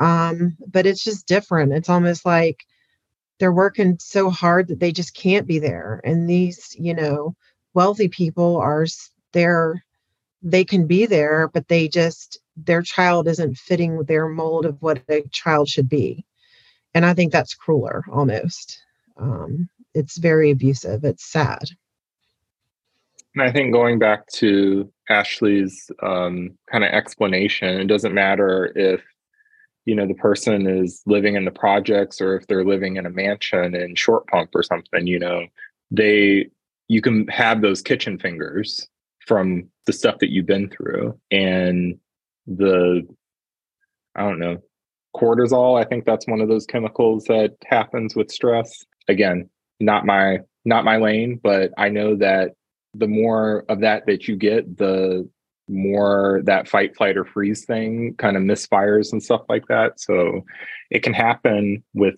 Um 0.00 0.56
but 0.66 0.86
it's 0.86 1.04
just 1.04 1.26
different. 1.26 1.72
It's 1.72 1.90
almost 1.90 2.24
like 2.26 2.64
they're 3.38 3.52
working 3.52 3.98
so 4.00 4.30
hard 4.30 4.68
that 4.68 4.80
they 4.80 4.92
just 4.92 5.14
can't 5.14 5.46
be 5.46 5.58
there. 5.58 6.00
And 6.04 6.28
these 6.28 6.74
you 6.78 6.94
know 6.94 7.34
wealthy 7.74 8.08
people 8.08 8.56
are 8.58 8.86
they're 9.32 9.84
they 10.42 10.64
can 10.64 10.86
be 10.86 11.06
there 11.06 11.48
but 11.48 11.68
they 11.68 11.88
just 11.88 12.41
their 12.56 12.82
child 12.82 13.28
isn't 13.28 13.56
fitting 13.56 14.02
their 14.04 14.28
mold 14.28 14.66
of 14.66 14.80
what 14.80 15.02
a 15.08 15.22
child 15.30 15.68
should 15.68 15.88
be. 15.88 16.24
And 16.94 17.04
i 17.04 17.14
think 17.14 17.32
that's 17.32 17.54
crueler 17.54 18.04
almost. 18.10 18.78
Um, 19.16 19.68
it's 19.94 20.18
very 20.18 20.50
abusive. 20.50 21.04
It's 21.04 21.24
sad. 21.24 21.64
And 23.34 23.42
i 23.42 23.50
think 23.50 23.72
going 23.72 23.98
back 23.98 24.26
to 24.34 24.92
ashley's 25.08 25.90
um, 26.02 26.56
kind 26.70 26.84
of 26.84 26.90
explanation 26.90 27.80
it 27.80 27.86
doesn't 27.86 28.14
matter 28.14 28.72
if 28.76 29.02
you 29.84 29.94
know 29.94 30.06
the 30.06 30.14
person 30.14 30.66
is 30.66 31.02
living 31.06 31.34
in 31.34 31.44
the 31.44 31.50
projects 31.50 32.20
or 32.20 32.36
if 32.36 32.46
they're 32.46 32.64
living 32.64 32.96
in 32.96 33.06
a 33.06 33.10
mansion 33.10 33.74
in 33.74 33.94
short 33.94 34.26
pump 34.28 34.50
or 34.54 34.62
something 34.62 35.06
you 35.06 35.18
know 35.18 35.46
they 35.90 36.46
you 36.88 37.00
can 37.00 37.26
have 37.28 37.62
those 37.62 37.80
kitchen 37.80 38.18
fingers 38.18 38.86
from 39.26 39.68
the 39.86 39.92
stuff 39.92 40.18
that 40.18 40.30
you've 40.30 40.46
been 40.46 40.68
through. 40.68 41.18
And 41.30 41.98
the 42.46 43.06
i 44.16 44.22
don't 44.22 44.38
know 44.38 44.58
cortisol 45.14 45.80
i 45.80 45.86
think 45.86 46.04
that's 46.04 46.26
one 46.26 46.40
of 46.40 46.48
those 46.48 46.66
chemicals 46.66 47.24
that 47.24 47.54
happens 47.64 48.16
with 48.16 48.30
stress. 48.30 48.84
Again 49.08 49.48
not 49.80 50.06
my 50.06 50.38
not 50.64 50.84
my 50.84 50.96
lane 50.96 51.40
but 51.42 51.72
i 51.76 51.88
know 51.88 52.14
that 52.14 52.52
the 52.94 53.08
more 53.08 53.64
of 53.68 53.80
that 53.80 54.06
that 54.06 54.28
you 54.28 54.36
get 54.36 54.76
the 54.78 55.28
more 55.68 56.42
that 56.44 56.68
fight 56.68 56.94
flight 56.96 57.16
or 57.16 57.24
freeze 57.24 57.64
thing 57.64 58.14
kind 58.18 58.36
of 58.36 58.42
misfires 58.42 59.12
and 59.12 59.22
stuff 59.22 59.42
like 59.48 59.66
that. 59.68 60.00
So 60.00 60.42
it 60.90 61.02
can 61.02 61.14
happen 61.14 61.82
with 61.94 62.14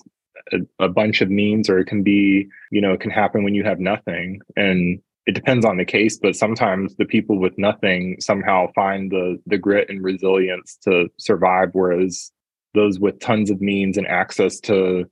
a, 0.52 0.58
a 0.78 0.88
bunch 0.88 1.20
of 1.20 1.30
means 1.30 1.70
or 1.70 1.78
it 1.78 1.86
can 1.86 2.02
be 2.02 2.48
you 2.70 2.80
know 2.80 2.92
it 2.92 3.00
can 3.00 3.10
happen 3.10 3.44
when 3.44 3.54
you 3.54 3.64
have 3.64 3.80
nothing. 3.80 4.40
And 4.56 5.00
it 5.26 5.34
depends 5.34 5.64
on 5.64 5.76
the 5.76 5.84
case 5.84 6.18
but 6.18 6.36
sometimes 6.36 6.94
the 6.96 7.04
people 7.04 7.38
with 7.38 7.56
nothing 7.56 8.16
somehow 8.20 8.66
find 8.74 9.10
the 9.10 9.38
the 9.46 9.58
grit 9.58 9.88
and 9.88 10.02
resilience 10.02 10.76
to 10.82 11.08
survive 11.18 11.70
whereas 11.72 12.32
those 12.74 12.98
with 12.98 13.18
tons 13.20 13.50
of 13.50 13.60
means 13.60 13.96
and 13.96 14.06
access 14.06 14.60
to 14.60 15.04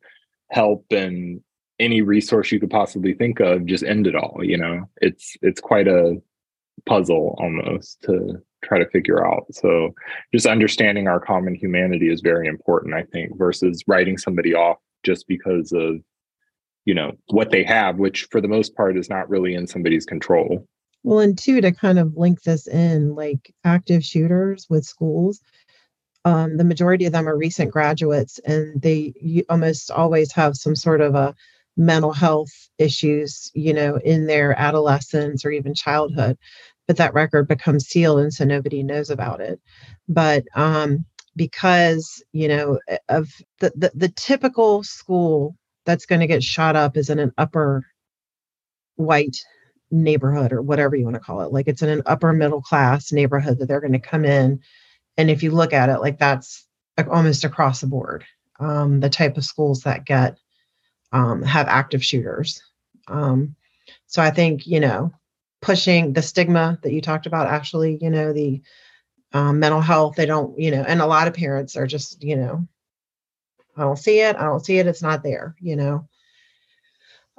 help 0.51 0.85
and 0.91 1.41
any 1.81 2.03
resource 2.03 2.53
you 2.53 2.61
could 2.61 2.71
possibly 2.71 3.15
think 3.15 3.41
of 3.41 3.67
just 3.67 3.85
end 3.85 4.07
it 4.07 4.15
all 4.15 4.39
you 4.43 4.57
know? 4.57 4.89
It's 5.01 5.37
it's 5.43 5.61
quite 5.61 5.89
a 5.89 6.21
puzzle 6.87 7.37
almost 7.39 8.03
to 8.03 8.43
try 8.65 8.79
to 8.79 8.89
figure 8.91 9.27
out. 9.27 9.47
So 9.51 9.95
just 10.33 10.47
understanding 10.47 11.09
our 11.09 11.21
common 11.21 11.55
humanity 11.55 12.11
is 12.11 12.21
very 12.21 12.47
important 12.47 12.95
i 12.95 13.03
think 13.13 13.37
versus 13.37 13.83
writing 13.87 14.17
somebody 14.19 14.55
off 14.55 14.79
just 15.03 15.27
because 15.27 15.73
of 15.73 15.97
you 16.85 16.95
know 16.95 17.13
what 17.29 17.51
they 17.51 17.65
have 17.65 17.97
which 17.97 18.27
for 18.31 18.41
the 18.41 18.49
most 18.49 18.75
part 18.77 18.97
is 18.97 19.09
not 19.09 19.29
really 19.29 19.55
in 19.55 19.67
somebody's 19.67 20.05
control 20.05 20.67
well 21.03 21.21
and 21.21 21.39
two 21.39 21.61
to 21.61 21.73
kind 21.73 21.99
of 21.99 22.17
link 22.17 22.43
this 22.43 22.67
in 22.67 23.15
like 23.15 23.55
active 23.65 24.05
shooters 24.05 24.67
with 24.69 24.85
schools 24.85 25.41
um, 26.25 26.57
the 26.57 26.65
majority 26.65 27.05
of 27.07 27.13
them 27.13 27.29
are 27.29 27.37
recent 27.37 27.73
graduates 27.73 28.39
and 28.45 28.81
they 28.81 29.13
almost 29.49 29.91
always 29.91 30.33
have 30.33 30.57
some 30.57 30.77
sort 30.77 31.01
of 31.01 31.17
a 31.17 31.35
mental 31.77 32.13
health 32.13 32.53
issues 32.79 33.51
you 33.55 33.73
know 33.73 33.97
in 34.05 34.27
their 34.27 34.59
adolescence 34.59 35.45
or 35.45 35.51
even 35.51 35.75
childhood 35.75 36.37
but 36.87 36.97
that 36.97 37.15
record 37.15 37.49
becomes 37.49 37.87
sealed 37.87 38.21
and 38.21 38.33
so 38.33 38.45
nobody 38.45 38.83
knows 38.83 39.11
about 39.11 39.41
it. 39.41 39.61
But 40.09 40.45
um, 40.55 41.05
because 41.37 42.23
you 42.33 42.49
know 42.49 42.79
of 43.09 43.31
the, 43.61 43.73
the 43.75 43.93
the 43.95 44.09
typical 44.09 44.83
school 44.83 45.57
that's 45.85 46.07
going 46.07 46.21
to 46.21 46.27
get 46.27 46.43
shot 46.43 46.77
up 46.77 46.97
is 46.97 47.11
in 47.11 47.19
an 47.19 47.33
upper 47.37 47.85
white 48.97 49.37
neighborhood 49.91 50.53
or 50.53 50.63
whatever 50.63 50.97
you 50.97 51.05
want 51.05 51.15
to 51.15 51.21
call 51.21 51.43
it. 51.43 51.53
Like 51.53 51.69
it's 51.69 51.83
in 51.83 51.89
an 51.89 52.03
upper 52.07 52.33
middle 52.33 52.63
class 52.63 53.13
neighborhood 53.13 53.59
that 53.59 53.67
they're 53.67 53.81
going 53.81 53.93
to 53.93 53.99
come 53.99 54.25
in 54.25 54.61
and 55.17 55.31
if 55.31 55.43
you 55.43 55.51
look 55.51 55.73
at 55.73 55.89
it 55.89 56.01
like 56.01 56.19
that's 56.19 56.67
almost 57.11 57.45
across 57.45 57.81
the 57.81 57.87
board 57.87 58.25
um, 58.61 59.01
the 59.01 59.11
type 59.11 59.37
of 59.37 59.45
schools 59.45 59.83
that 59.83 60.05
get 60.05 60.39
um, 61.13 61.43
have 61.43 61.69
active 61.69 62.05
shooters. 62.05 62.63
Um, 63.09 63.57
so 64.07 64.23
i 64.23 64.31
think 64.31 64.67
you 64.67 64.81
know 64.81 65.13
pushing 65.61 66.13
the 66.13 66.23
stigma 66.23 66.79
that 66.83 66.93
you 66.93 67.01
talked 67.01 67.27
about 67.27 67.49
actually 67.49 67.99
you 68.01 68.11
know 68.11 68.33
the 68.33 68.63
um, 69.33 69.59
mental 69.59 69.81
health 69.81 70.15
they 70.17 70.27
don't 70.27 70.59
you 70.59 70.71
know 70.71 70.83
and 70.83 71.01
a 71.01 71.07
lot 71.07 71.27
of 71.27 71.35
parents 71.35 71.77
are 71.77 71.87
just 71.87 72.23
you 72.23 72.37
know 72.37 72.67
i 73.77 73.83
don't 73.83 73.99
see 73.99 74.21
it. 74.21 74.37
I 74.37 74.45
don't 74.45 74.65
see 74.65 74.79
it. 74.79 74.87
It's 74.87 75.03
not 75.03 75.23
there 75.23 75.57
you 75.61 75.77
know? 75.77 76.09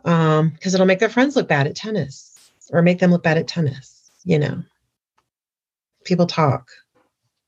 Um 0.05 0.49
because 0.49 0.73
it'll 0.73 0.86
make 0.86 0.99
their 0.99 1.09
friends 1.09 1.36
look 1.36 1.47
bad 1.47 1.67
at 1.67 1.75
tennis 1.75 2.51
or 2.71 2.81
make 2.81 2.99
them 2.99 3.11
look 3.11 3.23
bad 3.23 3.38
at 3.38 3.47
tennis 3.47 4.11
you 4.23 4.39
know? 4.39 4.63
People 6.05 6.27
talk. 6.27 6.69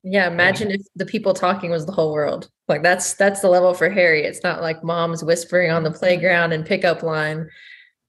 Yeah 0.04 0.28
imagine 0.28 0.72
if 0.72 0.82
the 0.96 1.06
people 1.06 1.34
talking 1.34 1.72
was 1.72 1.86
the 1.86 1.92
whole 1.92 2.14
world. 2.14 2.50
Like 2.68 2.84
that's 2.84 3.14
that's 3.14 3.42
the 3.42 3.50
level 3.50 3.74
for 3.74 3.90
harry. 3.90 4.24
It's 4.24 4.44
not 4.44 4.62
like 4.62 4.84
mom's 4.84 5.24
whispering 5.24 5.72
on 5.72 5.84
the 5.84 5.92
playground 5.92 6.54
and 6.54 6.66
pickup 6.66 7.04
line. 7.04 7.50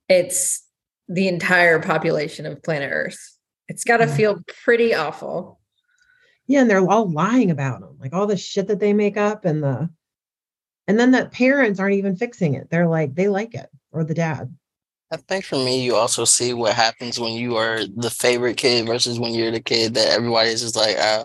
It's 0.09 0.63
the 1.09 1.27
entire 1.27 1.81
population 1.81 2.45
of 2.45 2.61
planet 2.63 2.89
earth. 2.91 3.37
It's 3.69 3.83
got 3.83 3.97
to 3.97 4.07
feel 4.07 4.41
pretty 4.63 4.93
awful. 4.93 5.59
Yeah 6.47 6.61
and 6.61 6.69
they're 6.69 6.87
all 6.87 7.11
lying 7.11 7.51
about 7.51 7.81
them 7.81 7.97
like 7.99 8.13
all 8.13 8.27
the 8.27 8.37
shit 8.37 8.67
that 8.67 8.79
they 8.79 8.93
make 8.93 9.17
up 9.17 9.43
and 9.43 9.61
the 9.61 9.89
and 10.87 10.99
then 10.99 11.11
the 11.11 11.25
parents 11.27 11.79
aren't 11.79 11.95
even 11.95 12.15
fixing 12.15 12.53
it 12.53 12.69
they're 12.69 12.87
like 12.87 13.15
they 13.15 13.27
like 13.27 13.53
it 13.53 13.69
or 13.91 14.03
the 14.03 14.13
dad 14.13 14.53
I 15.09 15.15
think 15.15 15.45
for 15.45 15.55
me, 15.55 15.81
you 15.81 15.95
also 15.95 16.25
see 16.25 16.53
what 16.53 16.73
happens 16.73 17.17
when 17.17 17.31
you 17.31 17.55
are 17.55 17.79
the 17.95 18.09
favorite 18.09 18.57
kid 18.57 18.85
versus 18.85 19.17
when 19.17 19.33
you're 19.33 19.51
the 19.51 19.61
kid 19.61 19.93
that 19.93 20.09
everybody 20.09 20.49
is 20.49 20.61
just 20.61 20.75
like, 20.75 20.97
uh, 20.97 21.23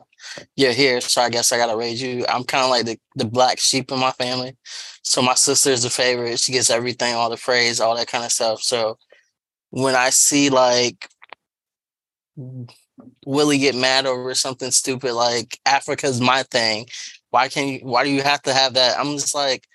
you're 0.55 0.73
here, 0.73 1.01
so 1.01 1.21
I 1.21 1.31
guess 1.31 1.51
I 1.51 1.57
gotta 1.57 1.77
raise 1.77 2.01
you. 2.01 2.25
I'm 2.29 2.45
kind 2.45 2.63
of 2.63 2.71
like 2.71 2.87
the, 2.87 2.99
the 3.17 3.25
black 3.25 3.59
sheep 3.59 3.91
in 3.91 3.99
my 3.99 4.13
family. 4.13 4.57
So 5.03 5.21
my 5.21 5.35
sister 5.35 5.71
is 5.71 5.83
the 5.83 5.91
favorite. 5.91 6.39
She 6.39 6.53
gets 6.53 6.71
everything, 6.71 7.15
all 7.15 7.29
the 7.29 7.37
praise, 7.37 7.81
all 7.81 7.97
that 7.97 8.07
kind 8.07 8.25
of 8.25 8.31
stuff. 8.31 8.63
So 8.63 8.99
when 9.71 9.97
I 9.97 10.11
see 10.11 10.49
like 10.49 11.09
Willie 13.27 13.59
get 13.59 13.75
mad 13.75 14.07
over 14.07 14.33
something 14.35 14.71
stupid 14.71 15.13
like 15.15 15.59
Africa's 15.67 16.21
my 16.21 16.45
thing, 16.45 16.87
why 17.33 17.49
can't 17.49 17.69
you 17.69 17.81
why 17.89 18.05
do 18.05 18.11
you 18.11 18.23
have 18.23 18.43
to 18.45 18.55
have 18.55 18.75
that? 18.75 18.99
I'm 19.01 19.15
just 19.15 19.35
like, 19.35 19.67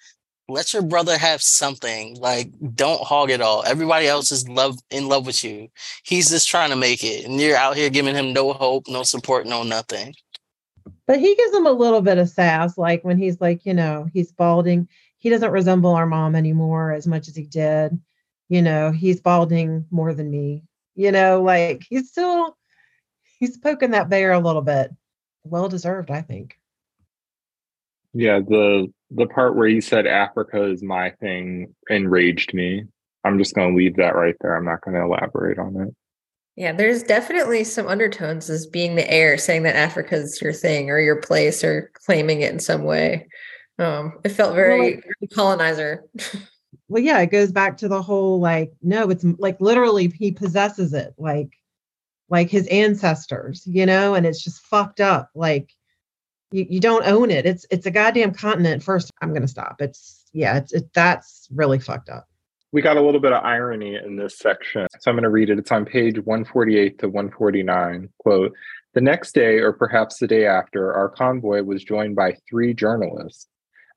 let 0.50 0.74
your 0.74 0.84
brother 0.84 1.18
have 1.18 1.42
something. 1.42 2.16
Like, 2.20 2.50
don't 2.76 3.04
hog 3.04 3.32
it 3.32 3.42
all. 3.42 3.64
Everybody 3.66 4.08
else 4.08 4.32
is 4.32 4.48
love 4.50 4.78
in 4.92 5.10
love 5.10 5.26
with 5.26 5.44
you. 5.44 5.70
He's 6.06 6.30
just 6.30 6.48
trying 6.50 6.70
to 6.72 6.78
make 6.78 7.04
it, 7.04 7.26
and 7.26 7.40
you're 7.42 7.58
out 7.58 7.76
here 7.78 7.90
giving 7.90 8.16
him 8.16 8.34
no 8.34 8.54
hope, 8.54 8.88
no 8.88 9.04
support, 9.04 9.46
no 9.48 9.64
nothing. 9.64 10.16
but 11.06 11.20
he 11.20 11.36
gives 11.36 11.56
him 11.56 11.66
a 11.68 11.72
little 11.72 12.02
bit 12.02 12.18
of 12.18 12.30
sass 12.30 12.78
like 12.78 13.04
when 13.04 13.18
he's 13.18 13.40
like 13.42 13.66
you 13.66 13.74
know 13.74 14.08
he's 14.14 14.32
balding 14.32 14.88
he 15.20 15.30
doesn't 15.30 15.52
resemble 15.52 15.94
our 15.96 16.06
mom 16.06 16.36
anymore 16.36 16.92
as 16.94 17.08
much 17.08 17.28
as 17.28 17.36
he 17.36 17.44
did 17.46 18.00
you 18.50 18.62
know 18.62 18.92
he's 18.92 19.22
balding 19.22 19.86
more 19.92 20.14
than 20.14 20.30
me 20.30 20.64
you 20.96 21.12
know 21.12 21.42
like 21.42 21.84
he's 21.90 22.10
still 22.10 22.58
he's 23.40 23.58
poking 23.58 23.92
that 23.92 24.10
bear 24.10 24.32
a 24.34 24.40
little 24.40 24.62
bit 24.62 24.92
well 25.44 25.70
deserved 25.70 26.12
i 26.12 26.22
think 26.22 26.58
Yeah, 28.18 28.40
the 28.40 28.92
the 29.12 29.28
part 29.28 29.56
where 29.56 29.68
you 29.68 29.80
said 29.80 30.08
Africa 30.08 30.64
is 30.64 30.82
my 30.82 31.12
thing 31.22 31.74
enraged 31.88 32.52
me. 32.52 32.84
I'm 33.24 33.38
just 33.38 33.54
going 33.54 33.70
to 33.70 33.78
leave 33.78 33.96
that 33.98 34.16
right 34.16 34.36
there. 34.42 34.56
I'm 34.56 34.66
not 34.66 34.82
going 34.82 34.96
to 34.96 35.04
elaborate 35.04 35.60
on 35.60 35.80
it. 35.80 35.96
Yeah, 36.56 36.72
there's 36.72 37.04
definitely 37.04 37.64
some 37.64 37.88
undertones 37.88 38.50
as 38.50 38.66
being 38.66 38.96
the 38.96 39.10
heir, 39.10 39.38
saying 39.38 39.64
that 39.64 39.76
Africa's 39.76 40.42
your 40.42 40.52
thing 40.52 40.90
or 40.90 41.00
your 41.00 41.22
place 41.22 41.64
or 41.64 41.92
claiming 42.06 42.42
it 42.42 42.52
in 42.52 42.60
some 42.60 42.86
way. 42.86 43.28
Um, 43.78 44.14
it 44.24 44.30
felt 44.30 44.56
very 44.56 44.96
like- 44.96 45.04
very 45.04 45.28
colonizer. 45.34 46.04
well 46.90 47.04
yeah 47.04 47.20
it 47.20 47.32
goes 47.32 47.52
back 47.52 47.78
to 47.78 47.88
the 47.88 48.02
whole 48.02 48.40
like 48.40 48.72
no 48.82 49.10
it's 49.10 49.26
like 49.40 49.60
literally 49.60 50.08
he 50.08 50.32
possesses 50.32 50.94
it 50.94 51.14
like 51.18 51.50
like 52.30 52.50
his 52.50 52.68
ancestors 52.68 53.64
you 53.66 53.86
know 53.86 54.14
and 54.14 54.26
it's 54.26 54.44
just 54.44 54.62
fucked 54.66 55.00
up 55.00 55.30
like 55.34 55.74
you, 56.52 56.66
you 56.70 56.80
don't 56.80 57.06
own 57.06 57.30
it 57.30 57.46
it's 57.46 57.66
it's 57.70 57.86
a 57.86 57.92
goddamn 57.92 58.34
continent 58.34 58.82
first 58.82 59.12
i'm 59.22 59.34
gonna 59.34 59.48
stop 59.48 59.82
it's 59.82 60.26
yeah 60.34 60.58
it's 60.58 60.74
it, 60.74 60.92
that's 60.94 61.48
really 61.54 61.80
fucked 61.80 62.10
up 62.10 62.28
We 62.74 62.82
got 62.82 62.98
a 62.98 63.02
little 63.02 63.22
bit 63.22 63.32
of 63.32 63.44
irony 63.46 63.96
in 63.96 64.18
this 64.18 64.38
section. 64.38 64.88
So 65.00 65.10
I'm 65.10 65.16
going 65.16 65.24
to 65.24 65.30
read 65.30 65.50
it. 65.50 65.58
It's 65.58 65.72
on 65.72 65.86
page 65.86 66.18
148 66.18 67.00
to 67.00 67.08
149. 67.08 68.10
Quote 68.20 68.54
The 68.94 69.02
next 69.02 69.34
day, 69.34 69.60
or 69.60 69.72
perhaps 69.72 70.20
the 70.20 70.28
day 70.28 70.46
after, 70.46 70.94
our 70.94 71.08
convoy 71.08 71.64
was 71.64 71.84
joined 71.84 72.18
by 72.18 72.36
three 72.50 72.74
journalists. 72.74 73.48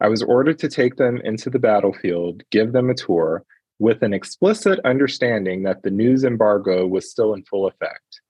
I 0.01 0.09
was 0.09 0.23
ordered 0.23 0.59
to 0.61 0.69
take 0.69 0.97
them 0.97 1.21
into 1.25 1.51
the 1.51 1.59
battlefield, 1.59 2.43
give 2.51 2.73
them 2.73 2.91
a 2.91 2.95
tour, 2.95 3.45
with 3.81 4.03
an 4.03 4.15
explicit 4.15 4.79
understanding 4.85 5.65
that 5.65 5.83
the 5.83 5.91
news 5.91 6.23
embargo 6.23 6.87
was 6.87 7.11
still 7.11 7.35
in 7.35 7.43
full 7.45 7.67
effect. 7.67 8.21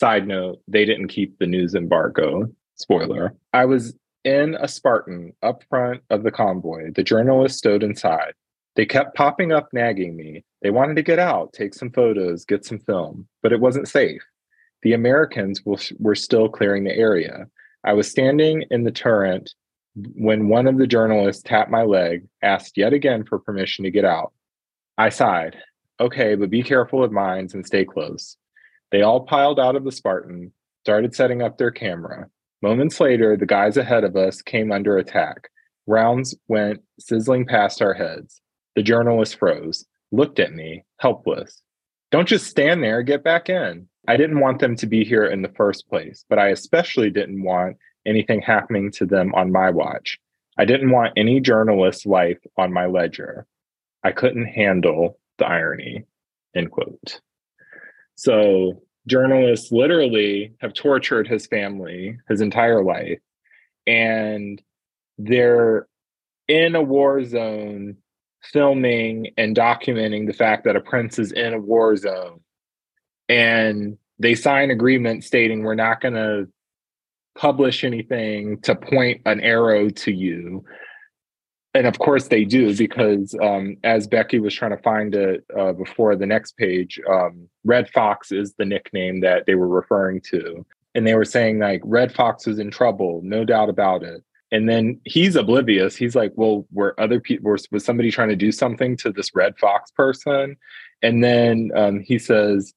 Side 0.00 0.26
note, 0.26 0.60
they 0.66 0.84
didn't 0.84 1.08
keep 1.08 1.38
the 1.38 1.46
news 1.46 1.74
embargo. 1.74 2.48
Spoiler. 2.78 3.34
I 3.52 3.64
was 3.64 3.94
in 4.24 4.56
a 4.60 4.68
Spartan 4.68 5.32
up 5.42 5.62
front 5.68 6.02
of 6.10 6.22
the 6.22 6.30
convoy. 6.30 6.92
The 6.92 7.02
journalists 7.02 7.58
stood 7.58 7.82
inside. 7.82 8.34
They 8.76 8.86
kept 8.86 9.16
popping 9.16 9.52
up, 9.52 9.68
nagging 9.72 10.16
me. 10.16 10.44
They 10.62 10.70
wanted 10.70 10.94
to 10.96 11.02
get 11.02 11.18
out, 11.18 11.52
take 11.52 11.74
some 11.74 11.90
photos, 11.90 12.44
get 12.44 12.64
some 12.64 12.78
film, 12.78 13.26
but 13.42 13.52
it 13.52 13.60
wasn't 13.60 13.88
safe. 13.88 14.22
The 14.82 14.92
Americans 14.92 15.62
were 15.64 16.14
still 16.14 16.48
clearing 16.48 16.84
the 16.84 16.94
area. 16.94 17.48
I 17.84 17.94
was 17.94 18.08
standing 18.10 18.64
in 18.70 18.84
the 18.84 18.92
turret 18.92 19.50
when 20.14 20.48
one 20.48 20.68
of 20.68 20.78
the 20.78 20.86
journalists 20.86 21.42
tapped 21.42 21.70
my 21.70 21.82
leg, 21.82 22.28
asked 22.42 22.76
yet 22.76 22.92
again 22.92 23.24
for 23.24 23.40
permission 23.40 23.84
to 23.84 23.90
get 23.90 24.04
out. 24.04 24.32
I 24.96 25.08
sighed. 25.08 25.56
Okay, 25.98 26.36
but 26.36 26.50
be 26.50 26.62
careful 26.62 27.02
of 27.02 27.10
mines 27.10 27.54
and 27.54 27.66
stay 27.66 27.84
close. 27.84 28.36
They 28.92 29.02
all 29.02 29.22
piled 29.22 29.58
out 29.58 29.74
of 29.74 29.82
the 29.82 29.90
Spartan, 29.90 30.52
started 30.84 31.16
setting 31.16 31.42
up 31.42 31.58
their 31.58 31.72
camera. 31.72 32.28
Moments 32.62 33.00
later, 33.00 33.36
the 33.36 33.46
guys 33.46 33.76
ahead 33.76 34.04
of 34.04 34.16
us 34.16 34.42
came 34.42 34.72
under 34.72 34.98
attack. 34.98 35.48
Rounds 35.86 36.34
went 36.48 36.80
sizzling 36.98 37.46
past 37.46 37.80
our 37.80 37.94
heads. 37.94 38.40
The 38.74 38.82
journalist 38.82 39.38
froze, 39.38 39.86
looked 40.10 40.40
at 40.40 40.52
me, 40.52 40.84
helpless. 40.98 41.62
Don't 42.10 42.28
just 42.28 42.46
stand 42.46 42.82
there, 42.82 43.02
get 43.02 43.22
back 43.22 43.48
in. 43.48 43.88
I 44.08 44.16
didn't 44.16 44.40
want 44.40 44.60
them 44.60 44.74
to 44.76 44.86
be 44.86 45.04
here 45.04 45.26
in 45.26 45.42
the 45.42 45.52
first 45.56 45.88
place, 45.88 46.24
but 46.28 46.38
I 46.38 46.48
especially 46.48 47.10
didn't 47.10 47.42
want 47.42 47.76
anything 48.06 48.40
happening 48.40 48.90
to 48.92 49.06
them 49.06 49.34
on 49.34 49.52
my 49.52 49.70
watch. 49.70 50.18
I 50.56 50.64
didn't 50.64 50.90
want 50.90 51.12
any 51.16 51.40
journalist's 51.40 52.06
life 52.06 52.38
on 52.56 52.72
my 52.72 52.86
ledger. 52.86 53.46
I 54.02 54.12
couldn't 54.12 54.46
handle 54.46 55.18
the 55.38 55.46
irony. 55.46 56.04
End 56.56 56.70
quote. 56.70 57.20
So 58.16 58.82
journalists 59.08 59.72
literally 59.72 60.52
have 60.60 60.74
tortured 60.74 61.26
his 61.26 61.46
family 61.46 62.16
his 62.28 62.40
entire 62.40 62.84
life, 62.84 63.18
and 63.86 64.62
they're 65.18 65.88
in 66.46 66.74
a 66.74 66.82
war 66.82 67.24
zone 67.24 67.96
filming 68.42 69.32
and 69.36 69.56
documenting 69.56 70.26
the 70.26 70.32
fact 70.32 70.64
that 70.64 70.76
a 70.76 70.80
prince 70.80 71.18
is 71.18 71.32
in 71.32 71.54
a 71.54 71.60
war 71.60 71.96
zone. 71.96 72.40
And 73.28 73.98
they 74.18 74.34
sign 74.34 74.70
agreement 74.70 75.24
stating 75.24 75.62
we're 75.62 75.74
not 75.74 76.00
going 76.00 76.14
to 76.14 76.48
publish 77.36 77.84
anything 77.84 78.60
to 78.62 78.74
point 78.74 79.20
an 79.26 79.40
arrow 79.40 79.90
to 79.90 80.12
you 80.12 80.64
and 81.74 81.86
of 81.86 81.98
course 81.98 82.28
they 82.28 82.44
do 82.44 82.74
because 82.76 83.34
um, 83.42 83.76
as 83.84 84.06
becky 84.06 84.38
was 84.38 84.54
trying 84.54 84.76
to 84.76 84.82
find 84.82 85.14
it 85.14 85.44
uh, 85.58 85.72
before 85.72 86.16
the 86.16 86.26
next 86.26 86.56
page 86.56 87.00
um, 87.08 87.48
red 87.64 87.88
fox 87.90 88.32
is 88.32 88.54
the 88.54 88.64
nickname 88.64 89.20
that 89.20 89.44
they 89.46 89.54
were 89.54 89.68
referring 89.68 90.20
to. 90.20 90.64
And 90.94 91.06
they 91.06 91.14
were 91.14 91.24
saying 91.24 91.58
like 91.58 91.82
red 91.84 92.12
fox 92.12 92.46
is 92.46 92.58
in 92.58 92.70
trouble 92.70 93.20
no 93.22 93.44
doubt 93.44 93.68
about 93.68 94.02
it. 94.02 94.24
And 94.50 94.66
then 94.66 94.98
he's 95.04 95.36
oblivious. 95.36 95.94
He's 95.94 96.16
like 96.16 96.32
well 96.36 96.66
were 96.72 96.98
other 96.98 97.20
people 97.20 97.52
was, 97.52 97.68
somebody 97.84 98.10
trying 98.10 98.30
to 98.30 98.36
do 98.36 98.50
something 98.50 98.96
to 98.98 99.12
this 99.12 99.34
red 99.34 99.56
fox 99.58 99.90
person? 99.90 100.56
And 101.02 101.22
then 101.22 101.70
um, 101.76 102.00
he 102.00 102.18
says 102.18 102.74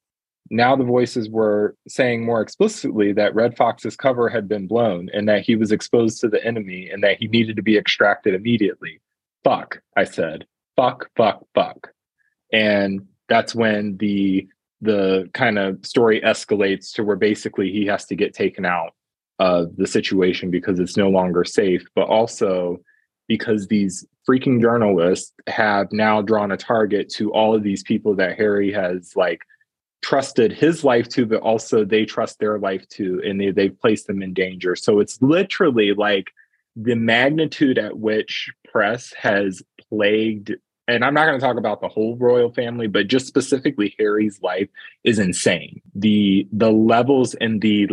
now 0.51 0.75
the 0.75 0.83
voices 0.83 1.29
were 1.29 1.75
saying 1.87 2.25
more 2.25 2.41
explicitly 2.41 3.13
that 3.13 3.33
red 3.33 3.55
fox's 3.55 3.95
cover 3.95 4.27
had 4.27 4.49
been 4.49 4.67
blown 4.67 5.09
and 5.13 5.27
that 5.29 5.43
he 5.43 5.55
was 5.55 5.71
exposed 5.71 6.19
to 6.19 6.27
the 6.27 6.43
enemy 6.45 6.89
and 6.89 7.01
that 7.03 7.17
he 7.17 7.27
needed 7.27 7.55
to 7.55 7.63
be 7.63 7.77
extracted 7.77 8.33
immediately. 8.33 8.99
Fuck 9.43 9.81
i 9.95 10.03
said. 10.03 10.45
Fuck 10.75 11.09
fuck 11.15 11.45
fuck. 11.55 11.93
And 12.51 13.07
that's 13.29 13.55
when 13.55 13.97
the 13.97 14.47
the 14.81 15.29
kind 15.33 15.57
of 15.57 15.85
story 15.85 16.19
escalates 16.21 16.91
to 16.93 17.03
where 17.03 17.15
basically 17.15 17.71
he 17.71 17.85
has 17.85 18.05
to 18.07 18.15
get 18.15 18.33
taken 18.33 18.65
out 18.65 18.93
of 19.39 19.75
the 19.77 19.87
situation 19.87 20.51
because 20.51 20.79
it's 20.79 20.97
no 20.97 21.09
longer 21.09 21.45
safe, 21.45 21.83
but 21.95 22.07
also 22.07 22.77
because 23.27 23.67
these 23.67 24.05
freaking 24.27 24.59
journalists 24.59 25.31
have 25.47 25.87
now 25.91 26.21
drawn 26.21 26.51
a 26.51 26.57
target 26.57 27.09
to 27.09 27.31
all 27.31 27.55
of 27.55 27.63
these 27.63 27.83
people 27.83 28.15
that 28.15 28.37
Harry 28.37 28.71
has 28.71 29.13
like 29.15 29.41
trusted 30.01 30.51
his 30.51 30.83
life 30.83 31.07
to, 31.09 31.25
but 31.25 31.41
also 31.41 31.85
they 31.85 32.05
trust 32.05 32.39
their 32.39 32.57
life 32.57 32.87
to, 32.89 33.21
and 33.25 33.39
they, 33.39 33.51
they've 33.51 33.79
placed 33.79 34.07
them 34.07 34.21
in 34.21 34.33
danger. 34.33 34.75
So 34.75 34.99
it's 34.99 35.21
literally 35.21 35.93
like 35.93 36.31
the 36.75 36.95
magnitude 36.95 37.77
at 37.77 37.97
which 37.97 38.51
press 38.71 39.13
has 39.13 39.61
plagued 39.89 40.53
and 40.87 41.05
I'm 41.05 41.13
not 41.13 41.25
going 41.25 41.39
to 41.39 41.45
talk 41.45 41.57
about 41.57 41.79
the 41.79 41.87
whole 41.87 42.17
royal 42.17 42.51
family, 42.51 42.87
but 42.87 43.07
just 43.07 43.27
specifically 43.27 43.95
Harry's 43.97 44.41
life 44.41 44.67
is 45.03 45.19
insane. 45.19 45.81
The 45.95 46.47
the 46.51 46.71
levels 46.71 47.33
and 47.35 47.61
the 47.61 47.87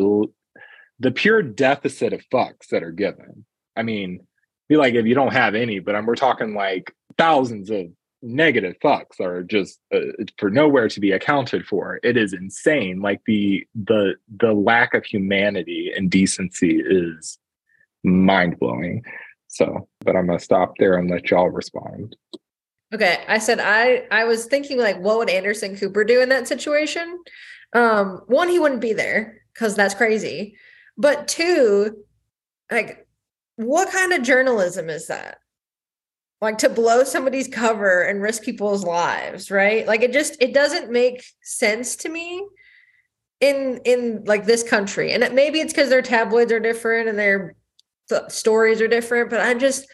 the 0.98 1.10
pure 1.12 1.42
deficit 1.42 2.12
of 2.12 2.28
fucks 2.32 2.68
that 2.70 2.82
are 2.82 2.90
given. 2.90 3.44
I 3.76 3.82
mean, 3.82 4.26
be 4.68 4.76
like 4.76 4.94
if 4.94 5.06
you 5.06 5.14
don't 5.14 5.32
have 5.32 5.54
any, 5.54 5.78
but 5.78 5.94
I'm, 5.94 6.06
we're 6.06 6.16
talking 6.16 6.54
like 6.54 6.94
thousands 7.16 7.70
of 7.70 7.86
negative 8.22 8.76
fucks 8.82 9.20
are 9.20 9.42
just 9.42 9.80
uh, 9.94 10.00
for 10.38 10.50
nowhere 10.50 10.88
to 10.88 11.00
be 11.00 11.12
accounted 11.12 11.66
for. 11.66 12.00
It 12.02 12.16
is 12.16 12.32
insane. 12.32 13.00
Like 13.00 13.20
the 13.26 13.66
the 13.74 14.14
the 14.40 14.52
lack 14.52 14.94
of 14.94 15.04
humanity 15.04 15.92
and 15.94 16.10
decency 16.10 16.80
is 16.80 17.38
mind 18.02 18.58
blowing. 18.58 19.04
So, 19.48 19.88
but 20.00 20.16
I'm 20.16 20.26
gonna 20.26 20.38
stop 20.38 20.74
there 20.78 20.98
and 20.98 21.10
let 21.10 21.30
y'all 21.30 21.50
respond. 21.50 22.16
Okay, 22.94 23.22
I 23.28 23.38
said 23.38 23.60
I 23.60 24.06
I 24.10 24.24
was 24.24 24.46
thinking 24.46 24.78
like 24.78 24.98
what 24.98 25.18
would 25.18 25.30
Anderson 25.30 25.76
Cooper 25.76 26.04
do 26.04 26.20
in 26.20 26.28
that 26.30 26.48
situation? 26.48 27.18
Um, 27.72 28.22
one, 28.26 28.48
he 28.48 28.58
wouldn't 28.58 28.80
be 28.80 28.94
there 28.94 29.42
because 29.52 29.74
that's 29.74 29.94
crazy. 29.94 30.56
But 30.96 31.28
two, 31.28 32.04
like 32.70 33.06
what 33.56 33.90
kind 33.90 34.12
of 34.12 34.22
journalism 34.22 34.88
is 34.88 35.08
that? 35.08 35.38
Like 36.40 36.58
to 36.58 36.68
blow 36.68 37.02
somebody's 37.02 37.48
cover 37.48 38.02
and 38.02 38.22
risk 38.22 38.42
people's 38.42 38.84
lives, 38.84 39.50
right? 39.50 39.86
Like 39.86 40.02
it 40.02 40.12
just 40.12 40.40
it 40.40 40.54
doesn't 40.54 40.90
make 40.90 41.24
sense 41.42 41.96
to 41.96 42.08
me 42.08 42.46
in 43.40 43.80
in 43.84 44.22
like 44.24 44.44
this 44.44 44.62
country. 44.62 45.12
And 45.12 45.24
it, 45.24 45.34
maybe 45.34 45.60
it's 45.60 45.72
because 45.72 45.90
their 45.90 46.02
tabloids 46.02 46.52
are 46.52 46.60
different 46.60 47.08
and 47.08 47.18
their 47.18 47.56
th- 48.08 48.30
stories 48.30 48.80
are 48.80 48.88
different, 48.88 49.30
but 49.30 49.40
I 49.40 49.54
just 49.54 49.86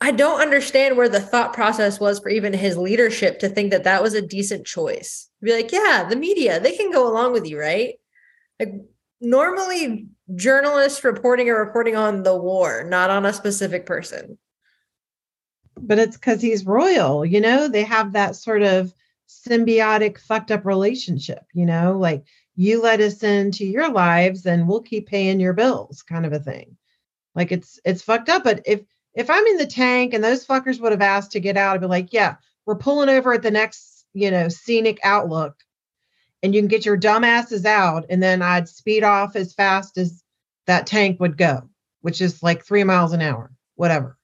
I 0.00 0.12
don't 0.12 0.40
understand 0.40 0.96
where 0.96 1.08
the 1.08 1.20
thought 1.20 1.52
process 1.52 1.98
was 1.98 2.20
for 2.20 2.28
even 2.28 2.52
his 2.52 2.76
leadership 2.76 3.40
to 3.40 3.48
think 3.48 3.72
that 3.72 3.84
that 3.84 4.02
was 4.02 4.14
a 4.14 4.22
decent 4.22 4.64
choice. 4.64 5.28
Be 5.42 5.52
like, 5.52 5.72
yeah, 5.72 6.06
the 6.08 6.16
media, 6.16 6.60
they 6.60 6.76
can 6.76 6.92
go 6.92 7.10
along 7.10 7.32
with 7.32 7.46
you, 7.46 7.58
right? 7.58 7.94
Like 8.60 8.74
normally 9.20 10.06
journalists 10.34 11.02
reporting 11.02 11.50
are 11.50 11.64
reporting 11.64 11.96
on 11.96 12.22
the 12.22 12.36
war, 12.36 12.84
not 12.84 13.10
on 13.10 13.26
a 13.26 13.32
specific 13.32 13.86
person. 13.86 14.38
But 15.80 15.98
it's 15.98 16.16
because 16.16 16.40
he's 16.40 16.66
royal, 16.66 17.24
you 17.24 17.40
know, 17.40 17.68
they 17.68 17.84
have 17.84 18.12
that 18.12 18.36
sort 18.36 18.62
of 18.62 18.92
symbiotic, 19.28 20.18
fucked 20.18 20.50
up 20.50 20.64
relationship, 20.64 21.44
you 21.52 21.66
know, 21.66 21.96
like 21.98 22.24
you 22.56 22.82
let 22.82 23.00
us 23.00 23.22
into 23.22 23.64
your 23.64 23.90
lives 23.90 24.46
and 24.46 24.68
we'll 24.68 24.82
keep 24.82 25.06
paying 25.06 25.40
your 25.40 25.52
bills, 25.52 26.02
kind 26.02 26.26
of 26.26 26.32
a 26.32 26.40
thing. 26.40 26.76
Like 27.34 27.52
it's 27.52 27.78
it's 27.84 28.02
fucked 28.02 28.28
up. 28.28 28.44
But 28.44 28.62
if 28.66 28.80
if 29.14 29.30
I'm 29.30 29.46
in 29.46 29.58
the 29.58 29.66
tank 29.66 30.14
and 30.14 30.24
those 30.24 30.46
fuckers 30.46 30.80
would 30.80 30.92
have 30.92 31.02
asked 31.02 31.32
to 31.32 31.40
get 31.40 31.56
out, 31.56 31.74
I'd 31.74 31.80
be 31.80 31.86
like, 31.86 32.12
yeah, 32.12 32.36
we're 32.66 32.76
pulling 32.76 33.08
over 33.08 33.32
at 33.32 33.42
the 33.42 33.50
next, 33.50 34.04
you 34.12 34.30
know, 34.30 34.48
scenic 34.48 34.98
outlook 35.04 35.56
and 36.42 36.54
you 36.54 36.60
can 36.60 36.68
get 36.68 36.86
your 36.86 36.98
dumbasses 36.98 37.64
out. 37.64 38.06
And 38.10 38.22
then 38.22 38.42
I'd 38.42 38.68
speed 38.68 39.04
off 39.04 39.36
as 39.36 39.54
fast 39.54 39.98
as 39.98 40.22
that 40.66 40.86
tank 40.86 41.20
would 41.20 41.36
go, 41.36 41.68
which 42.00 42.20
is 42.20 42.42
like 42.42 42.64
three 42.64 42.84
miles 42.84 43.12
an 43.12 43.22
hour, 43.22 43.52
whatever. 43.74 44.16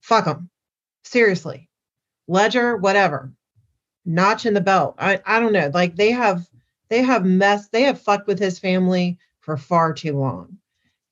Fuck 0.00 0.24
them. 0.24 0.50
Seriously. 1.04 1.68
Ledger, 2.26 2.76
whatever. 2.76 3.32
Notch 4.04 4.46
in 4.46 4.54
the 4.54 4.60
belt. 4.60 4.96
I, 4.98 5.20
I 5.24 5.40
don't 5.40 5.52
know. 5.52 5.70
Like 5.72 5.96
they 5.96 6.10
have, 6.10 6.46
they 6.88 7.02
have 7.02 7.24
messed, 7.24 7.72
they 7.72 7.82
have 7.82 8.00
fucked 8.00 8.26
with 8.26 8.38
his 8.38 8.58
family 8.58 9.18
for 9.40 9.56
far 9.56 9.92
too 9.92 10.18
long 10.18 10.58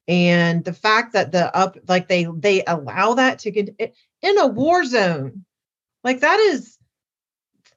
and 0.09 0.65
the 0.65 0.73
fact 0.73 1.13
that 1.13 1.33
the 1.33 1.55
up 1.57 1.77
like 1.89 2.09
they 2.09 2.27
they 2.37 2.63
allow 2.67 3.15
that 3.15 3.41
to 3.41 3.51
get 3.51 3.75
in 4.23 4.39
a 4.39 4.47
war 4.47 4.85
zone 4.85 5.45
like 6.05 6.21
that 6.21 6.39
is 6.39 6.79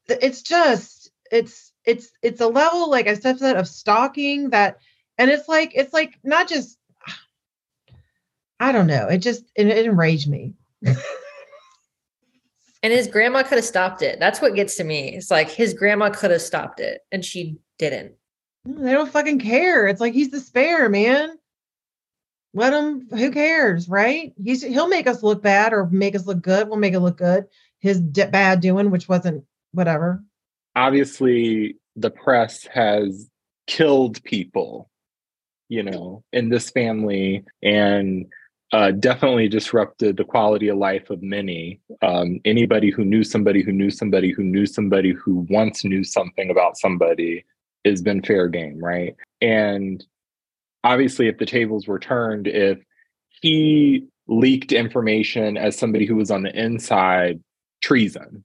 it's 0.07 0.41
just 0.41 1.11
it's 1.31 1.73
it's 1.85 2.11
it's 2.21 2.41
a 2.41 2.47
level 2.47 2.89
like 2.89 3.07
i 3.07 3.13
said 3.13 3.41
of 3.41 3.67
stalking 3.67 4.51
that 4.51 4.77
and 5.17 5.31
it's 5.31 5.47
like 5.47 5.71
it's 5.75 5.93
like 5.93 6.19
not 6.23 6.47
just 6.47 6.77
i 8.59 8.71
don't 8.71 8.87
know 8.87 9.07
it 9.07 9.19
just 9.19 9.43
it, 9.55 9.67
it 9.67 9.85
enraged 9.85 10.29
me 10.29 10.53
and 12.81 12.93
his 12.93 13.07
grandma 13.07 13.43
could 13.43 13.57
have 13.57 13.65
stopped 13.65 14.01
it. 14.01 14.19
That's 14.19 14.41
what 14.41 14.55
gets 14.55 14.75
to 14.77 14.83
me. 14.83 15.15
It's 15.15 15.31
like 15.31 15.49
his 15.49 15.73
grandma 15.73 16.09
could 16.09 16.31
have 16.31 16.41
stopped 16.41 16.79
it 16.79 17.01
and 17.11 17.23
she 17.23 17.57
didn't. 17.77 18.13
They 18.65 18.91
don't 18.91 19.11
fucking 19.11 19.39
care. 19.39 19.87
It's 19.87 20.01
like 20.01 20.13
he's 20.13 20.31
the 20.31 20.39
spare 20.39 20.89
man. 20.89 21.37
Let 22.53 22.73
him 22.73 23.07
who 23.09 23.31
cares 23.31 23.87
right? 23.87 24.33
He's 24.43 24.63
he'll 24.63 24.87
make 24.87 25.07
us 25.07 25.23
look 25.23 25.41
bad 25.41 25.73
or 25.73 25.87
make 25.87 26.15
us 26.15 26.25
look 26.25 26.41
good. 26.41 26.67
We'll 26.67 26.79
make 26.79 26.93
it 26.93 26.99
look 26.99 27.17
good. 27.17 27.45
His 27.79 28.01
bad 28.01 28.61
doing 28.61 28.91
which 28.91 29.07
wasn't 29.07 29.45
whatever. 29.71 30.23
Obviously 30.75 31.77
the 31.95 32.09
press 32.09 32.65
has 32.67 33.29
killed 33.67 34.23
people 34.23 34.89
you 35.67 35.83
know 35.83 36.23
in 36.33 36.49
this 36.49 36.69
family. 36.69 37.43
And 37.61 38.25
uh, 38.71 38.91
definitely 38.91 39.47
disrupted 39.47 40.17
the 40.17 40.23
quality 40.23 40.67
of 40.67 40.77
life 40.77 41.09
of 41.09 41.23
many. 41.23 41.79
Um, 42.01 42.39
anybody 42.45 42.91
who 42.91 43.03
knew 43.03 43.23
somebody 43.23 43.63
who 43.63 43.71
knew 43.71 43.89
somebody 43.89 44.31
who 44.31 44.43
knew 44.43 44.65
somebody 44.65 45.11
who 45.11 45.47
once 45.49 45.83
knew 45.83 46.03
something 46.03 46.49
about 46.51 46.77
somebody 46.77 47.45
has 47.85 48.01
been 48.01 48.21
fair 48.21 48.47
game 48.47 48.77
right? 48.79 49.15
And 49.41 50.05
obviously 50.83 51.27
if 51.27 51.37
the 51.37 51.45
tables 51.45 51.87
were 51.87 51.99
turned 51.99 52.47
if 52.47 52.79
he 53.41 54.05
leaked 54.27 54.71
information 54.71 55.57
as 55.57 55.77
somebody 55.77 56.05
who 56.05 56.15
was 56.15 56.29
on 56.29 56.43
the 56.43 56.55
inside 56.57 57.41
treason. 57.81 58.43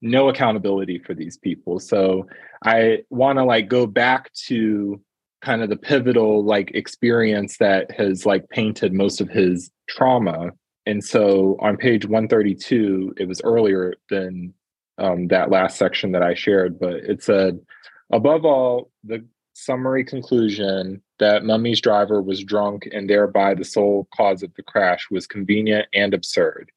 No 0.00 0.28
accountability 0.28 0.98
for 0.98 1.12
these 1.12 1.36
people. 1.36 1.78
So 1.80 2.26
i 2.64 2.98
want 3.10 3.38
to 3.38 3.44
like 3.44 3.68
go 3.68 3.86
back 3.86 4.32
to 4.32 5.00
kind 5.42 5.62
of 5.62 5.68
the 5.68 5.76
pivotal 5.76 6.44
like 6.44 6.70
experience 6.74 7.58
that 7.58 7.90
has 7.90 8.26
like 8.26 8.48
painted 8.48 8.92
most 8.92 9.20
of 9.20 9.28
his 9.28 9.70
trauma 9.88 10.50
and 10.86 11.04
so 11.04 11.56
on 11.60 11.76
page 11.76 12.04
132 12.04 13.14
it 13.16 13.28
was 13.28 13.40
earlier 13.42 13.94
than 14.10 14.52
um, 14.98 15.28
that 15.28 15.50
last 15.50 15.76
section 15.76 16.12
that 16.12 16.22
i 16.22 16.34
shared 16.34 16.78
but 16.78 16.94
it 16.94 17.22
said 17.22 17.60
above 18.12 18.44
all 18.44 18.90
the 19.04 19.24
summary 19.58 20.04
conclusion 20.04 21.02
that 21.18 21.44
Mummy's 21.44 21.80
driver 21.80 22.22
was 22.22 22.44
drunk 22.44 22.88
and 22.92 23.10
thereby 23.10 23.54
the 23.54 23.64
sole 23.64 24.06
cause 24.14 24.42
of 24.42 24.54
the 24.54 24.62
crash 24.62 25.08
was 25.10 25.26
convenient 25.26 25.86
and 25.92 26.14
absurd. 26.14 26.70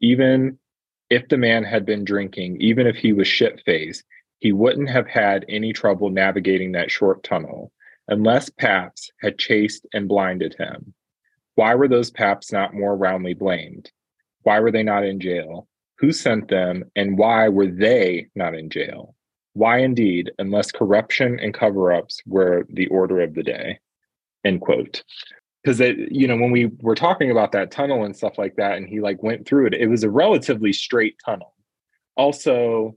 Even 0.00 0.56
if 1.10 1.28
the 1.28 1.36
man 1.36 1.64
had 1.64 1.84
been 1.84 2.04
drinking, 2.04 2.60
even 2.60 2.86
if 2.86 2.94
he 2.94 3.12
was 3.12 3.26
shit 3.26 3.60
faced, 3.66 4.04
he 4.38 4.52
wouldn't 4.52 4.88
have 4.88 5.08
had 5.08 5.44
any 5.48 5.72
trouble 5.72 6.10
navigating 6.10 6.72
that 6.72 6.92
short 6.92 7.24
tunnel 7.24 7.72
unless 8.08 8.48
Paps 8.50 9.10
had 9.20 9.38
chased 9.38 9.86
and 9.92 10.08
blinded 10.08 10.54
him. 10.58 10.94
Why 11.54 11.74
were 11.74 11.88
those 11.88 12.10
Paps 12.10 12.52
not 12.52 12.74
more 12.74 12.96
roundly 12.96 13.34
blamed? 13.34 13.90
Why 14.42 14.60
were 14.60 14.70
they 14.70 14.82
not 14.82 15.04
in 15.04 15.20
jail? 15.20 15.68
Who 15.98 16.12
sent 16.12 16.48
them 16.48 16.84
and 16.96 17.18
why 17.18 17.48
were 17.48 17.66
they 17.66 18.28
not 18.34 18.54
in 18.54 18.70
jail? 18.70 19.14
Why 19.54 19.78
indeed, 19.78 20.30
unless 20.38 20.70
corruption 20.70 21.40
and 21.40 21.52
cover 21.52 21.92
ups 21.92 22.22
were 22.26 22.64
the 22.70 22.86
order 22.88 23.20
of 23.20 23.34
the 23.34 23.42
day? 23.42 23.80
End 24.44 24.60
quote. 24.60 25.02
Because 25.64 25.80
you 25.80 26.28
know, 26.28 26.36
when 26.36 26.52
we 26.52 26.70
were 26.80 26.94
talking 26.94 27.32
about 27.32 27.50
that 27.52 27.72
tunnel 27.72 28.04
and 28.04 28.16
stuff 28.16 28.38
like 28.38 28.54
that, 28.56 28.76
and 28.76 28.88
he 28.88 29.00
like 29.00 29.22
went 29.22 29.46
through 29.46 29.66
it, 29.66 29.74
it 29.74 29.88
was 29.88 30.04
a 30.04 30.10
relatively 30.10 30.72
straight 30.72 31.16
tunnel. 31.24 31.54
Also, 32.16 32.94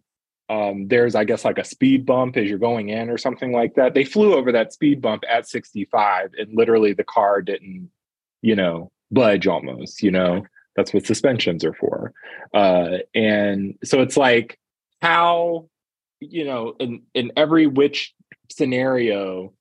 um, 0.51 0.89
there's 0.89 1.15
I 1.15 1.23
guess 1.23 1.45
like 1.45 1.57
a 1.57 1.63
speed 1.63 2.05
bump 2.05 2.35
as 2.35 2.49
you're 2.49 2.57
going 2.57 2.89
in 2.89 3.09
or 3.09 3.17
something 3.17 3.53
like 3.53 3.75
that. 3.75 3.93
They 3.93 4.03
flew 4.03 4.33
over 4.33 4.51
that 4.51 4.73
speed 4.73 5.01
bump 5.01 5.23
at 5.29 5.47
65, 5.47 6.31
and 6.37 6.57
literally 6.57 6.91
the 6.91 7.05
car 7.05 7.41
didn't, 7.41 7.89
you 8.41 8.55
know, 8.55 8.91
budge 9.11 9.47
almost. 9.47 10.03
You 10.03 10.11
know, 10.11 10.43
that's 10.75 10.93
what 10.93 11.05
suspensions 11.05 11.63
are 11.63 11.73
for. 11.73 12.11
Uh, 12.53 12.97
and 13.15 13.77
so 13.83 14.01
it's 14.01 14.17
like 14.17 14.59
how 15.01 15.69
you 16.19 16.43
know, 16.43 16.75
in 16.81 17.01
in 17.13 17.31
every 17.37 17.65
which 17.65 18.13
scenario, 18.49 19.53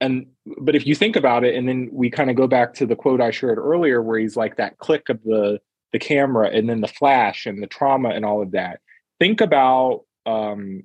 and 0.00 0.26
but 0.58 0.74
if 0.74 0.86
you 0.86 0.94
think 0.94 1.16
about 1.16 1.44
it, 1.44 1.54
and 1.54 1.68
then 1.68 1.90
we 1.92 2.08
kind 2.08 2.30
of 2.30 2.36
go 2.36 2.46
back 2.46 2.72
to 2.74 2.86
the 2.86 2.96
quote 2.96 3.20
I 3.20 3.30
shared 3.30 3.58
earlier, 3.58 4.00
where 4.00 4.18
he's 4.18 4.38
like 4.38 4.56
that 4.56 4.78
click 4.78 5.10
of 5.10 5.22
the 5.22 5.60
the 5.92 5.98
camera, 5.98 6.48
and 6.48 6.66
then 6.66 6.80
the 6.80 6.88
flash 6.88 7.44
and 7.44 7.62
the 7.62 7.66
trauma 7.66 8.08
and 8.08 8.24
all 8.24 8.40
of 8.40 8.52
that. 8.52 8.80
Think 9.20 9.42
about 9.42 10.04
um, 10.26 10.82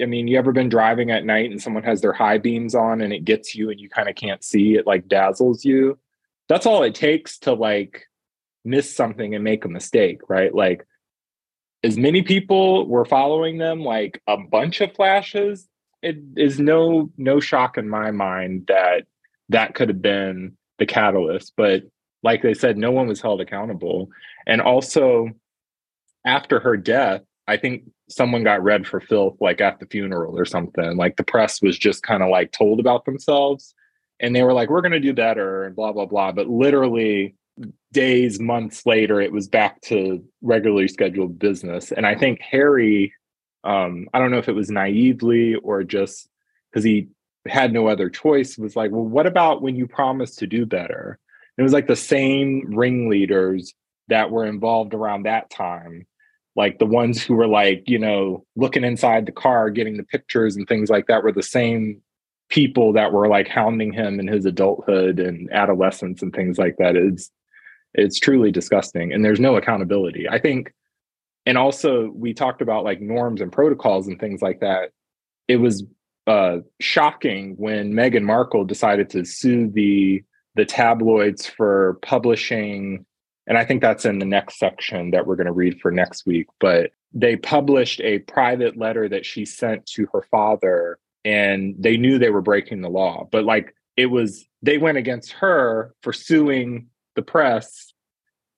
I 0.00 0.06
mean, 0.06 0.28
you 0.28 0.38
ever 0.38 0.52
been 0.52 0.68
driving 0.68 1.10
at 1.10 1.24
night 1.24 1.50
and 1.50 1.60
someone 1.60 1.82
has 1.82 2.00
their 2.00 2.12
high 2.12 2.38
beams 2.38 2.74
on 2.74 3.00
and 3.00 3.12
it 3.12 3.24
gets 3.24 3.54
you 3.54 3.70
and 3.70 3.78
you 3.78 3.88
kind 3.88 4.08
of 4.08 4.14
can't 4.14 4.42
see, 4.42 4.76
it 4.76 4.86
like 4.86 5.08
dazzles 5.08 5.64
you. 5.64 5.98
That's 6.48 6.66
all 6.66 6.82
it 6.82 6.94
takes 6.94 7.38
to 7.40 7.52
like 7.52 8.06
miss 8.64 8.94
something 8.94 9.34
and 9.34 9.44
make 9.44 9.64
a 9.64 9.68
mistake, 9.68 10.20
right? 10.28 10.54
Like 10.54 10.86
as 11.84 11.98
many 11.98 12.22
people 12.22 12.86
were 12.86 13.04
following 13.04 13.58
them, 13.58 13.82
like 13.82 14.22
a 14.26 14.36
bunch 14.36 14.80
of 14.80 14.94
flashes, 14.94 15.68
it 16.02 16.16
is 16.36 16.58
no 16.58 17.10
no 17.16 17.40
shock 17.40 17.76
in 17.76 17.88
my 17.88 18.10
mind 18.10 18.66
that 18.68 19.06
that 19.48 19.74
could 19.74 19.88
have 19.88 20.02
been 20.02 20.56
the 20.78 20.86
catalyst. 20.86 21.52
But 21.56 21.82
like 22.22 22.42
they 22.42 22.54
said, 22.54 22.76
no 22.78 22.90
one 22.90 23.06
was 23.06 23.20
held 23.20 23.40
accountable. 23.40 24.08
And 24.46 24.60
also 24.60 25.30
after 26.24 26.60
her 26.60 26.76
death, 26.76 27.22
I 27.48 27.56
think 27.56 27.84
someone 28.10 28.44
got 28.44 28.62
read 28.62 28.86
for 28.86 29.00
filth 29.00 29.38
like 29.40 29.60
at 29.60 29.80
the 29.80 29.86
funeral 29.86 30.38
or 30.38 30.44
something. 30.44 30.96
Like 30.96 31.16
the 31.16 31.24
press 31.24 31.62
was 31.62 31.78
just 31.78 32.02
kind 32.02 32.22
of 32.22 32.28
like 32.28 32.52
told 32.52 32.78
about 32.78 33.06
themselves 33.06 33.74
and 34.20 34.36
they 34.36 34.42
were 34.42 34.52
like, 34.52 34.68
we're 34.68 34.82
going 34.82 34.92
to 34.92 35.00
do 35.00 35.14
better 35.14 35.64
and 35.64 35.74
blah, 35.74 35.92
blah, 35.92 36.06
blah. 36.06 36.32
But 36.32 36.48
literally 36.48 37.34
days, 37.92 38.38
months 38.38 38.84
later, 38.84 39.20
it 39.20 39.32
was 39.32 39.48
back 39.48 39.80
to 39.82 40.22
regularly 40.42 40.88
scheduled 40.88 41.38
business. 41.38 41.90
And 41.90 42.06
I 42.06 42.14
think 42.14 42.40
Harry, 42.42 43.14
um, 43.64 44.08
I 44.12 44.18
don't 44.18 44.30
know 44.30 44.38
if 44.38 44.48
it 44.48 44.54
was 44.54 44.70
naively 44.70 45.54
or 45.54 45.84
just 45.84 46.28
because 46.70 46.84
he 46.84 47.08
had 47.46 47.72
no 47.72 47.86
other 47.88 48.10
choice, 48.10 48.58
was 48.58 48.76
like, 48.76 48.90
well, 48.90 49.04
what 49.04 49.26
about 49.26 49.62
when 49.62 49.74
you 49.74 49.86
promised 49.86 50.38
to 50.40 50.46
do 50.46 50.66
better? 50.66 51.18
And 51.56 51.62
it 51.62 51.64
was 51.64 51.72
like 51.72 51.86
the 51.86 51.96
same 51.96 52.74
ringleaders 52.74 53.72
that 54.08 54.30
were 54.30 54.46
involved 54.46 54.92
around 54.92 55.22
that 55.22 55.48
time 55.48 56.06
like 56.58 56.78
the 56.78 56.86
ones 56.86 57.22
who 57.22 57.34
were 57.34 57.46
like 57.46 57.84
you 57.86 57.98
know 57.98 58.44
looking 58.56 58.84
inside 58.84 59.24
the 59.24 59.32
car 59.32 59.70
getting 59.70 59.96
the 59.96 60.02
pictures 60.02 60.56
and 60.56 60.68
things 60.68 60.90
like 60.90 61.06
that 61.06 61.22
were 61.22 61.32
the 61.32 61.42
same 61.42 62.02
people 62.48 62.92
that 62.94 63.12
were 63.12 63.28
like 63.28 63.48
hounding 63.48 63.92
him 63.92 64.18
in 64.18 64.26
his 64.26 64.44
adulthood 64.44 65.20
and 65.20 65.50
adolescence 65.52 66.22
and 66.22 66.32
things 66.34 66.58
like 66.58 66.76
that. 66.78 66.96
It's 66.96 67.30
it's 67.94 68.18
truly 68.18 68.50
disgusting 68.50 69.12
and 69.12 69.24
there's 69.24 69.40
no 69.40 69.56
accountability. 69.56 70.28
I 70.28 70.38
think 70.38 70.74
and 71.46 71.56
also 71.56 72.10
we 72.14 72.34
talked 72.34 72.60
about 72.60 72.84
like 72.84 73.00
norms 73.00 73.40
and 73.40 73.52
protocols 73.52 74.06
and 74.06 74.18
things 74.18 74.42
like 74.42 74.60
that. 74.60 74.90
It 75.46 75.56
was 75.56 75.84
uh 76.26 76.58
shocking 76.80 77.54
when 77.56 77.92
meghan 77.92 78.24
markle 78.24 78.64
decided 78.64 79.10
to 79.10 79.24
sue 79.24 79.70
the 79.70 80.22
the 80.56 80.64
tabloids 80.64 81.46
for 81.46 81.98
publishing 82.02 83.06
and 83.48 83.56
I 83.56 83.64
think 83.64 83.80
that's 83.80 84.04
in 84.04 84.18
the 84.18 84.26
next 84.26 84.58
section 84.58 85.10
that 85.10 85.26
we're 85.26 85.36
going 85.36 85.46
to 85.46 85.52
read 85.52 85.80
for 85.80 85.90
next 85.90 86.26
week. 86.26 86.46
But 86.60 86.92
they 87.14 87.36
published 87.36 88.00
a 88.02 88.18
private 88.20 88.76
letter 88.76 89.08
that 89.08 89.24
she 89.24 89.46
sent 89.46 89.86
to 89.86 90.06
her 90.12 90.22
father, 90.30 90.98
and 91.24 91.74
they 91.78 91.96
knew 91.96 92.18
they 92.18 92.28
were 92.28 92.42
breaking 92.42 92.82
the 92.82 92.90
law. 92.90 93.26
But 93.32 93.44
like 93.44 93.74
it 93.96 94.06
was, 94.06 94.46
they 94.60 94.76
went 94.76 94.98
against 94.98 95.32
her 95.32 95.94
for 96.02 96.12
suing 96.12 96.88
the 97.16 97.22
press 97.22 97.92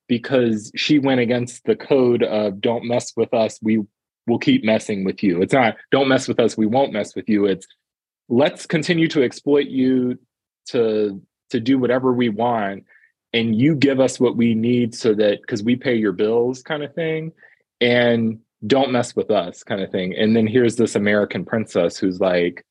because 0.08 0.72
she 0.74 0.98
went 0.98 1.20
against 1.20 1.64
the 1.64 1.76
code 1.76 2.24
of 2.24 2.60
don't 2.60 2.84
mess 2.84 3.12
with 3.16 3.32
us. 3.32 3.60
We 3.62 3.84
will 4.26 4.40
keep 4.40 4.64
messing 4.64 5.04
with 5.04 5.22
you. 5.22 5.40
It's 5.40 5.54
not 5.54 5.76
don't 5.92 6.08
mess 6.08 6.26
with 6.26 6.40
us. 6.40 6.56
We 6.56 6.66
won't 6.66 6.92
mess 6.92 7.14
with 7.14 7.28
you. 7.28 7.46
It's 7.46 7.66
let's 8.28 8.66
continue 8.66 9.06
to 9.08 9.22
exploit 9.22 9.68
you 9.68 10.18
to 10.70 11.22
to 11.50 11.60
do 11.60 11.78
whatever 11.78 12.12
we 12.12 12.28
want 12.28 12.84
and 13.32 13.54
you 13.54 13.74
give 13.74 14.00
us 14.00 14.18
what 14.18 14.36
we 14.36 14.54
need 14.54 14.94
so 14.94 15.14
that 15.14 15.40
because 15.40 15.62
we 15.62 15.76
pay 15.76 15.94
your 15.94 16.12
bills 16.12 16.62
kind 16.62 16.82
of 16.82 16.94
thing 16.94 17.32
and 17.80 18.38
don't 18.66 18.92
mess 18.92 19.16
with 19.16 19.30
us 19.30 19.62
kind 19.62 19.80
of 19.80 19.90
thing. 19.90 20.14
And 20.14 20.36
then 20.36 20.46
here's 20.46 20.76
this 20.76 20.94
american 20.96 21.44
princess 21.44 21.96
who's 21.96 22.20
like 22.20 22.64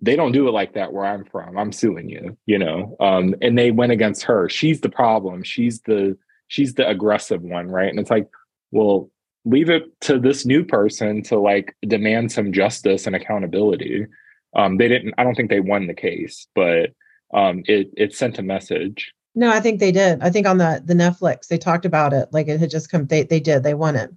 they 0.00 0.16
don't 0.16 0.32
do 0.32 0.48
it 0.48 0.52
like 0.52 0.74
that 0.74 0.92
where 0.92 1.04
i'm 1.04 1.24
from. 1.24 1.56
I'm 1.56 1.72
suing 1.72 2.08
you 2.08 2.36
you 2.46 2.58
know? 2.58 2.96
Um, 3.00 3.34
and 3.40 3.56
they 3.56 3.70
went 3.70 3.92
against 3.92 4.24
her. 4.24 4.48
She's 4.48 4.80
the 4.80 4.88
problem. 4.88 5.42
She's 5.42 5.80
the 5.82 6.16
she's 6.48 6.74
the 6.74 6.88
aggressive 6.88 7.42
one 7.42 7.68
right? 7.68 7.88
And 7.88 8.00
it's 8.00 8.10
like 8.10 8.28
well 8.70 9.10
leave 9.44 9.70
it 9.70 9.84
to 10.02 10.18
this 10.18 10.46
new 10.46 10.64
person 10.64 11.22
to 11.24 11.38
like 11.38 11.74
demand 11.86 12.30
some 12.30 12.52
justice 12.52 13.06
and 13.06 13.16
accountability. 13.16 14.06
Um, 14.54 14.76
they 14.76 14.88
didn't 14.88 15.14
i 15.16 15.24
don't 15.24 15.34
think 15.34 15.48
they 15.48 15.60
won 15.60 15.86
the 15.86 15.94
case 15.94 16.46
but 16.54 16.90
um, 17.34 17.62
it 17.66 17.90
it 17.96 18.14
sent 18.14 18.38
a 18.38 18.42
message 18.42 19.14
no, 19.34 19.50
I 19.50 19.60
think 19.60 19.80
they 19.80 19.92
did. 19.92 20.20
I 20.22 20.30
think 20.30 20.46
on 20.46 20.58
the 20.58 20.82
the 20.84 20.94
Netflix 20.94 21.46
they 21.48 21.58
talked 21.58 21.84
about 21.84 22.12
it. 22.12 22.28
Like 22.32 22.48
it 22.48 22.60
had 22.60 22.70
just 22.70 22.90
come. 22.90 23.06
They 23.06 23.22
they 23.22 23.40
did. 23.40 23.62
They 23.62 23.74
won 23.74 23.96
it. 23.96 24.10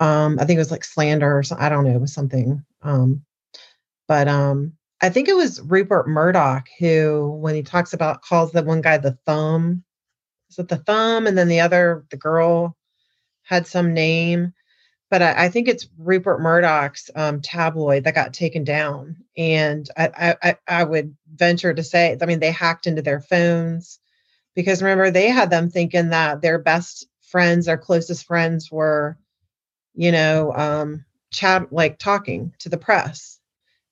Um, 0.00 0.38
I 0.40 0.44
think 0.44 0.56
it 0.56 0.60
was 0.60 0.70
like 0.70 0.84
slander 0.84 1.36
or 1.36 1.42
something. 1.42 1.64
I 1.64 1.68
don't 1.68 1.84
know. 1.84 1.94
It 1.94 2.00
was 2.00 2.12
something. 2.12 2.64
Um, 2.82 3.24
but 4.08 4.28
um, 4.28 4.74
I 5.00 5.08
think 5.08 5.28
it 5.28 5.36
was 5.36 5.60
Rupert 5.60 6.06
Murdoch 6.08 6.68
who, 6.78 7.38
when 7.40 7.54
he 7.54 7.62
talks 7.62 7.92
about, 7.92 8.22
calls 8.22 8.52
the 8.52 8.62
one 8.62 8.82
guy 8.82 8.98
the 8.98 9.18
thumb. 9.24 9.84
Is 10.50 10.58
it 10.58 10.68
the 10.68 10.76
thumb? 10.76 11.26
And 11.26 11.36
then 11.36 11.48
the 11.48 11.60
other, 11.60 12.04
the 12.10 12.18
girl, 12.18 12.76
had 13.42 13.66
some 13.66 13.94
name 13.94 14.52
but 15.10 15.22
I, 15.22 15.44
I, 15.44 15.48
think 15.48 15.68
it's 15.68 15.88
Rupert 15.98 16.40
Murdoch's 16.40 17.10
um, 17.14 17.40
tabloid 17.40 18.04
that 18.04 18.14
got 18.14 18.34
taken 18.34 18.64
down. 18.64 19.16
And 19.36 19.88
I, 19.96 20.36
I, 20.42 20.56
I, 20.66 20.84
would 20.84 21.16
venture 21.32 21.72
to 21.72 21.84
say, 21.84 22.16
I 22.20 22.26
mean, 22.26 22.40
they 22.40 22.50
hacked 22.50 22.86
into 22.86 23.02
their 23.02 23.20
phones 23.20 24.00
because 24.56 24.82
remember 24.82 25.12
they 25.12 25.28
had 25.28 25.50
them 25.50 25.70
thinking 25.70 26.08
that 26.08 26.42
their 26.42 26.58
best 26.58 27.06
friends 27.22 27.66
their 27.66 27.78
closest 27.78 28.26
friends 28.26 28.72
were 28.72 29.16
you 29.94 30.10
know 30.10 30.52
um 30.56 31.04
chat 31.30 31.72
like 31.72 31.98
talking 31.98 32.52
to 32.58 32.68
the 32.68 32.78
press. 32.78 33.38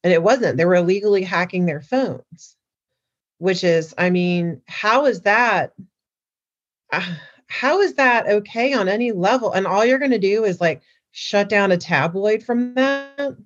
And 0.02 0.12
it 0.12 0.22
wasn't. 0.22 0.58
They 0.58 0.66
were 0.66 0.74
illegally 0.74 1.22
hacking 1.22 1.66
their 1.66 1.80
phones 1.80 2.56
which 3.38 3.64
is 3.64 3.94
i 3.98 4.10
mean 4.10 4.62
how 4.66 5.06
is 5.06 5.22
that 5.22 5.72
uh, 6.92 7.14
how 7.46 7.80
is 7.80 7.94
that 7.94 8.26
okay 8.26 8.72
on 8.72 8.88
any 8.88 9.12
level? 9.12 9.52
And 9.52 9.66
all 9.66 9.84
you're 9.84 9.98
going 9.98 10.10
to 10.10 10.18
do 10.18 10.44
is 10.44 10.60
like 10.60 10.82
shut 11.12 11.48
down 11.48 11.70
a 11.70 11.76
tabloid 11.76 12.42
from 12.42 12.74
that? 12.74 13.36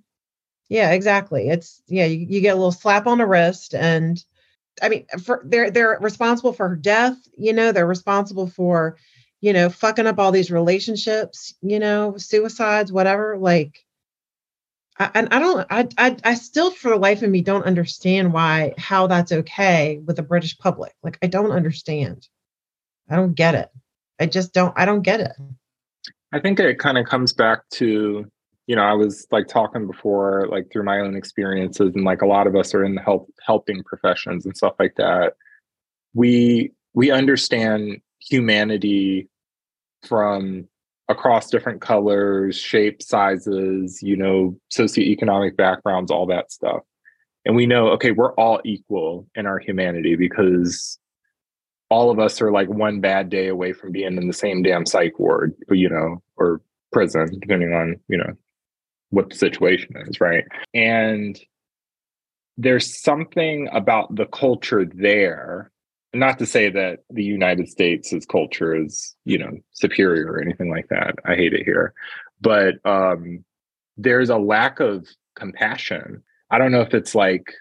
Yeah 0.68 0.92
exactly. 0.92 1.48
It's 1.48 1.82
yeah 1.88 2.06
you, 2.06 2.26
you 2.28 2.40
get 2.40 2.54
a 2.54 2.56
little 2.56 2.72
slap 2.72 3.06
on 3.06 3.18
the 3.18 3.26
wrist 3.26 3.74
and 3.74 4.22
I 4.82 4.88
mean, 4.88 5.06
for 5.22 5.42
they're 5.44 5.70
they're 5.70 5.98
responsible 6.00 6.52
for 6.52 6.68
her 6.68 6.76
death. 6.76 7.16
You 7.36 7.52
know, 7.52 7.72
they're 7.72 7.86
responsible 7.86 8.46
for, 8.46 8.96
you 9.40 9.52
know, 9.52 9.68
fucking 9.70 10.06
up 10.06 10.18
all 10.18 10.32
these 10.32 10.50
relationships. 10.50 11.54
You 11.62 11.78
know, 11.78 12.16
suicides, 12.16 12.92
whatever. 12.92 13.36
Like, 13.38 13.84
I, 14.98 15.10
and 15.14 15.28
I 15.30 15.38
don't, 15.38 15.66
I, 15.70 15.88
I, 15.96 16.16
I 16.24 16.34
still, 16.34 16.70
for 16.70 16.90
the 16.90 16.96
life 16.96 17.22
of 17.22 17.30
me, 17.30 17.40
don't 17.40 17.64
understand 17.64 18.32
why 18.32 18.74
how 18.78 19.06
that's 19.06 19.32
okay 19.32 20.00
with 20.04 20.16
the 20.16 20.22
British 20.22 20.58
public. 20.58 20.92
Like, 21.02 21.18
I 21.22 21.26
don't 21.26 21.52
understand. 21.52 22.28
I 23.08 23.16
don't 23.16 23.34
get 23.34 23.54
it. 23.54 23.70
I 24.20 24.26
just 24.26 24.52
don't. 24.52 24.74
I 24.76 24.84
don't 24.84 25.02
get 25.02 25.20
it. 25.20 25.32
I 26.32 26.40
think 26.40 26.60
it 26.60 26.78
kind 26.78 26.98
of 26.98 27.06
comes 27.06 27.32
back 27.32 27.68
to 27.74 28.30
you 28.68 28.76
know, 28.76 28.82
I 28.82 28.92
was 28.92 29.26
like 29.30 29.48
talking 29.48 29.86
before, 29.86 30.46
like 30.50 30.70
through 30.70 30.84
my 30.84 31.00
own 31.00 31.16
experiences, 31.16 31.94
and 31.94 32.04
like 32.04 32.20
a 32.20 32.26
lot 32.26 32.46
of 32.46 32.54
us 32.54 32.74
are 32.74 32.84
in 32.84 32.94
the 32.94 33.00
help 33.00 33.32
helping 33.44 33.82
professions 33.82 34.44
and 34.44 34.54
stuff 34.54 34.74
like 34.78 34.94
that. 34.96 35.32
We 36.12 36.72
we 36.92 37.10
understand 37.10 38.02
humanity 38.20 39.26
from 40.06 40.68
across 41.08 41.48
different 41.48 41.80
colors, 41.80 42.58
shapes, 42.58 43.08
sizes, 43.08 44.02
you 44.02 44.16
know, 44.16 44.54
socioeconomic 44.70 45.56
backgrounds, 45.56 46.10
all 46.10 46.26
that 46.26 46.52
stuff. 46.52 46.82
And 47.46 47.56
we 47.56 47.64
know, 47.64 47.88
okay, 47.92 48.10
we're 48.10 48.34
all 48.34 48.60
equal 48.66 49.26
in 49.34 49.46
our 49.46 49.58
humanity 49.58 50.14
because 50.14 50.98
all 51.88 52.10
of 52.10 52.18
us 52.18 52.42
are 52.42 52.52
like 52.52 52.68
one 52.68 53.00
bad 53.00 53.30
day 53.30 53.48
away 53.48 53.72
from 53.72 53.92
being 53.92 54.18
in 54.18 54.26
the 54.26 54.34
same 54.34 54.62
damn 54.62 54.84
psych 54.84 55.18
ward, 55.18 55.54
you 55.70 55.88
know, 55.88 56.22
or 56.36 56.60
prison, 56.92 57.38
depending 57.40 57.72
on, 57.72 57.98
you 58.08 58.18
know, 58.18 58.34
what 59.10 59.30
the 59.30 59.36
situation 59.36 59.96
is, 60.06 60.20
right? 60.20 60.44
And 60.74 61.38
there's 62.56 63.00
something 63.02 63.68
about 63.72 64.14
the 64.14 64.26
culture 64.26 64.84
there. 64.84 65.70
Not 66.14 66.38
to 66.38 66.46
say 66.46 66.70
that 66.70 67.00
the 67.10 67.22
United 67.22 67.68
States' 67.68 68.14
culture 68.26 68.74
is, 68.74 69.14
you 69.24 69.38
know, 69.38 69.52
superior 69.72 70.32
or 70.32 70.40
anything 70.40 70.70
like 70.70 70.88
that. 70.88 71.14
I 71.26 71.34
hate 71.34 71.52
it 71.52 71.64
here. 71.64 71.92
But 72.40 72.74
um, 72.84 73.44
there's 73.96 74.30
a 74.30 74.38
lack 74.38 74.80
of 74.80 75.06
compassion. 75.36 76.22
I 76.50 76.58
don't 76.58 76.72
know 76.72 76.80
if 76.80 76.94
it's 76.94 77.14
like 77.14 77.52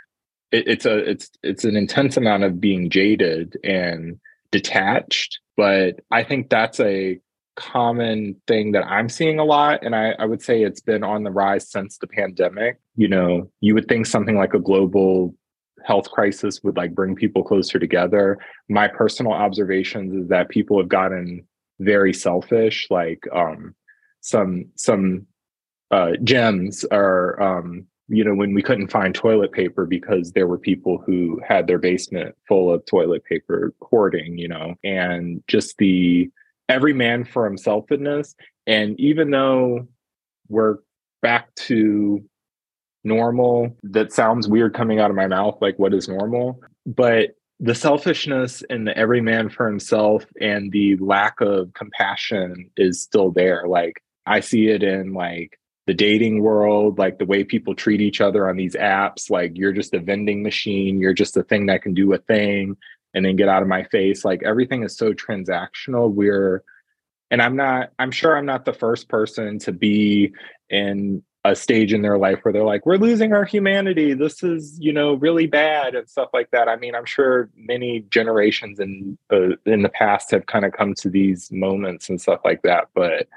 it, 0.51 0.67
it's 0.67 0.85
a 0.85 0.97
it's 0.97 1.29
it's 1.43 1.65
an 1.65 1.75
intense 1.75 2.15
amount 2.15 2.43
of 2.43 2.61
being 2.61 2.89
jaded 2.89 3.57
and 3.63 4.19
detached, 4.51 5.39
but 5.57 5.99
I 6.11 6.23
think 6.23 6.49
that's 6.49 6.79
a 6.79 7.19
common 7.57 8.35
thing 8.47 8.71
that 8.71 8.85
I'm 8.85 9.09
seeing 9.09 9.39
a 9.39 9.43
lot. 9.43 9.83
And 9.83 9.95
I, 9.95 10.11
I, 10.19 10.25
would 10.25 10.41
say 10.41 10.61
it's 10.61 10.79
been 10.79 11.03
on 11.03 11.23
the 11.23 11.31
rise 11.31 11.69
since 11.69 11.97
the 11.97 12.07
pandemic. 12.07 12.79
You 12.95 13.07
know, 13.09 13.51
you 13.59 13.73
would 13.73 13.87
think 13.87 14.05
something 14.05 14.37
like 14.37 14.53
a 14.53 14.59
global 14.59 15.35
health 15.83 16.09
crisis 16.11 16.61
would 16.63 16.77
like 16.77 16.95
bring 16.95 17.15
people 17.15 17.43
closer 17.43 17.79
together. 17.79 18.37
My 18.69 18.87
personal 18.87 19.33
observations 19.33 20.13
is 20.13 20.29
that 20.29 20.49
people 20.49 20.77
have 20.79 20.87
gotten 20.87 21.45
very 21.79 22.13
selfish, 22.13 22.87
like 22.89 23.23
um 23.33 23.75
some 24.21 24.65
some 24.75 25.25
uh, 25.89 26.11
gems 26.23 26.83
are, 26.91 27.41
um, 27.41 27.87
you 28.09 28.23
know 28.23 28.33
when 28.33 28.53
we 28.53 28.61
couldn't 28.61 28.91
find 28.91 29.13
toilet 29.13 29.51
paper 29.51 29.85
because 29.85 30.31
there 30.31 30.47
were 30.47 30.57
people 30.57 31.01
who 31.05 31.39
had 31.47 31.67
their 31.67 31.77
basement 31.77 32.35
full 32.47 32.73
of 32.73 32.85
toilet 32.85 33.23
paper 33.25 33.73
hoarding 33.81 34.37
you 34.37 34.47
know 34.47 34.75
and 34.83 35.43
just 35.47 35.77
the 35.77 36.29
every 36.70 36.93
man 36.93 37.24
for 37.26 37.49
himselfness. 37.49 38.36
And 38.65 38.99
even 38.99 39.32
though 39.32 39.88
we're 40.49 40.78
back 41.22 41.53
to 41.55 42.24
normal 43.03 43.76
that 43.84 44.11
sounds 44.11 44.49
weird 44.49 44.74
coming 44.74 44.99
out 44.99 45.09
of 45.09 45.15
my 45.15 45.28
mouth 45.28 45.57
like 45.61 45.78
what 45.80 45.93
is 45.93 46.07
normal? 46.07 46.59
But 46.86 47.36
the 47.59 47.74
selfishness 47.74 48.63
and 48.70 48.86
the 48.86 48.95
every 48.97 49.22
man 49.22 49.49
for 49.49 49.65
himself 49.65 50.26
and 50.39 50.72
the 50.72 50.95
lack 50.97 51.41
of 51.41 51.74
compassion 51.74 52.70
is 52.78 53.01
still 53.01 53.32
there. 53.32 53.63
Like 53.68 54.01
i 54.26 54.41
see 54.41 54.68
it 54.68 54.84
in 54.84 55.13
like 55.13 55.57
the 55.88 55.93
dating 55.93 56.43
world, 56.43 56.99
like 56.99 57.18
the 57.18 57.26
way 57.26 57.45
people 57.45 57.74
treat 57.74 58.01
each 58.01 58.20
other 58.20 58.49
on 58.49 58.57
these 58.57 58.76
apps, 58.76 59.30
like 59.30 59.53
you're 59.55 59.72
just 59.72 59.93
a 59.93 59.99
vending 59.99 60.43
machine, 60.43 60.99
you're 60.99 61.13
just 61.13 61.38
a 61.38 61.43
thing 61.43 61.65
that 61.68 61.82
can 61.82 61.93
do 61.93 62.13
a 62.13 62.18
thing 62.18 62.76
and 63.13 63.25
then 63.25 63.35
get 63.35 63.49
out 63.49 63.61
of 63.61 63.67
my 63.67 63.83
face. 63.83 64.23
Like 64.25 64.43
everything 64.43 64.83
is 64.83 64.97
so 64.97 65.13
transactional. 65.13 66.11
We're, 66.11 66.63
and 67.31 67.41
I'm 67.41 67.55
not, 67.55 67.91
I'm 67.99 68.11
sure 68.11 68.37
I'm 68.37 68.45
not 68.45 68.65
the 68.65 68.73
first 68.73 69.09
person 69.09 69.59
to 69.59 69.71
be 69.71 70.33
in 70.69 71.23
a 71.45 71.55
stage 71.55 71.93
in 71.93 72.01
their 72.01 72.17
life 72.17 72.39
where 72.41 72.51
they're 72.51 72.63
like, 72.63 72.85
we're 72.85 72.97
losing 72.97 73.33
our 73.33 73.45
humanity. 73.45 74.13
This 74.13 74.43
is, 74.43 74.77
you 74.79 74.91
know, 74.91 75.13
really 75.13 75.47
bad 75.47 75.95
and 75.95 76.09
stuff 76.09 76.29
like 76.33 76.51
that. 76.51 76.67
I 76.67 76.75
mean, 76.75 76.93
I'm 76.93 77.05
sure 77.05 77.49
many 77.55 78.05
generations 78.09 78.79
in 78.79 79.17
uh, 79.31 79.55
in 79.65 79.81
the 79.81 79.89
past 79.89 80.31
have 80.31 80.45
kind 80.47 80.65
of 80.65 80.73
come 80.73 80.93
to 80.95 81.09
these 81.09 81.49
moments 81.51 82.09
and 82.09 82.19
stuff 82.19 82.41
like 82.43 82.61
that. 82.63 82.89
But 82.93 83.27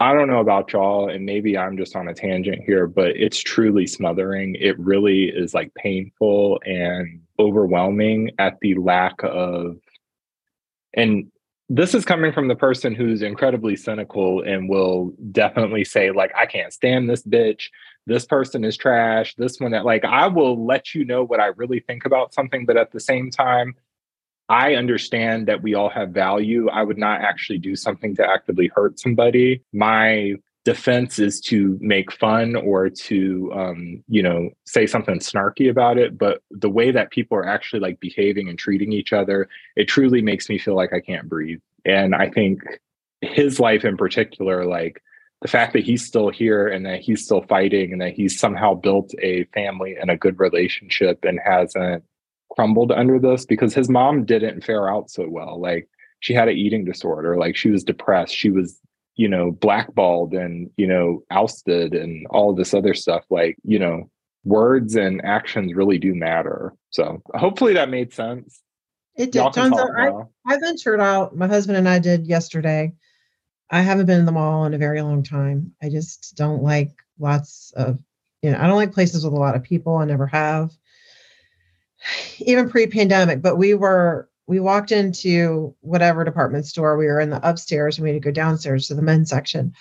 I 0.00 0.14
don't 0.14 0.28
know 0.28 0.40
about 0.40 0.72
y'all, 0.72 1.10
and 1.10 1.26
maybe 1.26 1.58
I'm 1.58 1.76
just 1.76 1.96
on 1.96 2.08
a 2.08 2.14
tangent 2.14 2.62
here, 2.64 2.86
but 2.86 3.16
it's 3.16 3.40
truly 3.40 3.86
smothering. 3.86 4.54
It 4.54 4.78
really 4.78 5.24
is 5.24 5.54
like 5.54 5.74
painful 5.74 6.60
and 6.64 7.20
overwhelming 7.38 8.32
at 8.38 8.58
the 8.60 8.74
lack 8.74 9.14
of, 9.22 9.78
and 10.94 11.30
this 11.68 11.94
is 11.94 12.04
coming 12.04 12.32
from 12.32 12.48
the 12.48 12.56
person 12.56 12.94
who's 12.94 13.20
incredibly 13.20 13.76
cynical 13.76 14.42
and 14.42 14.70
will 14.70 15.12
definitely 15.32 15.84
say, 15.84 16.10
like, 16.10 16.32
I 16.34 16.46
can't 16.46 16.72
stand 16.72 17.10
this 17.10 17.22
bitch. 17.22 17.68
This 18.06 18.24
person 18.24 18.64
is 18.64 18.76
trash. 18.76 19.34
This 19.36 19.60
one 19.60 19.72
that, 19.72 19.84
like, 19.84 20.04
I 20.04 20.28
will 20.28 20.64
let 20.64 20.94
you 20.94 21.04
know 21.04 21.22
what 21.24 21.40
I 21.40 21.48
really 21.48 21.80
think 21.80 22.06
about 22.06 22.32
something, 22.32 22.64
but 22.64 22.78
at 22.78 22.90
the 22.90 23.00
same 23.00 23.30
time, 23.30 23.74
I 24.48 24.76
understand 24.76 25.46
that 25.48 25.62
we 25.62 25.74
all 25.74 25.90
have 25.90 26.08
value. 26.08 26.70
I 26.70 26.82
would 26.82 26.96
not 26.96 27.20
actually 27.20 27.58
do 27.58 27.76
something 27.76 28.16
to 28.16 28.26
actively 28.26 28.70
hurt 28.74 28.98
somebody. 28.98 29.62
My 29.74 30.36
defense 30.64 31.18
is 31.18 31.40
to 31.40 31.78
make 31.80 32.12
fun 32.12 32.54
or 32.54 32.90
to 32.90 33.50
um, 33.54 34.02
you 34.08 34.22
know 34.22 34.50
say 34.66 34.86
something 34.86 35.18
snarky 35.18 35.70
about 35.70 35.98
it 35.98 36.18
but 36.18 36.42
the 36.50 36.70
way 36.70 36.90
that 36.90 37.10
people 37.10 37.36
are 37.36 37.48
actually 37.48 37.80
like 37.80 38.00
behaving 38.00 38.48
and 38.48 38.58
treating 38.58 38.92
each 38.92 39.12
other 39.12 39.48
it 39.76 39.86
truly 39.86 40.20
makes 40.20 40.48
me 40.48 40.58
feel 40.58 40.74
like 40.74 40.92
i 40.92 41.00
can't 41.00 41.28
breathe 41.28 41.60
and 41.84 42.14
i 42.14 42.28
think 42.28 42.60
his 43.20 43.58
life 43.58 43.84
in 43.84 43.96
particular 43.96 44.64
like 44.64 45.02
the 45.40 45.48
fact 45.48 45.72
that 45.72 45.84
he's 45.84 46.04
still 46.04 46.30
here 46.30 46.66
and 46.66 46.84
that 46.84 47.00
he's 47.00 47.24
still 47.24 47.42
fighting 47.42 47.92
and 47.92 48.00
that 48.00 48.12
he's 48.12 48.38
somehow 48.38 48.74
built 48.74 49.14
a 49.22 49.44
family 49.54 49.96
and 49.96 50.10
a 50.10 50.16
good 50.16 50.38
relationship 50.40 51.24
and 51.24 51.38
hasn't 51.44 52.02
crumbled 52.50 52.90
under 52.90 53.18
this 53.18 53.46
because 53.46 53.74
his 53.74 53.88
mom 53.88 54.24
didn't 54.24 54.64
fare 54.64 54.90
out 54.92 55.10
so 55.10 55.28
well. 55.28 55.60
Like 55.60 55.88
she 56.20 56.34
had 56.34 56.48
an 56.48 56.56
eating 56.56 56.84
disorder, 56.84 57.36
like 57.36 57.56
she 57.56 57.70
was 57.70 57.84
depressed, 57.84 58.34
she 58.34 58.50
was, 58.50 58.80
you 59.18 59.28
know, 59.28 59.50
blackballed 59.50 60.32
and, 60.32 60.70
you 60.76 60.86
know, 60.86 61.24
ousted 61.30 61.92
and 61.92 62.24
all 62.30 62.54
this 62.54 62.72
other 62.72 62.94
stuff. 62.94 63.24
Like, 63.28 63.56
you 63.64 63.78
know, 63.78 64.08
words 64.44 64.94
and 64.94 65.20
actions 65.24 65.74
really 65.74 65.98
do 65.98 66.14
matter. 66.14 66.72
So 66.90 67.20
hopefully 67.34 67.74
that 67.74 67.90
made 67.90 68.14
sense. 68.14 68.62
It 69.16 69.32
did. 69.32 69.52
Tons 69.52 69.76
of, 69.76 69.88
I, 69.98 70.12
I 70.46 70.58
ventured 70.58 71.00
out. 71.00 71.36
My 71.36 71.48
husband 71.48 71.76
and 71.76 71.88
I 71.88 71.98
did 71.98 72.28
yesterday. 72.28 72.94
I 73.70 73.80
haven't 73.80 74.06
been 74.06 74.20
in 74.20 74.24
the 74.24 74.32
mall 74.32 74.64
in 74.64 74.72
a 74.72 74.78
very 74.78 75.02
long 75.02 75.24
time. 75.24 75.74
I 75.82 75.88
just 75.88 76.36
don't 76.36 76.62
like 76.62 76.92
lots 77.18 77.72
of, 77.76 77.98
you 78.40 78.52
know, 78.52 78.58
I 78.58 78.68
don't 78.68 78.76
like 78.76 78.92
places 78.92 79.24
with 79.24 79.34
a 79.34 79.36
lot 79.36 79.56
of 79.56 79.64
people. 79.64 79.96
I 79.96 80.04
never 80.04 80.28
have 80.28 80.70
even 82.38 82.70
pre-pandemic, 82.70 83.42
but 83.42 83.56
we 83.56 83.74
were 83.74 84.27
we 84.48 84.60
walked 84.60 84.92
into 84.92 85.76
whatever 85.80 86.24
department 86.24 86.66
store 86.66 86.96
we 86.96 87.04
were 87.04 87.20
in 87.20 87.28
the 87.28 87.48
upstairs 87.48 87.98
and 87.98 88.02
we 88.02 88.10
had 88.10 88.22
to 88.22 88.26
go 88.26 88.32
downstairs 88.32 88.88
to 88.88 88.94
the 88.94 89.02
men's 89.02 89.28
section. 89.28 89.74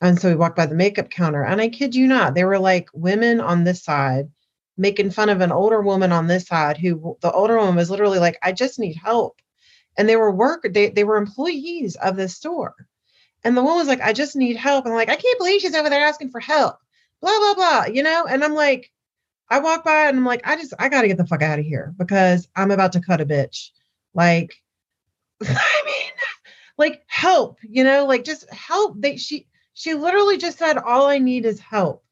And 0.00 0.18
so 0.18 0.30
we 0.30 0.34
walked 0.34 0.56
by 0.56 0.64
the 0.64 0.74
makeup 0.74 1.10
counter. 1.10 1.44
And 1.44 1.60
I 1.60 1.68
kid 1.68 1.94
you 1.94 2.06
not, 2.06 2.34
there 2.34 2.46
were 2.46 2.58
like 2.58 2.88
women 2.94 3.40
on 3.42 3.64
this 3.64 3.84
side 3.84 4.30
making 4.78 5.10
fun 5.10 5.28
of 5.28 5.42
an 5.42 5.52
older 5.52 5.82
woman 5.82 6.12
on 6.12 6.26
this 6.26 6.46
side 6.46 6.78
who 6.78 7.18
the 7.20 7.30
older 7.30 7.58
woman 7.58 7.76
was 7.76 7.90
literally 7.90 8.18
like, 8.18 8.38
I 8.42 8.52
just 8.52 8.78
need 8.78 8.96
help. 8.96 9.38
And 9.98 10.08
they 10.08 10.16
were 10.16 10.30
work, 10.30 10.66
they, 10.70 10.88
they 10.88 11.04
were 11.04 11.18
employees 11.18 11.96
of 11.96 12.16
this 12.16 12.34
store. 12.34 12.74
And 13.44 13.54
the 13.54 13.62
woman 13.62 13.78
was 13.78 13.88
like, 13.88 14.00
I 14.00 14.14
just 14.14 14.34
need 14.34 14.56
help. 14.56 14.86
And 14.86 14.94
I'm 14.94 14.98
like, 14.98 15.10
I 15.10 15.16
can't 15.16 15.38
believe 15.38 15.60
she's 15.60 15.74
over 15.74 15.90
there 15.90 16.06
asking 16.06 16.30
for 16.30 16.40
help. 16.40 16.78
Blah, 17.20 17.38
blah, 17.38 17.54
blah. 17.54 17.84
You 17.92 18.02
know? 18.02 18.24
And 18.26 18.42
I'm 18.42 18.54
like, 18.54 18.90
I 19.50 19.60
walk 19.60 19.84
by 19.84 20.08
and 20.08 20.16
I'm 20.16 20.24
like, 20.24 20.40
I 20.44 20.56
just, 20.56 20.72
I 20.78 20.88
got 20.88 21.02
to 21.02 21.08
get 21.08 21.18
the 21.18 21.26
fuck 21.26 21.42
out 21.42 21.58
of 21.58 21.66
here 21.66 21.94
because 21.98 22.48
I'm 22.56 22.70
about 22.70 22.92
to 22.92 23.00
cut 23.00 23.20
a 23.20 23.26
bitch. 23.26 23.70
Like, 24.16 24.54
I 25.42 25.82
mean, 25.84 26.10
like 26.78 27.02
help, 27.06 27.58
you 27.62 27.84
know, 27.84 28.06
like 28.06 28.24
just 28.24 28.50
help. 28.52 28.94
They, 28.98 29.18
she, 29.18 29.46
she 29.74 29.94
literally 29.94 30.38
just 30.38 30.58
said, 30.58 30.78
all 30.78 31.06
I 31.06 31.18
need 31.18 31.44
is 31.44 31.60
help. 31.60 32.02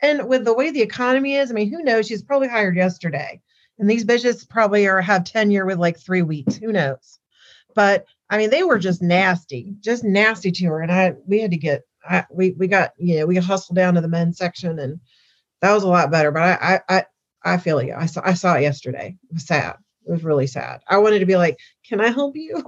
And 0.00 0.26
with 0.28 0.44
the 0.44 0.54
way 0.54 0.70
the 0.70 0.82
economy 0.82 1.36
is, 1.36 1.50
I 1.50 1.54
mean, 1.54 1.70
who 1.70 1.84
knows? 1.84 2.06
She's 2.08 2.22
probably 2.22 2.48
hired 2.48 2.74
yesterday. 2.74 3.40
And 3.78 3.88
these 3.88 4.04
bitches 4.04 4.48
probably 4.48 4.88
are 4.88 5.00
have 5.00 5.24
tenure 5.24 5.66
with 5.66 5.78
like 5.78 5.98
three 5.98 6.22
weeks. 6.22 6.56
Who 6.56 6.72
knows? 6.72 7.18
But 7.74 8.06
I 8.30 8.38
mean, 8.38 8.50
they 8.50 8.62
were 8.62 8.78
just 8.78 9.02
nasty, 9.02 9.74
just 9.80 10.04
nasty 10.04 10.50
to 10.52 10.66
her. 10.66 10.80
And 10.80 10.90
I, 10.90 11.14
we 11.26 11.40
had 11.40 11.50
to 11.50 11.56
get, 11.56 11.82
I, 12.04 12.24
we, 12.30 12.52
we 12.52 12.66
got, 12.66 12.92
you 12.98 13.18
know, 13.18 13.26
we 13.26 13.36
hustled 13.36 13.76
down 13.76 13.94
to 13.94 14.00
the 14.00 14.08
men's 14.08 14.38
section 14.38 14.78
and 14.78 14.98
that 15.60 15.72
was 15.72 15.82
a 15.82 15.88
lot 15.88 16.10
better. 16.10 16.30
But 16.32 16.42
I, 16.42 16.74
I, 16.88 16.96
I, 16.96 17.04
I 17.44 17.56
feel 17.58 17.82
you. 17.82 17.94
I 17.96 18.06
saw, 18.06 18.22
I 18.24 18.34
saw 18.34 18.54
it 18.54 18.62
yesterday. 18.62 19.16
It 19.30 19.34
was 19.34 19.46
sad. 19.46 19.76
It 20.06 20.10
was 20.10 20.24
really 20.24 20.46
sad. 20.46 20.80
I 20.88 20.98
wanted 20.98 21.20
to 21.20 21.26
be 21.26 21.36
like, 21.36 21.58
"Can 21.88 22.00
I 22.00 22.08
help 22.08 22.36
you?" 22.36 22.62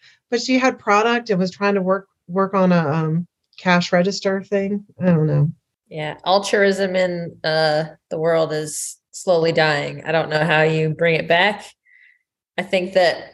but 0.30 0.40
she 0.40 0.58
had 0.58 0.78
product 0.78 1.30
and 1.30 1.38
was 1.38 1.50
trying 1.50 1.74
to 1.74 1.82
work 1.82 2.08
work 2.28 2.54
on 2.54 2.72
a 2.72 2.78
um, 2.78 3.26
cash 3.58 3.92
register 3.92 4.42
thing. 4.42 4.84
I 5.00 5.06
don't 5.06 5.26
know. 5.26 5.50
Yeah, 5.88 6.16
altruism 6.24 6.94
in 6.94 7.36
uh, 7.42 7.84
the 8.10 8.18
world 8.18 8.52
is 8.52 8.96
slowly 9.10 9.52
dying. 9.52 10.04
I 10.04 10.12
don't 10.12 10.30
know 10.30 10.44
how 10.44 10.62
you 10.62 10.90
bring 10.90 11.16
it 11.16 11.28
back. 11.28 11.64
I 12.56 12.62
think 12.62 12.94
that 12.94 13.32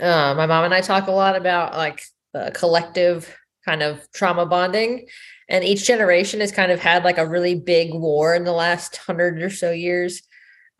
uh, 0.00 0.34
my 0.36 0.46
mom 0.46 0.64
and 0.64 0.74
I 0.74 0.80
talk 0.80 1.08
a 1.08 1.12
lot 1.12 1.36
about 1.36 1.76
like 1.76 2.02
the 2.32 2.50
collective 2.54 3.36
kind 3.64 3.82
of 3.82 4.06
trauma 4.12 4.46
bonding 4.46 5.06
and 5.48 5.64
each 5.64 5.84
generation 5.84 6.40
has 6.40 6.52
kind 6.52 6.72
of 6.72 6.80
had 6.80 7.04
like 7.04 7.18
a 7.18 7.26
really 7.26 7.56
big 7.56 7.92
war 7.92 8.34
in 8.34 8.44
the 8.44 8.52
last 8.52 8.96
hundred 8.96 9.42
or 9.42 9.50
so 9.50 9.70
years 9.70 10.22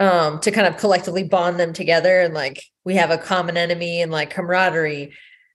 um, 0.00 0.40
to 0.40 0.50
kind 0.50 0.66
of 0.66 0.78
collectively 0.78 1.22
bond 1.22 1.60
them 1.60 1.74
together 1.74 2.20
and 2.20 2.32
like 2.32 2.64
we 2.84 2.96
have 2.96 3.10
a 3.10 3.18
common 3.18 3.56
enemy 3.56 4.00
and 4.00 4.10
like 4.10 4.30
camaraderie. 4.30 5.12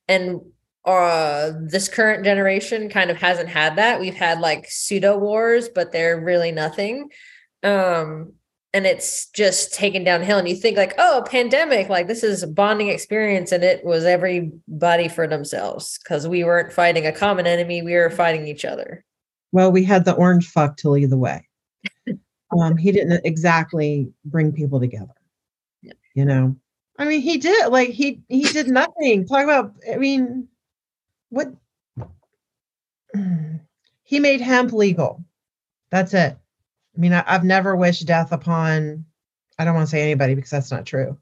And 0.07 0.39
uh 0.85 1.51
this 1.67 1.89
current 1.89 2.23
generation 2.23 2.89
kind 2.89 3.09
of 3.09 3.17
hasn't 3.17 3.49
had 3.49 3.75
that. 3.77 3.99
We've 3.99 4.13
had 4.13 4.39
like 4.39 4.67
pseudo 4.69 5.17
wars 5.17 5.67
but 5.67 5.91
they're 5.91 6.21
really 6.21 6.51
nothing. 6.51 7.09
Um 7.63 8.33
and 8.71 8.85
it's 8.85 9.29
just 9.31 9.73
taken 9.73 10.03
downhill. 10.03 10.37
And 10.37 10.47
you 10.47 10.55
think 10.55 10.77
like 10.77 10.93
oh 10.99 11.25
pandemic 11.27 11.89
like 11.89 12.05
this 12.05 12.23
is 12.23 12.43
a 12.43 12.47
bonding 12.47 12.89
experience 12.89 13.51
and 13.51 13.63
it 13.63 13.83
was 13.83 14.05
everybody 14.05 15.07
for 15.07 15.25
themselves 15.25 15.97
because 16.03 16.27
we 16.27 16.43
weren't 16.43 16.71
fighting 16.71 17.07
a 17.07 17.11
common 17.11 17.47
enemy 17.47 17.81
we 17.81 17.95
were 17.95 18.11
fighting 18.11 18.47
each 18.47 18.63
other. 18.63 19.03
Well 19.51 19.71
we 19.71 19.83
had 19.83 20.05
the 20.05 20.13
orange 20.13 20.47
fuck 20.47 20.77
to 20.77 20.91
lead 20.91 21.09
the 21.09 21.17
way 21.17 21.47
um 22.61 22.77
he 22.77 22.91
didn't 22.91 23.25
exactly 23.25 24.11
bring 24.25 24.51
people 24.51 24.79
together 24.79 25.13
yeah. 25.81 25.93
you 26.13 26.25
know 26.25 26.55
i 26.97 27.05
mean 27.05 27.21
he 27.21 27.37
did 27.37 27.69
like 27.69 27.89
he 27.89 28.21
he 28.27 28.43
did 28.43 28.67
nothing 28.67 29.25
talk 29.25 29.43
about 29.43 29.73
i 29.91 29.97
mean 29.97 30.47
what 31.29 31.53
he 34.03 34.19
made 34.19 34.41
hemp 34.41 34.73
legal 34.73 35.23
that's 35.89 36.13
it 36.13 36.37
I 36.95 36.99
mean, 36.99 37.13
I, 37.13 37.23
have 37.27 37.43
never 37.43 37.75
wished 37.75 38.07
death 38.07 38.31
upon, 38.31 39.05
I 39.59 39.65
don't 39.65 39.75
want 39.75 39.87
to 39.87 39.91
say 39.91 40.01
anybody 40.01 40.35
because 40.35 40.49
that's 40.49 40.71
not 40.71 40.85
true, 40.85 41.17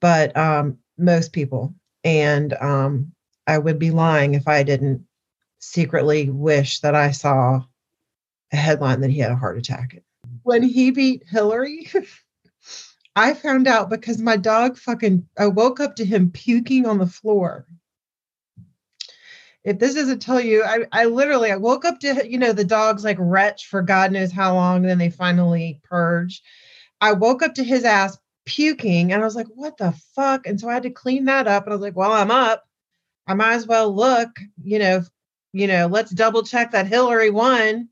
but 0.00 0.36
um, 0.36 0.78
most 0.96 1.32
people. 1.32 1.74
And 2.04 2.54
um, 2.54 3.12
I 3.46 3.58
would 3.58 3.78
be 3.78 3.90
lying 3.90 4.34
if 4.34 4.46
I 4.46 4.62
didn't 4.62 5.04
secretly 5.58 6.30
wish 6.30 6.80
that 6.80 6.94
I 6.94 7.10
saw 7.10 7.62
a 8.52 8.56
headline 8.56 9.00
that 9.00 9.10
he 9.10 9.18
had 9.18 9.32
a 9.32 9.36
heart 9.36 9.58
attack. 9.58 10.00
When 10.48 10.62
he 10.62 10.90
beat 10.90 11.24
Hillary, 11.28 11.90
I 13.16 13.34
found 13.34 13.68
out 13.68 13.90
because 13.90 14.18
my 14.18 14.36
dog 14.36 14.78
fucking, 14.78 15.28
I 15.38 15.46
woke 15.48 15.78
up 15.78 15.96
to 15.96 16.04
him 16.04 16.30
puking 16.30 16.86
on 16.86 16.98
the 16.98 17.06
floor 17.06 17.66
if 19.68 19.78
this 19.78 19.94
doesn't 19.94 20.20
tell 20.20 20.40
you, 20.40 20.62
I, 20.64 20.86
I 20.92 21.04
literally 21.04 21.52
I 21.52 21.56
woke 21.56 21.84
up 21.84 22.00
to 22.00 22.26
you 22.26 22.38
know 22.38 22.52
the 22.52 22.64
dogs 22.64 23.04
like 23.04 23.18
retch 23.20 23.66
for 23.66 23.82
God 23.82 24.12
knows 24.12 24.32
how 24.32 24.54
long, 24.54 24.82
then 24.82 24.96
they 24.96 25.10
finally 25.10 25.80
purge. 25.84 26.42
I 27.02 27.12
woke 27.12 27.42
up 27.42 27.54
to 27.54 27.64
his 27.64 27.84
ass 27.84 28.16
puking, 28.46 29.12
and 29.12 29.20
I 29.20 29.24
was 29.26 29.36
like, 29.36 29.48
"What 29.54 29.76
the 29.76 29.92
fuck?" 30.14 30.46
And 30.46 30.58
so 30.58 30.70
I 30.70 30.74
had 30.74 30.84
to 30.84 30.90
clean 30.90 31.26
that 31.26 31.46
up, 31.46 31.64
and 31.64 31.72
I 31.72 31.76
was 31.76 31.82
like, 31.82 31.96
"Well, 31.96 32.12
I'm 32.12 32.30
up. 32.30 32.64
I 33.26 33.34
might 33.34 33.54
as 33.54 33.66
well 33.66 33.94
look. 33.94 34.30
You 34.62 34.78
know, 34.78 35.02
you 35.52 35.66
know, 35.66 35.86
let's 35.86 36.12
double 36.12 36.42
check 36.44 36.70
that 36.70 36.86
Hillary 36.86 37.30
won." 37.30 37.90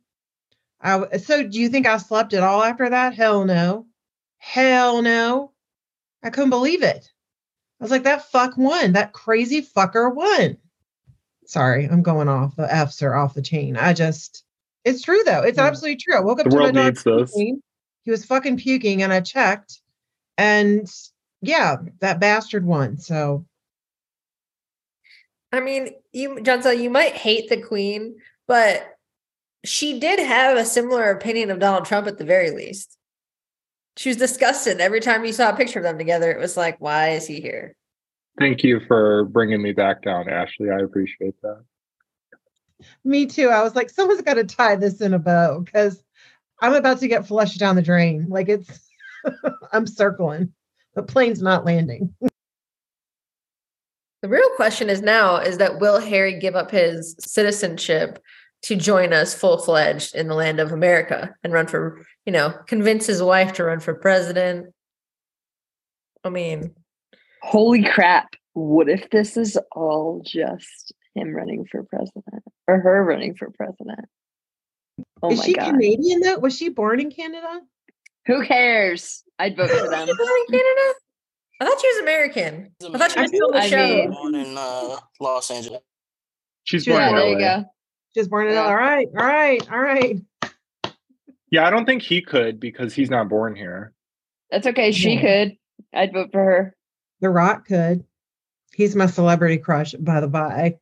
I, 0.80 1.16
so 1.16 1.46
do 1.46 1.60
you 1.60 1.68
think 1.68 1.86
I 1.86 1.96
slept 1.96 2.34
at 2.34 2.42
all 2.42 2.62
after 2.62 2.88
that? 2.90 3.14
Hell 3.14 3.44
no. 3.44 3.86
Hell 4.38 5.02
no. 5.02 5.52
I 6.22 6.30
couldn't 6.30 6.50
believe 6.50 6.82
it. 6.82 7.10
I 7.80 7.84
was 7.84 7.90
like, 7.90 8.04
that 8.04 8.30
fuck 8.30 8.56
won. 8.56 8.92
That 8.92 9.12
crazy 9.12 9.62
fucker 9.62 10.14
won. 10.14 10.56
Sorry, 11.46 11.84
I'm 11.86 12.02
going 12.02 12.28
off. 12.28 12.56
The 12.56 12.72
F's 12.72 13.02
are 13.02 13.14
off 13.14 13.34
the 13.34 13.42
chain. 13.42 13.76
I 13.76 13.92
just, 13.92 14.44
it's 14.84 15.02
true 15.02 15.22
though. 15.24 15.42
It's 15.42 15.58
absolutely 15.58 15.96
true. 15.96 16.16
I 16.16 16.20
woke 16.20 16.40
up 16.40 16.44
The 16.44 16.50
to 16.50 16.56
my 16.56 16.62
world 16.62 16.74
dog 16.74 16.84
needs 16.86 17.04
this. 17.04 17.32
puking. 17.32 17.62
He 18.02 18.10
was 18.10 18.24
fucking 18.24 18.56
puking, 18.58 19.02
and 19.02 19.12
I 19.12 19.20
checked, 19.20 19.80
and 20.38 20.88
yeah, 21.42 21.76
that 22.00 22.20
bastard 22.20 22.64
won. 22.64 22.98
So 22.98 23.44
I 25.52 25.60
mean, 25.60 25.90
you, 26.12 26.40
Johnson, 26.40 26.80
you 26.80 26.90
might 26.90 27.14
hate 27.14 27.48
the 27.48 27.60
queen, 27.60 28.16
but 28.46 28.95
she 29.66 29.98
did 29.98 30.18
have 30.18 30.56
a 30.56 30.64
similar 30.64 31.10
opinion 31.10 31.50
of 31.50 31.58
Donald 31.58 31.84
Trump 31.84 32.06
at 32.06 32.18
the 32.18 32.24
very 32.24 32.50
least. 32.50 32.96
She 33.96 34.10
was 34.10 34.16
disgusted 34.16 34.80
every 34.80 35.00
time 35.00 35.24
you 35.24 35.32
saw 35.32 35.50
a 35.50 35.56
picture 35.56 35.78
of 35.78 35.84
them 35.84 35.98
together. 35.98 36.30
It 36.30 36.38
was 36.38 36.56
like, 36.56 36.80
why 36.80 37.10
is 37.10 37.26
he 37.26 37.40
here? 37.40 37.74
Thank 38.38 38.62
you 38.62 38.80
for 38.86 39.24
bringing 39.24 39.62
me 39.62 39.72
back 39.72 40.02
down, 40.02 40.28
Ashley. 40.28 40.70
I 40.70 40.80
appreciate 40.80 41.34
that. 41.42 41.64
me 43.04 43.26
too. 43.26 43.48
I 43.48 43.62
was 43.62 43.74
like, 43.74 43.88
someone's 43.88 44.20
got 44.20 44.34
to 44.34 44.44
tie 44.44 44.76
this 44.76 45.00
in 45.00 45.14
a 45.14 45.18
bow 45.18 45.60
because 45.60 46.02
I'm 46.60 46.74
about 46.74 46.98
to 47.00 47.08
get 47.08 47.26
flushed 47.26 47.58
down 47.58 47.76
the 47.76 47.82
drain. 47.82 48.26
Like 48.28 48.48
it's, 48.48 48.90
I'm 49.72 49.86
circling. 49.86 50.52
The 50.94 51.02
plane's 51.02 51.40
not 51.40 51.64
landing. 51.64 52.14
The 54.22 54.28
real 54.28 54.48
question 54.56 54.90
is 54.90 55.02
now 55.02 55.36
is 55.36 55.58
that 55.58 55.78
will 55.78 56.00
Harry 56.00 56.38
give 56.38 56.56
up 56.56 56.70
his 56.70 57.16
citizenship 57.18 58.18
to 58.66 58.76
join 58.76 59.12
us 59.12 59.32
full 59.34 59.58
fledged 59.58 60.14
in 60.14 60.28
the 60.28 60.34
land 60.34 60.58
of 60.60 60.72
America 60.72 61.34
and 61.44 61.52
run 61.52 61.66
for, 61.66 62.04
you 62.24 62.32
know, 62.32 62.52
convince 62.66 63.06
his 63.06 63.22
wife 63.22 63.52
to 63.54 63.64
run 63.64 63.80
for 63.80 63.94
president? 63.94 64.72
I 66.24 66.30
mean, 66.30 66.74
Holy 67.42 67.84
crap. 67.84 68.34
What 68.54 68.88
if 68.88 69.08
this 69.10 69.36
is 69.36 69.56
all 69.72 70.20
just 70.24 70.92
him 71.14 71.32
running 71.32 71.64
for 71.70 71.84
president 71.84 72.42
or 72.66 72.80
her 72.80 73.04
running 73.04 73.34
for 73.36 73.50
president? 73.52 74.06
Oh 75.22 75.30
Is 75.30 75.38
my 75.38 75.44
she 75.44 75.52
god. 75.54 75.70
Canadian 75.72 76.20
though? 76.20 76.38
Was 76.38 76.56
she 76.56 76.70
born 76.70 76.98
in 76.98 77.10
Canada? 77.10 77.60
Who 78.26 78.44
cares? 78.44 79.22
I'd 79.38 79.56
vote 79.56 79.70
for 79.70 79.76
Is 79.84 79.90
them. 79.90 80.08
she 80.08 80.14
born 80.16 80.30
in 80.48 80.58
Canada? 80.58 80.94
I 81.60 81.64
thought 81.66 81.80
she 81.80 81.88
was 81.88 81.98
American. 82.02 82.70
I 82.82 82.98
thought 82.98 83.12
she 83.12 83.20
was 83.20 83.30
I 83.32 83.36
on 83.44 83.50
the 83.52 83.58
I 83.58 83.68
show. 83.68 83.76
mean- 83.86 84.10
Born 84.10 84.34
in 84.34 84.54
uh, 84.58 84.96
Los 85.20 85.50
Angeles. 85.50 85.82
She's 86.64 86.82
She- 86.82 86.90
born 86.90 87.02
Yeah, 87.02 87.08
in 87.10 87.14
there 87.16 87.28
you 87.30 87.38
go. 87.38 87.64
She 88.16 88.20
was 88.20 88.28
born 88.28 88.46
in. 88.46 88.54
Yeah. 88.54 88.62
All 88.62 88.74
right, 88.74 89.06
all 89.14 89.26
right, 89.26 89.70
all 89.70 89.78
right. 89.78 90.18
Yeah, 91.50 91.66
I 91.66 91.70
don't 91.70 91.84
think 91.84 92.00
he 92.00 92.22
could 92.22 92.58
because 92.58 92.94
he's 92.94 93.10
not 93.10 93.28
born 93.28 93.54
here. 93.54 93.92
That's 94.50 94.66
okay. 94.68 94.90
She 94.90 95.16
Yeah. 95.16 95.20
could. 95.20 95.56
I'd 95.92 96.14
vote 96.14 96.32
for 96.32 96.42
her. 96.42 96.76
The 97.20 97.28
Rock 97.28 97.66
could. 97.66 98.04
He's 98.74 98.96
my 98.96 99.04
celebrity 99.04 99.58
crush, 99.58 99.92
by 99.92 100.20
the 100.20 100.28
by. 100.28 100.76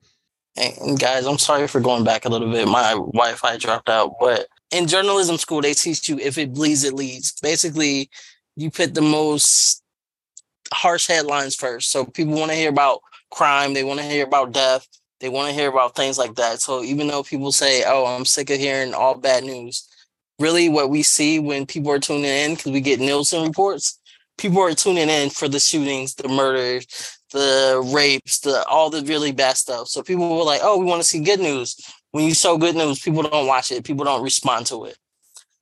And 0.56 0.96
guys, 0.96 1.26
I'm 1.26 1.38
sorry 1.38 1.66
for 1.66 1.80
going 1.80 2.04
back 2.04 2.24
a 2.24 2.28
little 2.28 2.52
bit. 2.52 2.68
My 2.68 2.92
Wi-Fi 2.92 3.56
dropped 3.56 3.88
out, 3.88 4.14
but 4.20 4.46
in 4.70 4.86
journalism 4.86 5.36
school, 5.36 5.60
they 5.60 5.74
teach 5.74 6.08
you 6.08 6.16
if 6.20 6.38
it 6.38 6.52
bleeds, 6.52 6.84
it 6.84 6.94
leads. 6.94 7.32
Basically, 7.40 8.10
you 8.54 8.70
put 8.70 8.94
the 8.94 9.02
most 9.02 9.82
harsh 10.72 11.08
headlines 11.08 11.56
first. 11.56 11.90
So 11.90 12.04
people 12.04 12.34
want 12.34 12.52
to 12.52 12.56
hear 12.56 12.70
about 12.70 13.00
crime, 13.32 13.74
they 13.74 13.82
want 13.82 13.98
to 13.98 14.06
hear 14.06 14.24
about 14.24 14.52
death, 14.52 14.86
they 15.24 15.30
want 15.30 15.48
to 15.48 15.54
hear 15.54 15.70
about 15.70 15.96
things 15.96 16.18
like 16.18 16.34
that. 16.34 16.60
So 16.60 16.82
even 16.82 17.06
though 17.06 17.22
people 17.22 17.50
say, 17.50 17.82
"Oh, 17.86 18.04
I'm 18.04 18.26
sick 18.26 18.50
of 18.50 18.58
hearing 18.58 18.92
all 18.92 19.14
bad 19.14 19.42
news," 19.42 19.88
really, 20.38 20.68
what 20.68 20.90
we 20.90 21.02
see 21.02 21.38
when 21.38 21.64
people 21.64 21.90
are 21.92 21.98
tuning 21.98 22.26
in 22.26 22.54
because 22.54 22.72
we 22.72 22.82
get 22.82 23.00
Nielsen 23.00 23.42
reports, 23.42 23.98
people 24.36 24.60
are 24.60 24.74
tuning 24.74 25.08
in 25.08 25.30
for 25.30 25.48
the 25.48 25.58
shootings, 25.58 26.14
the 26.14 26.28
murders, 26.28 26.86
the 27.30 27.82
rapes, 27.94 28.40
the 28.40 28.66
all 28.66 28.90
the 28.90 29.02
really 29.04 29.32
bad 29.32 29.56
stuff. 29.56 29.88
So 29.88 30.02
people 30.02 30.36
were 30.36 30.44
like, 30.44 30.60
"Oh, 30.62 30.76
we 30.76 30.84
want 30.84 31.00
to 31.00 31.08
see 31.08 31.20
good 31.20 31.40
news." 31.40 31.74
When 32.10 32.24
you 32.24 32.34
show 32.34 32.58
good 32.58 32.76
news, 32.76 33.00
people 33.00 33.22
don't 33.22 33.46
watch 33.46 33.72
it. 33.72 33.82
People 33.82 34.04
don't 34.04 34.22
respond 34.22 34.66
to 34.66 34.84
it. 34.84 34.98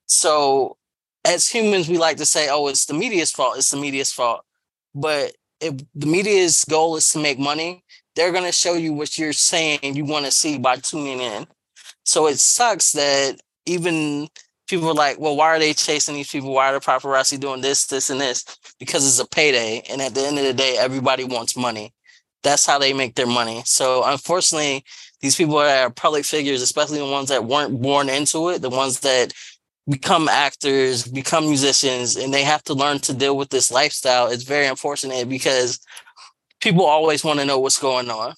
So, 0.07 0.77
as 1.25 1.49
humans, 1.49 1.89
we 1.89 1.99
like 1.99 2.17
to 2.17 2.27
say, 2.27 2.49
"Oh, 2.49 2.67
it's 2.67 2.87
the 2.87 2.95
media's 2.95 3.31
fault. 3.31 3.59
It's 3.59 3.71
the 3.71 3.77
media's 3.77 4.11
fault." 4.11 4.45
But 4.93 5.37
if 5.61 5.75
the 5.95 6.07
media's 6.07 6.65
goal 6.65 6.97
is 6.97 7.09
to 7.13 7.21
make 7.21 7.39
money, 7.39 7.85
they're 8.15 8.33
going 8.33 8.45
to 8.45 8.53
show 8.53 8.75
you 8.75 8.93
what 8.93 9.19
you're 9.19 9.33
saying 9.33 9.81
you 9.83 10.05
want 10.05 10.27
to 10.27 10.31
see 10.31 10.59
by 10.59 10.77
tuning 10.77 11.21
in. 11.21 11.47
So 12.05 12.27
it 12.27 12.39
sucks 12.39 12.93
that 12.93 13.41
even 13.67 14.29
people 14.69 14.89
are 14.89 14.95
like, 14.95 15.19
well, 15.19 15.37
why 15.37 15.47
are 15.49 15.59
they 15.59 15.73
chasing 15.73 16.15
these 16.15 16.31
people? 16.31 16.53
Why 16.53 16.69
are 16.69 16.75
the 16.75 16.81
paparazzi 16.81 17.39
doing 17.39 17.61
this, 17.61 17.87
this, 17.87 18.11
and 18.11 18.21
this? 18.21 18.45
Because 18.79 19.07
it's 19.07 19.19
a 19.19 19.29
payday. 19.29 19.83
And 19.89 20.01
at 20.01 20.15
the 20.15 20.27
end 20.27 20.39
of 20.39 20.45
the 20.45 20.55
day, 20.55 20.77
everybody 20.79 21.25
wants 21.25 21.57
money. 21.57 21.93
That's 22.43 22.67
how 22.67 22.79
they 22.79 22.93
make 22.93 23.15
their 23.15 23.27
money. 23.27 23.63
So 23.65 24.03
unfortunately, 24.05 24.85
these 25.21 25.37
people 25.37 25.59
that 25.59 25.85
are 25.85 25.91
public 25.91 26.25
figures, 26.25 26.61
especially 26.61 26.99
the 26.99 27.07
ones 27.07 27.29
that 27.29 27.45
weren't 27.45 27.81
born 27.81 28.09
into 28.09 28.49
it, 28.49 28.63
the 28.63 28.71
ones 28.71 29.01
that 29.01 29.33
become 29.89 30.29
actors, 30.29 31.07
become 31.07 31.45
musicians, 31.47 32.17
and 32.17 32.33
they 32.33 32.43
have 32.43 32.63
to 32.65 32.75
learn 32.75 32.99
to 33.01 33.15
deal 33.15 33.37
with 33.37 33.51
this 33.51 33.71
lifestyle. 33.71 34.29
It's 34.29 34.45
very 34.45 34.67
unfortunate 34.67 35.29
because 35.29 35.81
people 36.63 36.87
always 36.87 37.25
want 37.25 37.41
to 37.41 37.45
know 37.45 37.59
what's 37.59 37.79
going 37.79 38.09
on. 38.09 38.35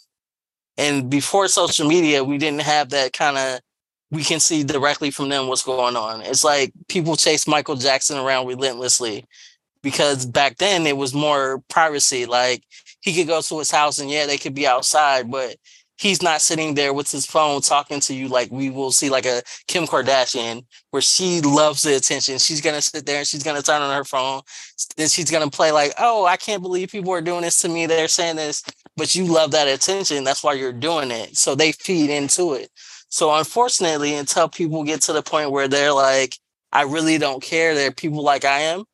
And 0.76 1.08
before 1.08 1.46
social 1.46 1.86
media, 1.86 2.24
we 2.24 2.38
didn't 2.38 2.62
have 2.62 2.90
that 2.90 3.12
kind 3.12 3.38
of 3.38 3.60
we 4.10 4.24
can 4.24 4.40
see 4.40 4.62
directly 4.62 5.10
from 5.10 5.28
them 5.28 5.48
what's 5.48 5.64
going 5.64 5.96
on. 5.96 6.22
It's 6.22 6.44
like 6.44 6.72
people 6.88 7.16
chase 7.16 7.46
Michael 7.46 7.76
Jackson 7.76 8.18
around 8.18 8.46
relentlessly 8.46 9.24
because 9.82 10.24
back 10.24 10.56
then 10.58 10.86
it 10.86 10.96
was 10.96 11.14
more 11.14 11.62
privacy. 11.68 12.24
Like 12.26 12.62
he 13.00 13.14
could 13.14 13.26
go 13.26 13.40
to 13.40 13.58
his 13.58 13.70
house 13.70 13.98
and 13.98 14.10
yeah, 14.10 14.26
they 14.26 14.38
could 14.38 14.54
be 14.54 14.66
outside, 14.66 15.30
but 15.30 15.56
he's 15.98 16.22
not 16.22 16.40
sitting 16.40 16.74
there 16.74 16.92
with 16.92 17.10
his 17.10 17.26
phone 17.26 17.60
talking 17.60 18.00
to 18.00 18.14
you 18.14 18.28
like 18.28 18.50
we 18.50 18.70
will 18.70 18.90
see 18.90 19.10
like 19.10 19.26
a 19.26 19.42
Kim 19.68 19.86
Kardashian 19.86 20.64
where 20.90 21.02
she 21.02 21.40
loves 21.40 21.82
the 21.82 21.96
attention. 21.96 22.38
She's 22.38 22.60
gonna 22.60 22.82
sit 22.82 23.06
there 23.06 23.18
and 23.18 23.26
she's 23.26 23.42
gonna 23.42 23.62
turn 23.62 23.82
on 23.82 23.94
her 23.94 24.04
phone. 24.04 24.42
Then 24.96 25.08
she's 25.08 25.30
gonna 25.30 25.50
play 25.50 25.72
like, 25.72 25.92
oh, 25.98 26.26
I 26.26 26.36
can't 26.36 26.62
believe 26.62 26.90
people 26.90 27.12
are 27.12 27.20
doing 27.20 27.42
this 27.42 27.60
to 27.60 27.68
me. 27.68 27.86
They're 27.86 28.08
saying 28.08 28.36
this, 28.36 28.62
but 28.96 29.14
you 29.14 29.26
love 29.26 29.52
that 29.52 29.68
attention. 29.68 30.24
That's 30.24 30.42
why 30.42 30.54
you're 30.54 30.72
doing 30.72 31.10
it. 31.10 31.36
So 31.36 31.54
they 31.54 31.72
feed 31.72 32.10
into 32.10 32.54
it. 32.54 32.70
So 33.08 33.32
unfortunately, 33.32 34.14
until 34.14 34.48
people 34.48 34.82
get 34.82 35.02
to 35.02 35.12
the 35.12 35.22
point 35.22 35.52
where 35.52 35.68
they're 35.68 35.92
like, 35.92 36.36
I 36.72 36.82
really 36.82 37.18
don't 37.18 37.40
care, 37.40 37.74
they're 37.74 37.92
people 37.92 38.24
like 38.24 38.44
I 38.44 38.58
am, 38.60 38.84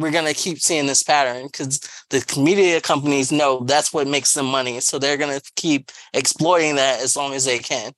we're 0.00 0.10
gonna 0.10 0.34
keep 0.34 0.58
seeing 0.58 0.86
this 0.86 1.02
pattern 1.02 1.46
because 1.46 1.80
the 2.08 2.24
media 2.40 2.80
companies 2.80 3.30
know 3.30 3.60
that's 3.60 3.92
what 3.92 4.06
makes 4.06 4.32
them 4.34 4.46
money. 4.46 4.80
So 4.80 4.98
they're 4.98 5.16
gonna 5.16 5.40
keep 5.56 5.90
exploiting 6.14 6.76
that 6.76 7.00
as 7.00 7.16
long 7.16 7.34
as 7.34 7.44
they 7.44 7.58
can. 7.58 7.92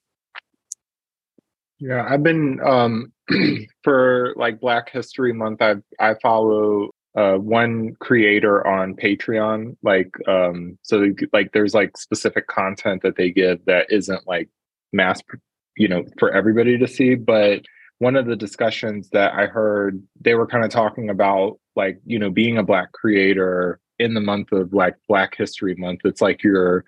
Yeah, 1.79 2.07
I've 2.09 2.23
been 2.23 2.61
um 2.61 3.13
for 3.85 4.35
like 4.37 4.61
Black 4.61 4.91
History 4.91 5.33
Month. 5.33 5.63
I 5.63 5.77
I 5.99 6.15
follow 6.23 6.91
uh 7.17 7.35
one 7.35 7.95
creator 8.01 8.67
on 8.67 8.95
Patreon. 8.95 9.77
Like 9.83 10.11
um, 10.29 10.79
so 10.83 11.13
like 11.33 11.53
there's 11.53 11.75
like 11.75 11.97
specific 11.97 12.47
content 12.49 13.03
that 13.03 13.17
they 13.17 13.31
give 13.31 13.65
that 13.67 13.87
isn't 13.91 14.27
like 14.27 14.49
mass, 14.93 15.21
you 15.77 15.89
know, 15.89 16.05
for 16.19 16.33
everybody 16.33 16.79
to 16.79 16.89
see. 16.89 17.15
But 17.15 17.63
one 17.99 18.17
of 18.17 18.27
the 18.27 18.37
discussions 18.37 19.11
that 19.11 19.33
I 19.33 19.47
heard, 19.47 20.03
they 20.21 20.35
were 20.35 20.47
kind 20.47 20.65
of 20.65 20.71
talking 20.71 21.09
about 21.09 21.59
like 21.77 22.01
you 22.05 22.19
know 22.19 22.31
being 22.31 22.59
a 22.59 22.63
Black 22.63 22.93
creator 22.93 23.81
in 23.99 24.15
the 24.15 24.21
month 24.21 24.53
of 24.53 24.73
like 24.73 24.97
Black 25.09 25.37
History 25.37 25.75
Month. 25.77 26.01
It's 26.05 26.21
like 26.21 26.43
you're 26.43 26.85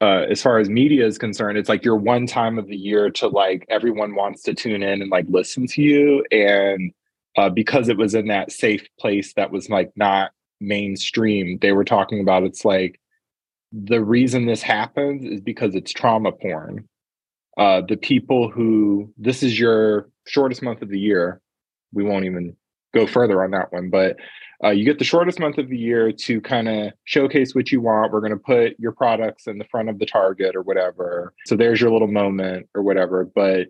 uh, 0.00 0.26
as 0.28 0.42
far 0.42 0.58
as 0.58 0.68
media 0.68 1.06
is 1.06 1.18
concerned, 1.18 1.56
it's 1.56 1.68
like 1.68 1.84
your 1.84 1.96
one 1.96 2.26
time 2.26 2.58
of 2.58 2.66
the 2.66 2.76
year 2.76 3.10
to 3.10 3.28
like 3.28 3.64
everyone 3.70 4.14
wants 4.14 4.42
to 4.42 4.52
tune 4.52 4.82
in 4.82 5.00
and 5.00 5.10
like 5.10 5.24
listen 5.28 5.66
to 5.66 5.82
you. 5.82 6.24
And 6.30 6.92
uh, 7.36 7.48
because 7.48 7.88
it 7.88 7.96
was 7.96 8.14
in 8.14 8.28
that 8.28 8.52
safe 8.52 8.86
place 8.98 9.32
that 9.34 9.50
was 9.50 9.70
like 9.70 9.92
not 9.96 10.32
mainstream, 10.60 11.58
they 11.60 11.72
were 11.72 11.84
talking 11.84 12.20
about 12.20 12.42
it's 12.42 12.64
like 12.64 13.00
the 13.72 14.02
reason 14.02 14.46
this 14.46 14.62
happens 14.62 15.24
is 15.24 15.40
because 15.40 15.74
it's 15.74 15.92
trauma 15.92 16.32
porn. 16.32 16.88
Uh, 17.56 17.80
the 17.88 17.96
people 17.96 18.50
who 18.50 19.12
this 19.16 19.42
is 19.42 19.58
your 19.58 20.10
shortest 20.26 20.62
month 20.62 20.82
of 20.82 20.88
the 20.88 20.98
year, 20.98 21.40
we 21.92 22.04
won't 22.04 22.24
even 22.24 22.56
go 22.94 23.06
further 23.06 23.42
on 23.42 23.50
that 23.50 23.72
one, 23.72 23.90
but 23.90 24.16
uh, 24.62 24.70
you 24.70 24.84
get 24.84 24.98
the 24.98 25.04
shortest 25.04 25.38
month 25.38 25.58
of 25.58 25.68
the 25.68 25.76
year 25.76 26.12
to 26.12 26.40
kind 26.40 26.68
of 26.68 26.92
showcase 27.04 27.54
what 27.54 27.70
you 27.70 27.80
want. 27.80 28.12
We're 28.12 28.20
going 28.20 28.32
to 28.32 28.38
put 28.38 28.78
your 28.78 28.92
products 28.92 29.46
in 29.46 29.58
the 29.58 29.64
front 29.64 29.88
of 29.88 29.98
the 29.98 30.06
target 30.06 30.56
or 30.56 30.62
whatever. 30.62 31.34
So 31.46 31.56
there's 31.56 31.80
your 31.80 31.90
little 31.90 32.08
moment 32.08 32.68
or 32.74 32.82
whatever. 32.82 33.24
But 33.24 33.68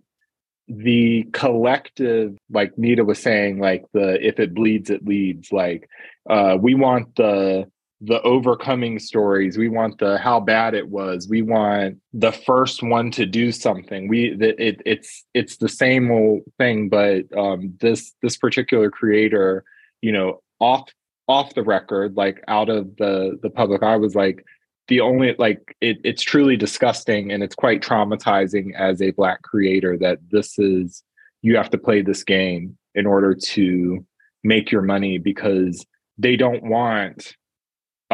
the 0.68 1.24
collective, 1.32 2.36
like 2.50 2.78
Nita 2.78 3.04
was 3.04 3.18
saying, 3.18 3.58
like 3.58 3.84
the 3.92 4.24
if 4.26 4.38
it 4.38 4.54
bleeds, 4.54 4.90
it 4.90 5.04
leads. 5.04 5.52
Like 5.52 5.88
uh, 6.28 6.56
we 6.60 6.74
want 6.74 7.16
the 7.16 7.68
the 8.06 8.20
overcoming 8.22 8.98
stories. 8.98 9.56
We 9.56 9.68
want 9.68 9.98
the 9.98 10.18
how 10.18 10.40
bad 10.40 10.74
it 10.74 10.88
was. 10.88 11.28
We 11.28 11.42
want 11.42 11.98
the 12.12 12.32
first 12.32 12.82
one 12.82 13.10
to 13.12 13.26
do 13.26 13.52
something. 13.52 14.08
We 14.08 14.34
that 14.36 14.60
it, 14.60 14.82
it's 14.84 15.24
it's 15.34 15.56
the 15.56 15.68
same 15.68 16.10
old 16.10 16.42
thing 16.58 16.88
but 16.88 17.24
um 17.36 17.74
this 17.80 18.12
this 18.22 18.36
particular 18.36 18.90
creator 18.90 19.64
you 20.02 20.12
know 20.12 20.42
off 20.60 20.88
off 21.28 21.54
the 21.54 21.62
record 21.62 22.16
like 22.16 22.42
out 22.48 22.68
of 22.68 22.96
the 22.96 23.38
the 23.42 23.50
public 23.50 23.82
i 23.82 23.96
was 23.96 24.14
like 24.14 24.44
the 24.88 25.00
only 25.00 25.34
like 25.38 25.76
it, 25.80 25.98
it's 26.04 26.22
truly 26.22 26.56
disgusting 26.56 27.32
and 27.32 27.42
it's 27.42 27.54
quite 27.54 27.82
traumatizing 27.82 28.74
as 28.74 29.00
a 29.00 29.12
black 29.12 29.40
creator 29.42 29.96
that 29.96 30.18
this 30.30 30.58
is 30.58 31.02
you 31.42 31.56
have 31.56 31.70
to 31.70 31.78
play 31.78 32.02
this 32.02 32.22
game 32.22 32.76
in 32.94 33.06
order 33.06 33.34
to 33.34 34.04
make 34.42 34.70
your 34.70 34.82
money 34.82 35.16
because 35.16 35.84
they 36.18 36.36
don't 36.36 36.62
want 36.62 37.34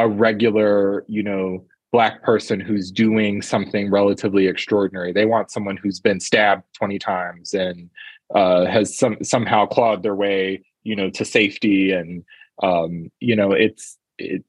a 0.01 0.07
regular, 0.07 1.05
you 1.07 1.21
know, 1.21 1.63
black 1.91 2.23
person 2.23 2.59
who's 2.59 2.89
doing 2.89 3.41
something 3.41 3.91
relatively 3.91 4.47
extraordinary. 4.47 5.13
They 5.13 5.25
want 5.25 5.51
someone 5.51 5.77
who's 5.77 5.99
been 5.99 6.19
stabbed 6.19 6.63
20 6.73 6.97
times 6.97 7.53
and 7.53 7.89
uh, 8.33 8.65
has 8.65 8.97
some 8.97 9.17
somehow 9.21 9.67
clawed 9.67 10.01
their 10.01 10.15
way, 10.15 10.63
you 10.83 10.95
know, 10.95 11.09
to 11.11 11.23
safety. 11.23 11.91
And 11.91 12.23
um, 12.63 13.11
you 13.19 13.35
know, 13.35 13.51
it's 13.51 13.97
it 14.17 14.43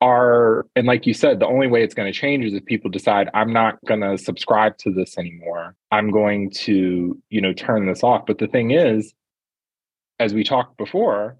are 0.00 0.66
and 0.74 0.86
like 0.86 1.06
you 1.06 1.14
said, 1.14 1.38
the 1.38 1.46
only 1.46 1.68
way 1.68 1.82
it's 1.82 1.94
going 1.94 2.12
to 2.12 2.18
change 2.18 2.44
is 2.44 2.54
if 2.54 2.64
people 2.64 2.90
decide 2.90 3.30
I'm 3.32 3.52
not 3.52 3.78
going 3.86 4.00
to 4.00 4.18
subscribe 4.18 4.76
to 4.78 4.92
this 4.92 5.16
anymore. 5.16 5.76
I'm 5.92 6.10
going 6.10 6.50
to, 6.50 7.16
you 7.30 7.40
know, 7.40 7.52
turn 7.52 7.86
this 7.86 8.02
off. 8.02 8.26
But 8.26 8.38
the 8.38 8.48
thing 8.48 8.72
is, 8.72 9.14
as 10.18 10.34
we 10.34 10.42
talked 10.42 10.76
before, 10.76 11.36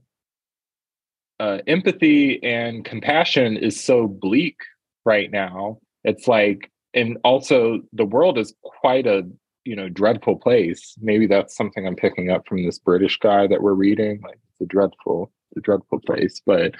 uh, 1.40 1.58
empathy 1.66 2.42
and 2.42 2.84
compassion 2.84 3.56
is 3.56 3.82
so 3.82 4.06
bleak 4.06 4.56
right 5.04 5.30
now. 5.30 5.78
It's 6.04 6.28
like, 6.28 6.70
and 6.94 7.18
also 7.24 7.80
the 7.92 8.06
world 8.06 8.38
is 8.38 8.54
quite 8.62 9.06
a 9.06 9.28
you 9.64 9.76
know 9.76 9.88
dreadful 9.88 10.36
place. 10.36 10.94
Maybe 11.00 11.26
that's 11.26 11.56
something 11.56 11.86
I'm 11.86 11.96
picking 11.96 12.30
up 12.30 12.46
from 12.46 12.64
this 12.64 12.78
British 12.78 13.18
guy 13.18 13.46
that 13.48 13.62
we're 13.62 13.74
reading. 13.74 14.20
Like 14.22 14.38
it's 14.52 14.60
a 14.62 14.66
dreadful, 14.66 15.32
a 15.56 15.60
dreadful 15.60 16.00
place, 16.00 16.40
but 16.46 16.74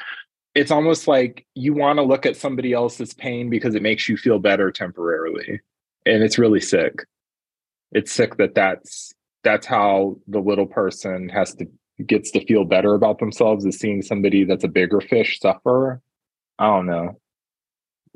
it's 0.55 0.71
almost 0.71 1.07
like 1.07 1.47
you 1.55 1.75
want 1.75 1.99
to 1.99 2.03
look 2.03 2.25
at 2.25 2.37
somebody 2.37 2.73
else's 2.73 3.13
pain 3.13 3.51
because 3.51 3.75
it 3.75 3.83
makes 3.83 4.09
you 4.09 4.17
feel 4.17 4.39
better 4.39 4.71
temporarily, 4.71 5.61
and 6.07 6.23
it's 6.23 6.39
really 6.39 6.61
sick. 6.61 7.05
It's 7.93 8.13
sick 8.13 8.37
that 8.39 8.55
that's 8.55 9.13
that's 9.45 9.67
how 9.67 10.17
the 10.29 10.41
little 10.41 10.67
person 10.67 11.29
has 11.29 11.55
to 11.57 11.67
gets 12.07 12.31
to 12.33 12.45
feel 12.45 12.65
better 12.65 12.95
about 12.95 13.19
themselves 13.19 13.65
is 13.65 13.79
seeing 13.79 14.03
somebody 14.03 14.45
that's 14.45 14.65
a 14.65 14.69
bigger 14.69 15.01
fish 15.01 15.41
suffer. 15.41 16.01
I 16.59 16.67
don't 16.67 16.87
know. 16.87 17.19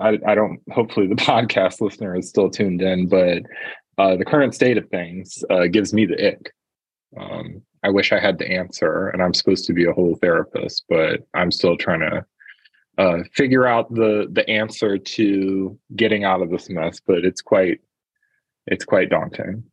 I, 0.01 0.18
I 0.26 0.35
don't, 0.35 0.61
hopefully, 0.70 1.07
the 1.07 1.14
podcast 1.16 1.81
listener 1.81 2.16
is 2.16 2.28
still 2.28 2.51
tuned 2.51 2.83
in, 2.83 3.09
but 3.09 3.43
uh, 3.99 4.16
the 4.16 4.24
current 4.24 4.55
state 4.55 4.78
of 4.78 4.89
things 4.89 5.45
uh, 5.51 5.66
gives 5.66 5.93
me 5.93 6.07
the 6.07 6.28
ick. 6.28 6.53
Um, 7.18 7.62
I 7.83 7.89
wish 7.91 8.12
I 8.12 8.20
had 8.20 8.39
the 8.39 8.51
answer, 8.51 9.09
and 9.09 9.22
I'm 9.22 9.35
supposed 9.35 9.66
to 9.66 9.72
be 9.72 9.85
a 9.85 9.93
whole 9.93 10.16
therapist, 10.16 10.85
but 10.89 11.26
I'm 11.35 11.51
still 11.51 11.76
trying 11.76 12.01
to 12.01 12.24
uh, 12.99 13.22
figure 13.35 13.66
out 13.66 13.93
the 13.95 14.28
the 14.31 14.49
answer 14.49 14.99
to 14.99 15.78
getting 15.97 16.24
out 16.24 16.43
of 16.43 16.51
this 16.51 16.68
mess. 16.68 17.01
But 17.01 17.24
it's 17.24 17.41
quite 17.41 17.81
it's 18.66 18.85
quite 18.85 19.09
daunting. 19.09 19.64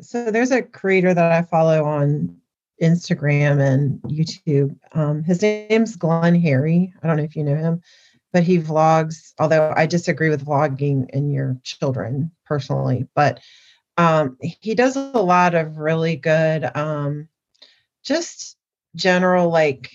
So 0.00 0.30
there's 0.30 0.50
a 0.50 0.62
creator 0.62 1.14
that 1.14 1.32
I 1.32 1.42
follow 1.42 1.84
on 1.84 2.36
Instagram 2.82 3.60
and 3.60 4.00
YouTube. 4.02 4.76
Um, 4.92 5.22
his 5.22 5.40
name's 5.40 5.96
Glen 5.96 6.34
Henry. 6.34 6.92
I 7.02 7.06
don't 7.06 7.16
know 7.16 7.22
if 7.22 7.36
you 7.36 7.44
know 7.44 7.56
him, 7.56 7.82
but 8.32 8.42
he 8.42 8.58
vlogs, 8.58 9.32
although 9.38 9.72
I 9.74 9.86
disagree 9.86 10.28
with 10.28 10.44
vlogging 10.44 11.08
in 11.10 11.30
your 11.30 11.56
children 11.62 12.32
personally, 12.44 13.06
but 13.14 13.40
um, 13.96 14.36
he 14.40 14.74
does 14.74 14.96
a 14.96 15.00
lot 15.00 15.54
of 15.54 15.78
really 15.78 16.16
good, 16.16 16.68
um, 16.74 17.28
just 18.04 18.56
general, 18.96 19.48
like, 19.48 19.90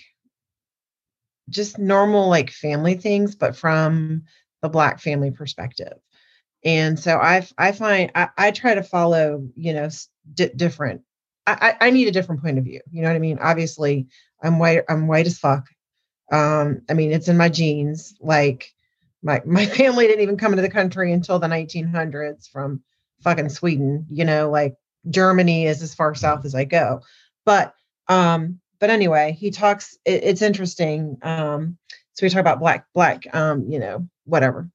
just 1.49 1.77
normal, 1.77 2.29
like 2.29 2.51
family 2.51 2.95
things, 2.95 3.35
but 3.35 3.55
from 3.55 4.23
the 4.61 4.69
Black 4.69 4.99
family 4.99 5.31
perspective. 5.31 5.97
And 6.63 6.99
so 6.99 7.17
I, 7.17 7.47
I 7.57 7.71
find 7.71 8.11
I, 8.15 8.29
I 8.37 8.51
try 8.51 8.75
to 8.75 8.83
follow, 8.83 9.47
you 9.55 9.73
know, 9.73 9.89
d- 10.33 10.51
different 10.55 11.01
I, 11.47 11.87
I 11.87 11.89
need 11.91 12.07
a 12.07 12.11
different 12.11 12.41
point 12.41 12.57
of 12.57 12.65
view. 12.65 12.81
You 12.91 13.01
know 13.01 13.07
what 13.07 13.15
I 13.15 13.19
mean? 13.19 13.39
Obviously, 13.39 14.07
I'm 14.43 14.59
white. 14.59 14.83
I'm 14.89 15.07
white 15.07 15.27
as 15.27 15.39
fuck. 15.39 15.65
Um, 16.31 16.81
I 16.89 16.93
mean, 16.93 17.11
it's 17.11 17.29
in 17.29 17.37
my 17.37 17.49
genes. 17.49 18.15
Like 18.19 18.73
my 19.23 19.41
my 19.45 19.65
family 19.65 20.07
didn't 20.07 20.23
even 20.23 20.37
come 20.37 20.51
into 20.51 20.61
the 20.61 20.69
country 20.69 21.11
until 21.13 21.39
the 21.39 21.47
1900s 21.47 22.49
from 22.49 22.81
fucking 23.21 23.49
Sweden. 23.49 24.05
You 24.09 24.25
know, 24.25 24.49
like 24.49 24.75
Germany 25.09 25.65
is 25.65 25.81
as 25.81 25.95
far 25.95 26.13
south 26.15 26.45
as 26.45 26.53
I 26.53 26.65
go. 26.65 27.01
But 27.45 27.73
um, 28.07 28.59
but 28.79 28.89
anyway, 28.89 29.35
he 29.39 29.51
talks. 29.51 29.97
It, 30.05 30.23
it's 30.23 30.41
interesting. 30.41 31.17
Um, 31.21 31.77
so 32.13 32.25
we 32.25 32.29
talk 32.29 32.41
about 32.41 32.59
black 32.59 32.87
black 32.93 33.23
um, 33.33 33.65
you 33.69 33.79
know, 33.79 34.07
whatever 34.25 34.69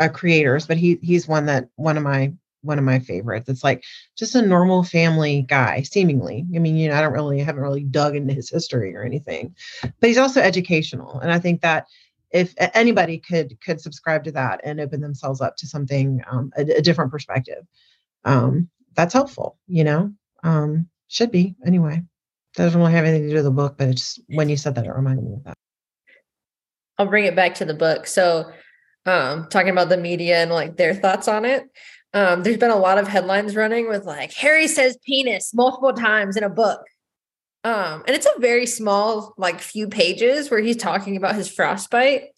uh, 0.00 0.08
creators, 0.08 0.66
but 0.66 0.76
he 0.76 0.98
he's 1.02 1.28
one 1.28 1.46
that 1.46 1.68
one 1.76 1.96
of 1.96 2.02
my 2.02 2.32
one 2.64 2.78
of 2.78 2.84
my 2.84 2.98
favorites. 2.98 3.48
It's 3.48 3.64
like 3.64 3.84
just 4.16 4.34
a 4.34 4.42
normal 4.42 4.82
family 4.82 5.42
guy, 5.42 5.82
seemingly. 5.82 6.46
I 6.54 6.58
mean, 6.58 6.76
you 6.76 6.88
know, 6.88 6.96
I 6.96 7.00
don't 7.00 7.12
really 7.12 7.40
I 7.40 7.44
haven't 7.44 7.62
really 7.62 7.84
dug 7.84 8.16
into 8.16 8.34
his 8.34 8.50
history 8.50 8.94
or 8.96 9.02
anything, 9.02 9.54
but 9.82 10.08
he's 10.08 10.18
also 10.18 10.40
educational, 10.40 11.20
and 11.20 11.32
I 11.32 11.38
think 11.38 11.60
that 11.62 11.86
if 12.34 12.52
anybody 12.58 13.18
could 13.18 13.58
could 13.60 13.80
subscribe 13.80 14.24
to 14.24 14.32
that 14.32 14.60
and 14.64 14.80
open 14.80 15.00
themselves 15.00 15.40
up 15.40 15.56
to 15.56 15.66
something 15.68 16.20
um, 16.28 16.52
a, 16.56 16.62
a, 16.62 16.82
different 16.82 17.12
perspective, 17.12 17.64
um, 18.24 18.68
that's 18.94 19.12
helpful. 19.12 19.56
You 19.68 19.84
know, 19.84 20.12
um, 20.42 20.88
should 21.08 21.30
be 21.30 21.54
anyway. 21.64 22.02
Doesn't 22.54 22.78
really 22.78 22.92
have 22.92 23.04
anything 23.04 23.22
to 23.24 23.28
do 23.30 23.34
with 23.36 23.44
the 23.44 23.50
book, 23.50 23.76
but 23.78 23.88
it's 23.88 24.18
when 24.28 24.48
you 24.48 24.56
said 24.56 24.74
that, 24.74 24.84
it 24.84 24.92
reminded 24.92 25.24
me 25.24 25.34
of 25.34 25.44
that. 25.44 25.56
I'll 26.98 27.06
bring 27.06 27.24
it 27.24 27.36
back 27.36 27.54
to 27.56 27.64
the 27.64 27.74
book. 27.74 28.06
So, 28.06 28.50
um, 29.06 29.48
talking 29.48 29.70
about 29.70 29.88
the 29.88 29.96
media 29.96 30.42
and 30.42 30.50
like 30.50 30.76
their 30.76 30.94
thoughts 30.94 31.28
on 31.28 31.44
it. 31.44 31.68
Um, 32.14 32.44
there's 32.44 32.56
been 32.56 32.70
a 32.70 32.76
lot 32.76 32.96
of 32.96 33.08
headlines 33.08 33.56
running 33.56 33.88
with 33.88 34.04
like 34.04 34.32
Harry 34.34 34.68
says 34.68 34.96
penis 35.04 35.52
multiple 35.52 35.92
times 35.92 36.36
in 36.36 36.44
a 36.44 36.48
book. 36.48 36.80
Um, 37.64 38.04
and 38.06 38.14
it's 38.14 38.26
a 38.26 38.40
very 38.40 38.66
small, 38.66 39.34
like 39.36 39.60
few 39.60 39.88
pages 39.88 40.50
where 40.50 40.60
he's 40.60 40.76
talking 40.76 41.16
about 41.16 41.34
his 41.34 41.48
frostbite. 41.48 42.28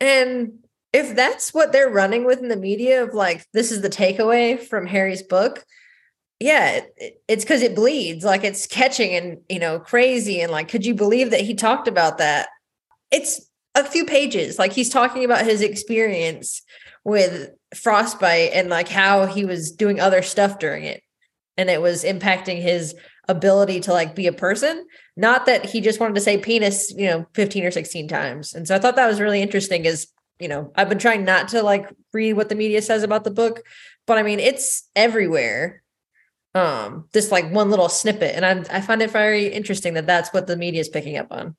And 0.00 0.64
if 0.92 1.14
that's 1.14 1.52
what 1.52 1.72
they're 1.72 1.90
running 1.90 2.24
with 2.24 2.38
in 2.38 2.48
the 2.48 2.56
media 2.56 3.02
of 3.02 3.12
like, 3.12 3.44
this 3.52 3.70
is 3.70 3.82
the 3.82 3.90
takeaway 3.90 4.58
from 4.58 4.86
Harry's 4.86 5.22
book, 5.22 5.64
yeah, 6.38 6.80
it, 6.96 7.20
it's 7.28 7.44
because 7.44 7.62
it 7.62 7.74
bleeds, 7.74 8.24
like 8.24 8.44
it's 8.44 8.66
catching 8.66 9.14
and, 9.14 9.38
you 9.48 9.58
know, 9.58 9.78
crazy. 9.78 10.40
And 10.40 10.50
like, 10.50 10.68
could 10.68 10.86
you 10.86 10.94
believe 10.94 11.32
that 11.32 11.42
he 11.42 11.54
talked 11.54 11.86
about 11.86 12.18
that? 12.18 12.48
It's 13.10 13.50
a 13.74 13.84
few 13.84 14.06
pages. 14.06 14.58
Like 14.58 14.72
he's 14.72 14.88
talking 14.88 15.24
about 15.24 15.44
his 15.44 15.60
experience 15.60 16.62
with 17.04 17.50
frostbite 17.74 18.50
and 18.52 18.68
like 18.68 18.88
how 18.88 19.26
he 19.26 19.44
was 19.44 19.72
doing 19.72 20.00
other 20.00 20.22
stuff 20.22 20.58
during 20.58 20.84
it. 20.84 21.02
And 21.56 21.70
it 21.70 21.80
was 21.80 22.04
impacting 22.04 22.60
his 22.60 22.94
ability 23.28 23.80
to 23.80 23.92
like 23.92 24.14
be 24.14 24.26
a 24.26 24.32
person. 24.32 24.86
Not 25.16 25.46
that 25.46 25.66
he 25.66 25.80
just 25.80 26.00
wanted 26.00 26.14
to 26.14 26.20
say 26.20 26.38
penis 26.38 26.92
you 26.96 27.06
know 27.06 27.26
15 27.34 27.64
or 27.64 27.70
16 27.70 28.08
times. 28.08 28.54
And 28.54 28.66
so 28.66 28.74
i 28.74 28.78
thought 28.78 28.96
that 28.96 29.06
was 29.06 29.20
really 29.20 29.42
interesting 29.42 29.84
is 29.84 30.08
you 30.40 30.48
know 30.48 30.72
i've 30.74 30.88
been 30.88 30.98
trying 30.98 31.24
not 31.24 31.48
to 31.48 31.62
like 31.62 31.86
read 32.12 32.32
what 32.32 32.48
the 32.48 32.54
media 32.54 32.80
says 32.82 33.02
about 33.02 33.24
the 33.24 33.30
book 33.30 33.62
but 34.06 34.16
i 34.16 34.22
mean 34.22 34.40
it's 34.40 34.88
everywhere 34.96 35.82
um 36.54 37.04
this 37.12 37.30
like 37.30 37.50
one 37.52 37.70
little 37.70 37.88
snippet. 37.88 38.34
And 38.34 38.44
i 38.44 38.76
i 38.76 38.80
find 38.80 39.02
it 39.02 39.10
very 39.10 39.46
interesting 39.46 39.94
that 39.94 40.06
that's 40.06 40.32
what 40.32 40.46
the 40.46 40.56
media 40.56 40.80
is 40.80 40.88
picking 40.88 41.16
up 41.16 41.28
on. 41.30 41.56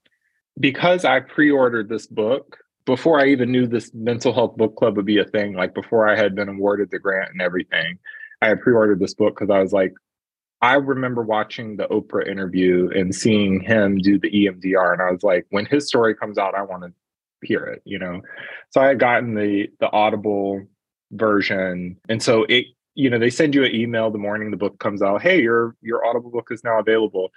Because 0.60 1.06
i 1.06 1.20
pre-ordered 1.20 1.88
this 1.88 2.08
book 2.08 2.58
before 2.92 3.22
I 3.22 3.28
even 3.28 3.54
knew 3.54 3.68
this 3.68 3.90
mental 3.94 4.34
health 4.34 4.58
book 4.58 4.76
club 4.76 4.98
would 4.98 5.06
be 5.06 5.18
a 5.18 5.24
thing, 5.24 5.54
like 5.54 5.74
before 5.74 6.10
I 6.10 6.18
had 6.18 6.36
been 6.36 6.50
awarded 6.50 6.92
the 6.92 7.00
grant 7.00 7.32
and 7.32 7.42
everything, 7.42 7.98
I 8.42 8.50
had 8.50 8.60
pre-ordered 8.60 9.00
this 9.00 9.14
book 9.14 9.34
because 9.34 9.50
I 9.50 9.62
was 9.62 9.72
like, 9.72 9.94
I 10.62 10.74
remember 10.74 11.22
watching 11.22 11.78
the 11.78 11.88
Oprah 11.88 12.28
interview 12.28 12.90
and 12.94 13.16
seeing 13.16 13.62
him 13.62 13.98
do 13.98 14.20
the 14.20 14.30
EMDR, 14.30 14.92
and 14.92 15.02
I 15.02 15.10
was 15.10 15.24
like, 15.24 15.48
when 15.52 15.66
his 15.68 15.88
story 15.88 16.14
comes 16.14 16.38
out, 16.38 16.54
I 16.54 16.64
want 16.64 16.84
to 16.84 16.92
hear 17.48 17.64
it, 17.64 17.82
you 17.86 17.98
know. 17.98 18.20
So 18.72 18.82
I 18.82 18.88
had 18.88 19.00
gotten 19.00 19.36
the 19.36 19.70
the 19.80 19.90
Audible 19.90 20.62
version, 21.14 21.96
and 22.10 22.22
so 22.22 22.44
it, 22.50 22.66
you 22.94 23.10
know, 23.10 23.20
they 23.20 23.30
send 23.30 23.56
you 23.56 23.64
an 23.64 23.74
email 23.74 24.12
the 24.12 24.18
morning 24.18 24.52
the 24.52 24.58
book 24.58 24.80
comes 24.80 25.02
out. 25.02 25.22
Hey, 25.22 25.42
your 25.42 25.78
your 25.82 26.06
Audible 26.06 26.30
book 26.30 26.50
is 26.52 26.62
now 26.62 26.78
available. 26.78 27.32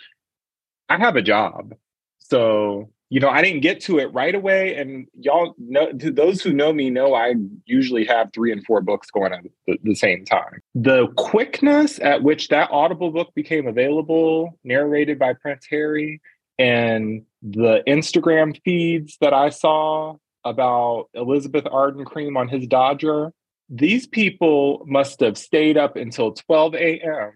I 0.88 0.98
have 0.98 1.14
a 1.14 1.22
job. 1.22 1.74
So, 2.18 2.90
you 3.11 3.20
know, 3.20 3.28
I 3.28 3.42
didn't 3.42 3.61
get 3.61 3.80
to 3.82 3.98
it 3.98 4.12
right 4.12 4.34
away. 4.34 4.74
And 4.76 5.07
y'all 5.18 5.55
know, 5.59 5.88
those 5.92 6.42
who 6.42 6.52
know 6.52 6.72
me 6.72 6.90
know 6.90 7.14
I 7.14 7.34
usually 7.66 8.05
have 8.07 8.32
three 8.32 8.50
and 8.50 8.64
four 8.64 8.80
books 8.80 9.11
going 9.11 9.32
at 9.32 9.44
the, 9.66 9.78
the 9.82 9.94
same 9.94 10.24
time. 10.24 10.61
The 10.74 11.09
quickness 11.16 12.00
at 12.00 12.22
which 12.22 12.48
that 12.48 12.70
Audible 12.70 13.11
book 13.11 13.32
became 13.34 13.66
available, 13.66 14.59
narrated 14.64 15.18
by 15.18 15.34
Prince 15.34 15.66
Harry, 15.70 16.20
and 16.59 17.24
the 17.42 17.82
Instagram 17.86 18.61
feeds 18.64 19.16
that 19.20 19.34
I 19.34 19.50
saw 19.50 20.16
about 20.44 21.09
Elizabeth 21.14 21.66
Arden 21.70 22.05
Cream 22.05 22.36
on 22.36 22.48
his 22.48 22.66
todger, 22.66 23.32
these 23.68 24.07
people 24.07 24.84
must 24.86 25.20
have 25.20 25.38
stayed 25.38 25.76
up 25.76 25.96
until 25.96 26.32
12 26.32 26.74
a.m. 26.74 27.32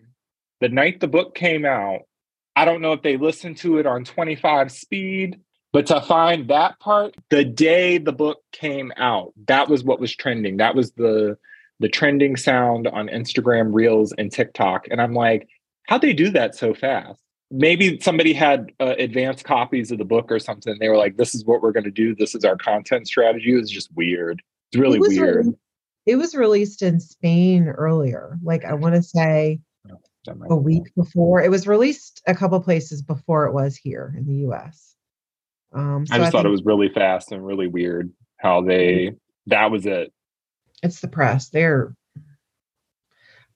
the 0.60 0.68
night 0.68 1.00
the 1.00 1.08
book 1.08 1.34
came 1.34 1.64
out. 1.64 2.00
I 2.54 2.64
don't 2.64 2.82
know 2.82 2.92
if 2.92 3.02
they 3.02 3.16
listened 3.16 3.56
to 3.58 3.78
it 3.78 3.86
on 3.86 4.04
25 4.04 4.70
speed, 4.70 5.40
but 5.78 5.86
to 5.86 6.00
find 6.00 6.48
that 6.48 6.76
part 6.80 7.14
the 7.30 7.44
day 7.44 7.98
the 7.98 8.10
book 8.10 8.42
came 8.50 8.92
out, 8.96 9.32
that 9.46 9.68
was 9.68 9.84
what 9.84 10.00
was 10.00 10.12
trending. 10.12 10.56
That 10.56 10.74
was 10.74 10.90
the 10.92 11.38
the 11.78 11.88
trending 11.88 12.34
sound 12.34 12.88
on 12.88 13.06
Instagram 13.06 13.72
Reels 13.72 14.12
and 14.18 14.32
TikTok. 14.32 14.88
And 14.90 15.00
I'm 15.00 15.12
like, 15.12 15.46
how'd 15.84 16.00
they 16.00 16.12
do 16.12 16.30
that 16.30 16.56
so 16.56 16.74
fast? 16.74 17.22
maybe 17.52 18.00
somebody 18.00 18.32
had 18.32 18.72
uh, 18.80 18.94
advanced 18.98 19.44
copies 19.44 19.92
of 19.92 19.98
the 19.98 20.04
book 20.04 20.32
or 20.32 20.40
something. 20.40 20.76
They 20.80 20.88
were 20.88 20.96
like, 20.96 21.16
"This 21.16 21.32
is 21.32 21.44
what 21.44 21.62
we're 21.62 21.70
going 21.70 21.84
to 21.84 21.92
do. 21.92 22.12
This 22.12 22.34
is 22.34 22.44
our 22.44 22.56
content 22.56 23.06
strategy." 23.06 23.52
It 23.52 23.60
was 23.60 23.70
just 23.70 23.94
weird. 23.94 24.42
It's 24.72 24.80
really 24.80 24.96
it 24.96 25.02
weird. 25.02 25.46
Re- 25.46 25.52
it 26.06 26.16
was 26.16 26.34
released 26.34 26.82
in 26.82 26.98
Spain 26.98 27.68
earlier. 27.68 28.36
Like 28.42 28.64
I 28.64 28.74
want 28.74 28.96
to 28.96 29.02
say 29.04 29.60
a 30.50 30.56
week 30.56 30.92
before. 30.96 31.40
It 31.40 31.52
was 31.52 31.68
released 31.68 32.20
a 32.26 32.34
couple 32.34 32.60
places 32.60 33.00
before 33.00 33.46
it 33.46 33.54
was 33.54 33.76
here 33.76 34.12
in 34.18 34.26
the 34.26 34.40
U.S. 34.40 34.96
Um, 35.72 36.06
so 36.06 36.14
I 36.14 36.18
just 36.18 36.28
I 36.28 36.30
thought 36.30 36.46
it 36.46 36.50
was 36.50 36.64
really 36.64 36.88
fast 36.88 37.32
and 37.32 37.44
really 37.44 37.66
weird 37.66 38.10
how 38.38 38.62
they. 38.62 39.12
That 39.46 39.70
was 39.70 39.86
it. 39.86 40.12
It's 40.82 41.00
the 41.00 41.08
press. 41.08 41.48
They're 41.48 41.94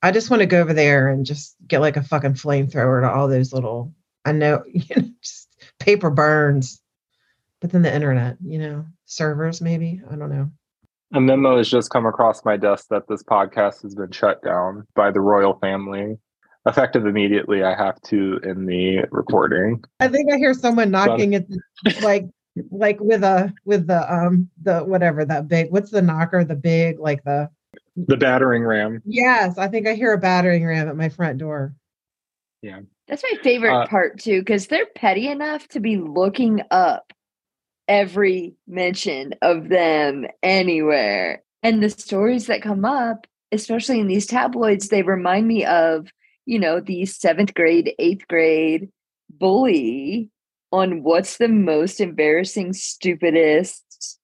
I 0.02 0.10
just 0.10 0.30
want 0.30 0.40
to 0.40 0.46
go 0.46 0.60
over 0.60 0.74
there 0.74 1.08
and 1.08 1.24
just 1.24 1.54
get 1.66 1.80
like 1.80 1.96
a 1.96 2.02
fucking 2.02 2.34
flamethrower 2.34 3.02
to 3.02 3.10
all 3.10 3.28
those 3.28 3.52
little, 3.52 3.94
I 4.24 4.32
know, 4.32 4.64
you 4.72 4.84
know, 4.96 5.08
just 5.22 5.48
paper 5.78 6.10
burns. 6.10 6.80
But 7.60 7.70
then 7.70 7.82
the 7.82 7.94
internet, 7.94 8.36
you 8.44 8.58
know, 8.58 8.86
servers 9.04 9.60
maybe. 9.60 10.02
I 10.10 10.16
don't 10.16 10.30
know. 10.30 10.50
A 11.14 11.20
memo 11.20 11.58
has 11.58 11.70
just 11.70 11.90
come 11.90 12.06
across 12.06 12.44
my 12.44 12.56
desk 12.56 12.86
that 12.90 13.06
this 13.06 13.22
podcast 13.22 13.82
has 13.82 13.94
been 13.94 14.10
shut 14.10 14.42
down 14.42 14.86
by 14.94 15.12
the 15.12 15.20
royal 15.20 15.54
family. 15.60 16.16
Effective 16.64 17.06
immediately, 17.06 17.64
I 17.64 17.74
have 17.74 18.00
to 18.02 18.38
in 18.44 18.66
the 18.66 19.04
recording. 19.10 19.82
I 19.98 20.08
think 20.08 20.32
I 20.32 20.36
hear 20.36 20.54
someone 20.54 20.90
knocking 20.90 21.34
at 21.34 21.48
the, 21.48 21.60
like 22.02 22.26
like 22.70 23.00
with 23.00 23.24
a 23.24 23.52
with 23.64 23.86
the 23.86 24.12
um 24.12 24.48
the 24.62 24.80
whatever 24.80 25.24
that 25.24 25.48
big 25.48 25.72
what's 25.72 25.90
the 25.90 26.02
knocker 26.02 26.44
the 26.44 26.54
big 26.54 27.00
like 27.00 27.24
the 27.24 27.48
the 27.96 28.16
battering 28.16 28.62
ram. 28.62 29.02
Yes, 29.04 29.58
I 29.58 29.68
think 29.68 29.88
I 29.88 29.94
hear 29.94 30.12
a 30.12 30.18
battering 30.18 30.64
ram 30.64 30.88
at 30.88 30.96
my 30.96 31.08
front 31.08 31.38
door. 31.38 31.74
Yeah. 32.62 32.80
That's 33.08 33.24
my 33.24 33.42
favorite 33.42 33.74
uh, 33.74 33.86
part 33.88 34.20
too, 34.20 34.40
because 34.40 34.68
they're 34.68 34.86
petty 34.94 35.28
enough 35.28 35.66
to 35.68 35.80
be 35.80 35.96
looking 35.96 36.62
up 36.70 37.12
every 37.88 38.54
mention 38.68 39.34
of 39.42 39.68
them 39.68 40.26
anywhere. 40.42 41.42
And 41.64 41.82
the 41.82 41.90
stories 41.90 42.46
that 42.46 42.62
come 42.62 42.84
up, 42.84 43.26
especially 43.50 43.98
in 43.98 44.06
these 44.06 44.26
tabloids, 44.26 44.88
they 44.88 45.02
remind 45.02 45.48
me 45.48 45.64
of, 45.64 46.08
you 46.46 46.58
know, 46.58 46.80
the 46.80 47.06
seventh 47.06 47.54
grade, 47.54 47.94
eighth 47.98 48.26
grade 48.28 48.90
bully 49.30 50.30
on 50.70 51.02
what's 51.02 51.36
the 51.36 51.48
most 51.48 52.00
embarrassing, 52.00 52.72
stupidest, 52.72 54.18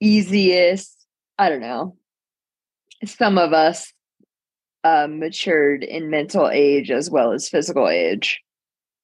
easiest, 0.00 1.06
I 1.38 1.48
don't 1.48 1.60
know, 1.60 1.96
some 3.04 3.38
of 3.38 3.52
us 3.52 3.92
uh, 4.84 5.06
matured 5.08 5.82
in 5.82 6.10
mental 6.10 6.48
age 6.48 6.90
as 6.90 7.10
well 7.10 7.32
as 7.32 7.48
physical 7.48 7.88
age. 7.88 8.40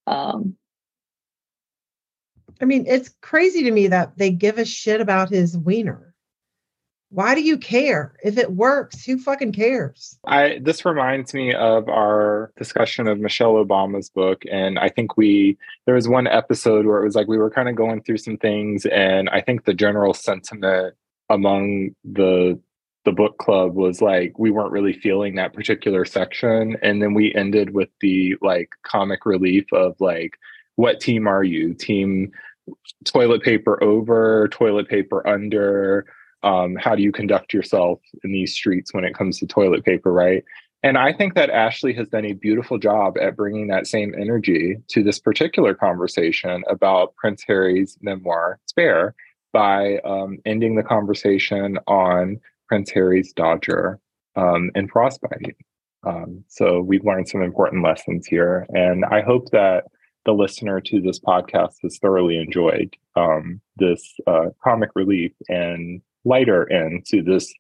Um, 0.07 0.57
I 2.61 2.65
mean, 2.65 2.85
it's 2.87 3.15
crazy 3.21 3.65
to 3.65 3.71
me 3.71 3.89
that 3.89 4.17
they 4.17 4.31
give 4.31 4.59
a 4.59 4.65
shit 4.65 5.01
about 5.01 5.31
his 5.31 5.57
wiener. 5.57 6.12
Why 7.13 7.35
do 7.35 7.43
you 7.43 7.59
care? 7.59 8.15
If 8.25 8.39
it 8.39 8.53
works, 8.53 9.05
who 9.05 9.19
fucking 9.19 9.53
cares? 9.53 10.19
I 10.27 10.61
this 10.63 10.87
reminds 10.87 11.35
me 11.35 11.53
of 11.53 11.87
our 11.91 12.53
discussion 12.57 13.07
of 13.07 13.21
Michelle 13.21 13.55
Obama's 13.55 14.09
book. 14.09 14.45
And 14.51 14.79
I 14.79 14.89
think 14.89 15.19
we 15.19 15.59
there 15.85 15.95
was 15.95 16.09
one 16.09 16.27
episode 16.27 16.87
where 16.87 17.03
it 17.03 17.05
was 17.05 17.15
like 17.15 17.29
we 17.29 17.37
were 17.37 17.51
kind 17.51 17.69
of 17.69 17.77
going 17.77 18.03
through 18.03 18.17
some 18.17 18.39
things, 18.39 18.87
and 18.87 19.29
I 19.29 19.43
think 19.43 19.65
the 19.65 19.75
general 19.75 20.15
sentiment 20.15 20.95
among 21.29 21.95
the 22.03 22.59
the 23.05 23.13
book 23.13 23.37
club 23.37 23.75
was 23.75 24.01
like 24.01 24.39
we 24.39 24.51
weren't 24.51 24.73
really 24.73 24.95
feeling 24.95 25.35
that 25.35 25.53
particular 25.53 26.05
section 26.05 26.77
and 26.83 27.03
then 27.03 27.15
we 27.15 27.35
ended 27.35 27.75
with 27.75 27.89
the 28.01 28.37
like 28.41 28.71
comic 28.85 29.27
relief 29.27 29.65
of 29.73 29.97
like 30.01 30.39
what 30.77 31.01
team 31.01 31.27
are 31.27 31.43
you 31.43 31.75
team 31.75 32.31
toilet 33.05 33.43
paper 33.43 33.83
over 33.83 34.47
toilet 34.53 34.89
paper 34.89 35.27
under 35.27 36.07
um, 36.43 36.77
how 36.77 36.95
do 36.95 37.03
you 37.03 37.13
conduct 37.13 37.53
yourself 37.53 38.01
in 38.25 38.33
these 38.33 38.55
streets 38.55 38.93
when 38.93 39.05
it 39.05 39.15
comes 39.15 39.39
to 39.39 39.47
toilet 39.47 39.85
paper 39.85 40.13
right 40.13 40.45
and 40.83 40.99
i 40.99 41.13
think 41.13 41.35
that 41.35 41.51
ashley 41.51 41.93
has 41.93 42.09
done 42.09 42.25
a 42.25 42.33
beautiful 42.33 42.79
job 42.79 43.17
at 43.19 43.37
bringing 43.37 43.69
that 43.69 43.87
same 43.87 44.15
energy 44.19 44.77
to 44.89 45.03
this 45.03 45.19
particular 45.19 45.75
conversation 45.75 46.63
about 46.69 47.15
prince 47.17 47.43
harry's 47.47 47.99
memoir 48.01 48.59
spare 48.67 49.15
by 49.53 49.99
um, 49.99 50.39
ending 50.47 50.75
the 50.75 50.83
conversation 50.83 51.79
on 51.87 52.41
Prince 52.69 52.91
Harry's 52.91 53.33
todger 53.35 53.99
um, 54.35 54.71
and 54.75 54.91
frostbite. 54.91 55.57
Um, 56.05 56.43
so 56.49 56.81
we've 56.81 57.05
learned 57.05 57.29
some 57.29 57.43
important 57.43 57.85
lessons 57.85 58.27
here, 58.27 58.67
and 58.71 59.05
I 59.05 59.21
hope 59.21 59.51
that 59.51 59.85
the 60.25 60.33
listener 60.33 60.81
to 60.81 61.01
this 61.01 61.21
podcast 61.21 61.75
has 61.83 61.99
thoroughly 61.99 62.39
enjoyed 62.39 62.97
um, 63.15 63.61
this 63.77 64.15
uh, 64.27 64.47
comic 64.65 64.91
relief 64.95 65.33
and 65.49 66.01
lighter 66.25 66.71
end 66.71 67.05
to 67.07 67.23
this 67.23 67.53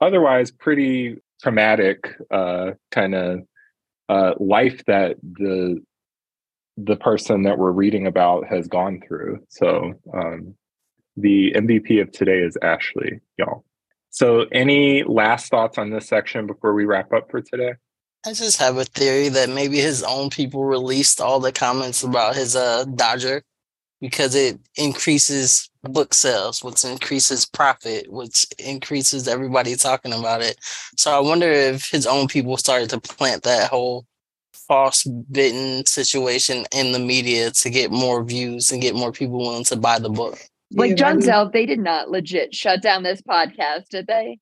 otherwise 0.00 0.50
pretty 0.50 1.16
traumatic 1.42 2.06
uh, 2.30 2.72
kind 2.90 3.14
of 3.14 3.40
uh, 4.08 4.32
life 4.38 4.82
that 4.86 5.16
the 5.22 5.82
the 6.76 6.96
person 6.96 7.44
that 7.44 7.58
we're 7.58 7.70
reading 7.70 8.06
about 8.06 8.48
has 8.48 8.66
gone 8.66 9.00
through. 9.06 9.38
So 9.48 9.94
um, 10.12 10.56
the 11.16 11.52
MVP 11.52 12.00
of 12.00 12.10
today 12.10 12.40
is 12.40 12.58
Ashley, 12.62 13.20
y'all. 13.38 13.64
So, 14.10 14.46
any 14.52 15.02
last 15.02 15.50
thoughts 15.50 15.78
on 15.78 15.90
this 15.90 16.06
section 16.06 16.46
before 16.46 16.74
we 16.74 16.84
wrap 16.84 17.12
up 17.12 17.30
for 17.30 17.40
today? 17.40 17.74
I 18.26 18.32
just 18.32 18.58
have 18.58 18.76
a 18.76 18.84
theory 18.84 19.28
that 19.28 19.50
maybe 19.50 19.78
his 19.78 20.02
own 20.02 20.30
people 20.30 20.64
released 20.64 21.20
all 21.20 21.40
the 21.40 21.52
comments 21.52 22.02
about 22.02 22.36
his 22.36 22.56
uh 22.56 22.84
todger 22.96 23.42
because 24.00 24.34
it 24.34 24.58
increases 24.76 25.70
book 25.82 26.14
sales, 26.14 26.62
which 26.62 26.84
increases 26.84 27.46
profit, 27.46 28.10
which 28.12 28.46
increases 28.58 29.28
everybody 29.28 29.76
talking 29.76 30.12
about 30.12 30.42
it. 30.42 30.58
So 30.96 31.16
I 31.16 31.20
wonder 31.20 31.50
if 31.50 31.90
his 31.90 32.06
own 32.06 32.28
people 32.28 32.56
started 32.56 32.90
to 32.90 33.00
plant 33.00 33.42
that 33.44 33.70
whole 33.70 34.06
false 34.52 35.04
bitten 35.04 35.84
situation 35.86 36.64
in 36.74 36.92
the 36.92 36.98
media 36.98 37.50
to 37.50 37.70
get 37.70 37.90
more 37.90 38.24
views 38.24 38.70
and 38.72 38.80
get 38.80 38.94
more 38.94 39.12
people 39.12 39.38
willing 39.38 39.64
to 39.64 39.76
buy 39.76 39.98
the 39.98 40.10
book. 40.10 40.38
Like 40.72 40.96
John 40.96 41.20
Zell, 41.20 41.50
they 41.50 41.66
did 41.66 41.78
not 41.78 42.10
legit 42.10 42.54
shut 42.54 42.82
down 42.82 43.02
this 43.02 43.22
podcast, 43.22 43.88
did 43.90 44.06
they? 44.06 44.38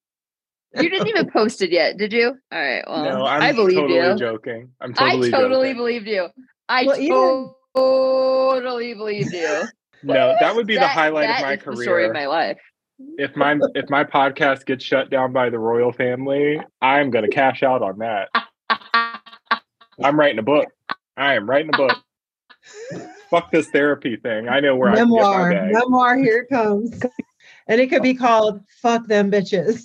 You 0.74 0.88
didn't 0.88 1.08
even 1.08 1.30
post 1.32 1.60
it 1.60 1.70
yet, 1.70 1.98
did 1.98 2.12
you? 2.12 2.28
All 2.28 2.58
right. 2.58 2.82
Well, 2.86 3.04
no, 3.04 3.26
I'm 3.26 3.42
I 3.42 3.52
believe 3.52 3.76
totally 3.76 3.98
you. 3.98 4.16
joking. 4.16 4.70
I'm 4.80 4.94
totally 4.94 5.30
joking. 5.30 5.34
I 5.34 5.38
totally 5.48 5.68
joking. 5.68 5.76
believed 5.76 6.06
you. 6.08 6.28
I 6.68 6.86
well, 6.86 6.98
even, 6.98 7.50
totally 7.74 8.94
believed 8.94 9.32
you. 9.32 9.64
No, 10.02 10.34
that 10.40 10.54
would 10.54 10.66
be 10.66 10.74
that, 10.74 10.80
the 10.80 10.88
highlight 10.88 11.30
of 11.30 11.42
my 11.42 11.56
career. 11.56 11.82
story 11.82 12.06
of 12.06 12.12
my 12.12 12.26
life. 12.26 12.58
If 13.18 13.34
my 13.36 13.58
if 13.74 13.88
my 13.88 14.04
podcast 14.04 14.66
gets 14.66 14.84
shut 14.84 15.10
down 15.10 15.32
by 15.32 15.50
the 15.50 15.58
royal 15.58 15.92
family, 15.92 16.60
I'm 16.80 17.10
gonna 17.10 17.28
cash 17.28 17.62
out 17.62 17.82
on 17.82 17.98
that. 17.98 18.28
I'm 20.02 20.18
writing 20.18 20.38
a 20.38 20.42
book. 20.42 20.68
I 21.16 21.34
am 21.34 21.48
writing 21.48 21.70
a 21.72 21.76
book 21.76 21.98
fuck 23.32 23.50
this 23.50 23.68
therapy 23.70 24.16
thing. 24.16 24.48
I 24.48 24.60
know 24.60 24.76
where 24.76 24.92
memoir, 24.92 25.50
I 25.50 25.54
can 25.54 25.72
Memoir, 25.72 25.80
Memoir, 25.80 26.16
here 26.18 26.38
it 26.40 26.48
comes. 26.54 27.02
And 27.66 27.80
it 27.80 27.88
could 27.88 28.02
be 28.02 28.14
called 28.14 28.60
Fuck 28.82 29.06
Them 29.06 29.30
Bitches. 29.30 29.84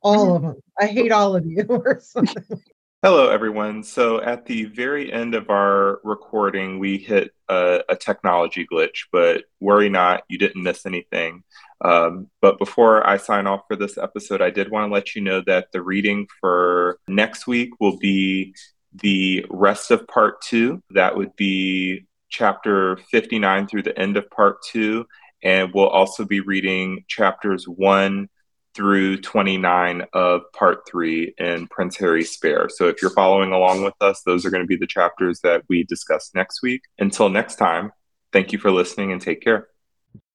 All 0.00 0.36
of 0.36 0.42
them. 0.42 0.56
I 0.80 0.86
hate 0.86 1.12
all 1.12 1.36
of 1.36 1.46
you 1.46 1.64
or 1.68 2.00
something. 2.02 2.60
Hello, 3.04 3.30
everyone. 3.30 3.82
So 3.82 4.22
at 4.22 4.46
the 4.46 4.66
very 4.66 5.12
end 5.12 5.34
of 5.34 5.50
our 5.50 5.98
recording, 6.04 6.78
we 6.78 6.98
hit 6.98 7.32
a, 7.48 7.80
a 7.88 7.96
technology 7.96 8.64
glitch, 8.64 9.06
but 9.10 9.42
worry 9.58 9.88
not, 9.88 10.22
you 10.28 10.38
didn't 10.38 10.62
miss 10.62 10.86
anything. 10.86 11.42
Um, 11.84 12.28
but 12.40 12.60
before 12.60 13.04
I 13.04 13.16
sign 13.16 13.48
off 13.48 13.62
for 13.66 13.74
this 13.74 13.98
episode, 13.98 14.40
I 14.40 14.50
did 14.50 14.70
want 14.70 14.88
to 14.88 14.94
let 14.94 15.16
you 15.16 15.20
know 15.20 15.42
that 15.48 15.72
the 15.72 15.82
reading 15.82 16.28
for 16.40 17.00
next 17.08 17.48
week 17.48 17.70
will 17.80 17.98
be 17.98 18.54
the 18.94 19.44
rest 19.50 19.90
of 19.90 20.06
part 20.06 20.40
two. 20.40 20.80
That 20.90 21.16
would 21.16 21.34
be 21.34 22.06
chapter 22.28 22.98
59 23.10 23.66
through 23.66 23.82
the 23.82 23.98
end 23.98 24.16
of 24.16 24.30
part 24.30 24.58
two, 24.62 25.06
and 25.42 25.72
we'll 25.74 25.88
also 25.88 26.24
be 26.24 26.38
reading 26.38 27.04
chapters 27.08 27.64
one 27.66 28.28
through 28.74 29.18
29 29.18 30.02
of 30.12 30.42
part 30.52 30.86
three 30.88 31.34
in 31.38 31.66
Prince 31.68 31.96
Harry 31.98 32.24
Spare. 32.24 32.68
So 32.68 32.88
if 32.88 33.02
you're 33.02 33.10
following 33.10 33.52
along 33.52 33.84
with 33.84 33.94
us, 34.00 34.22
those 34.22 34.46
are 34.46 34.50
going 34.50 34.62
to 34.62 34.66
be 34.66 34.76
the 34.76 34.86
chapters 34.86 35.40
that 35.40 35.62
we 35.68 35.84
discuss 35.84 36.30
next 36.34 36.62
week. 36.62 36.82
Until 36.98 37.28
next 37.28 37.56
time, 37.56 37.92
thank 38.32 38.52
you 38.52 38.58
for 38.58 38.70
listening 38.70 39.12
and 39.12 39.20
take 39.20 39.42
care. 39.42 39.68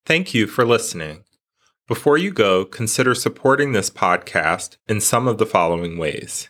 Thank 0.06 0.34
you 0.34 0.48
for 0.48 0.66
listening. 0.66 1.24
Before 1.88 2.18
you 2.18 2.32
go, 2.32 2.66
consider 2.66 3.16
supporting 3.16 3.72
this 3.72 3.90
podcast 3.90 4.78
in 4.88 5.02
some 5.02 5.28
of 5.28 5.38
the 5.38 5.46
following 5.46 5.98
ways. 5.98 6.50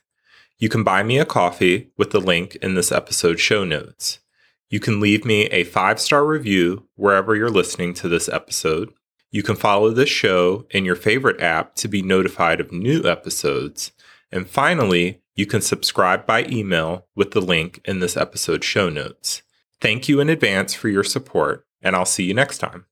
You 0.57 0.69
can 0.69 0.84
buy 0.84 1.03
me 1.03 1.19
a 1.19 1.26
coffee 1.26 1.91
with 1.97 2.09
the 2.09 2.19
link 2.19 2.55
in 2.55 2.73
this 2.73 2.91
episode 2.91 3.39
show 3.39 3.64
notes. 3.64 4.19
You 4.69 4.80
can 4.80 4.99
leave 4.99 5.23
me 5.23 5.45
a 5.45 5.64
five 5.64 5.99
star 5.99 6.26
review 6.26 6.88
wherever 6.95 7.35
you're 7.35 7.49
listening 7.49 7.93
to 7.95 8.09
this 8.09 8.27
episode. 8.27 8.91
You 9.32 9.44
can 9.44 9.56
follow 9.56 9.91
this 9.91 10.10
show 10.10 10.66
in 10.72 10.86
your 10.86 10.95
favorite 10.95 11.41
app 11.41 11.76
to 11.76 11.88
be 11.88 12.02
notified 12.02 12.60
of 12.60 12.72
new 12.72 13.04
episodes. 13.04 13.91
And 14.32 14.49
finally, 14.49 15.22
you 15.36 15.45
can 15.45 15.62
subscribe 15.62 16.26
by 16.26 16.45
email 16.45 17.08
with 17.16 17.32
the 17.32 17.41
link 17.41 17.82
in 17.86 17.99
this 17.99 18.18
episode 18.18 18.64
show 18.64 18.90
notes. 18.90 19.44
Thank 19.80 20.10
you 20.10 20.20
in 20.20 20.30
advance 20.30 20.74
for 20.74 20.90
your 20.90 21.04
support, 21.04 21.66
and 21.82 21.95
I'll 21.95 22.06
see 22.06 22.24
you 22.24 22.34
next 22.34 22.58
time. 22.58 22.86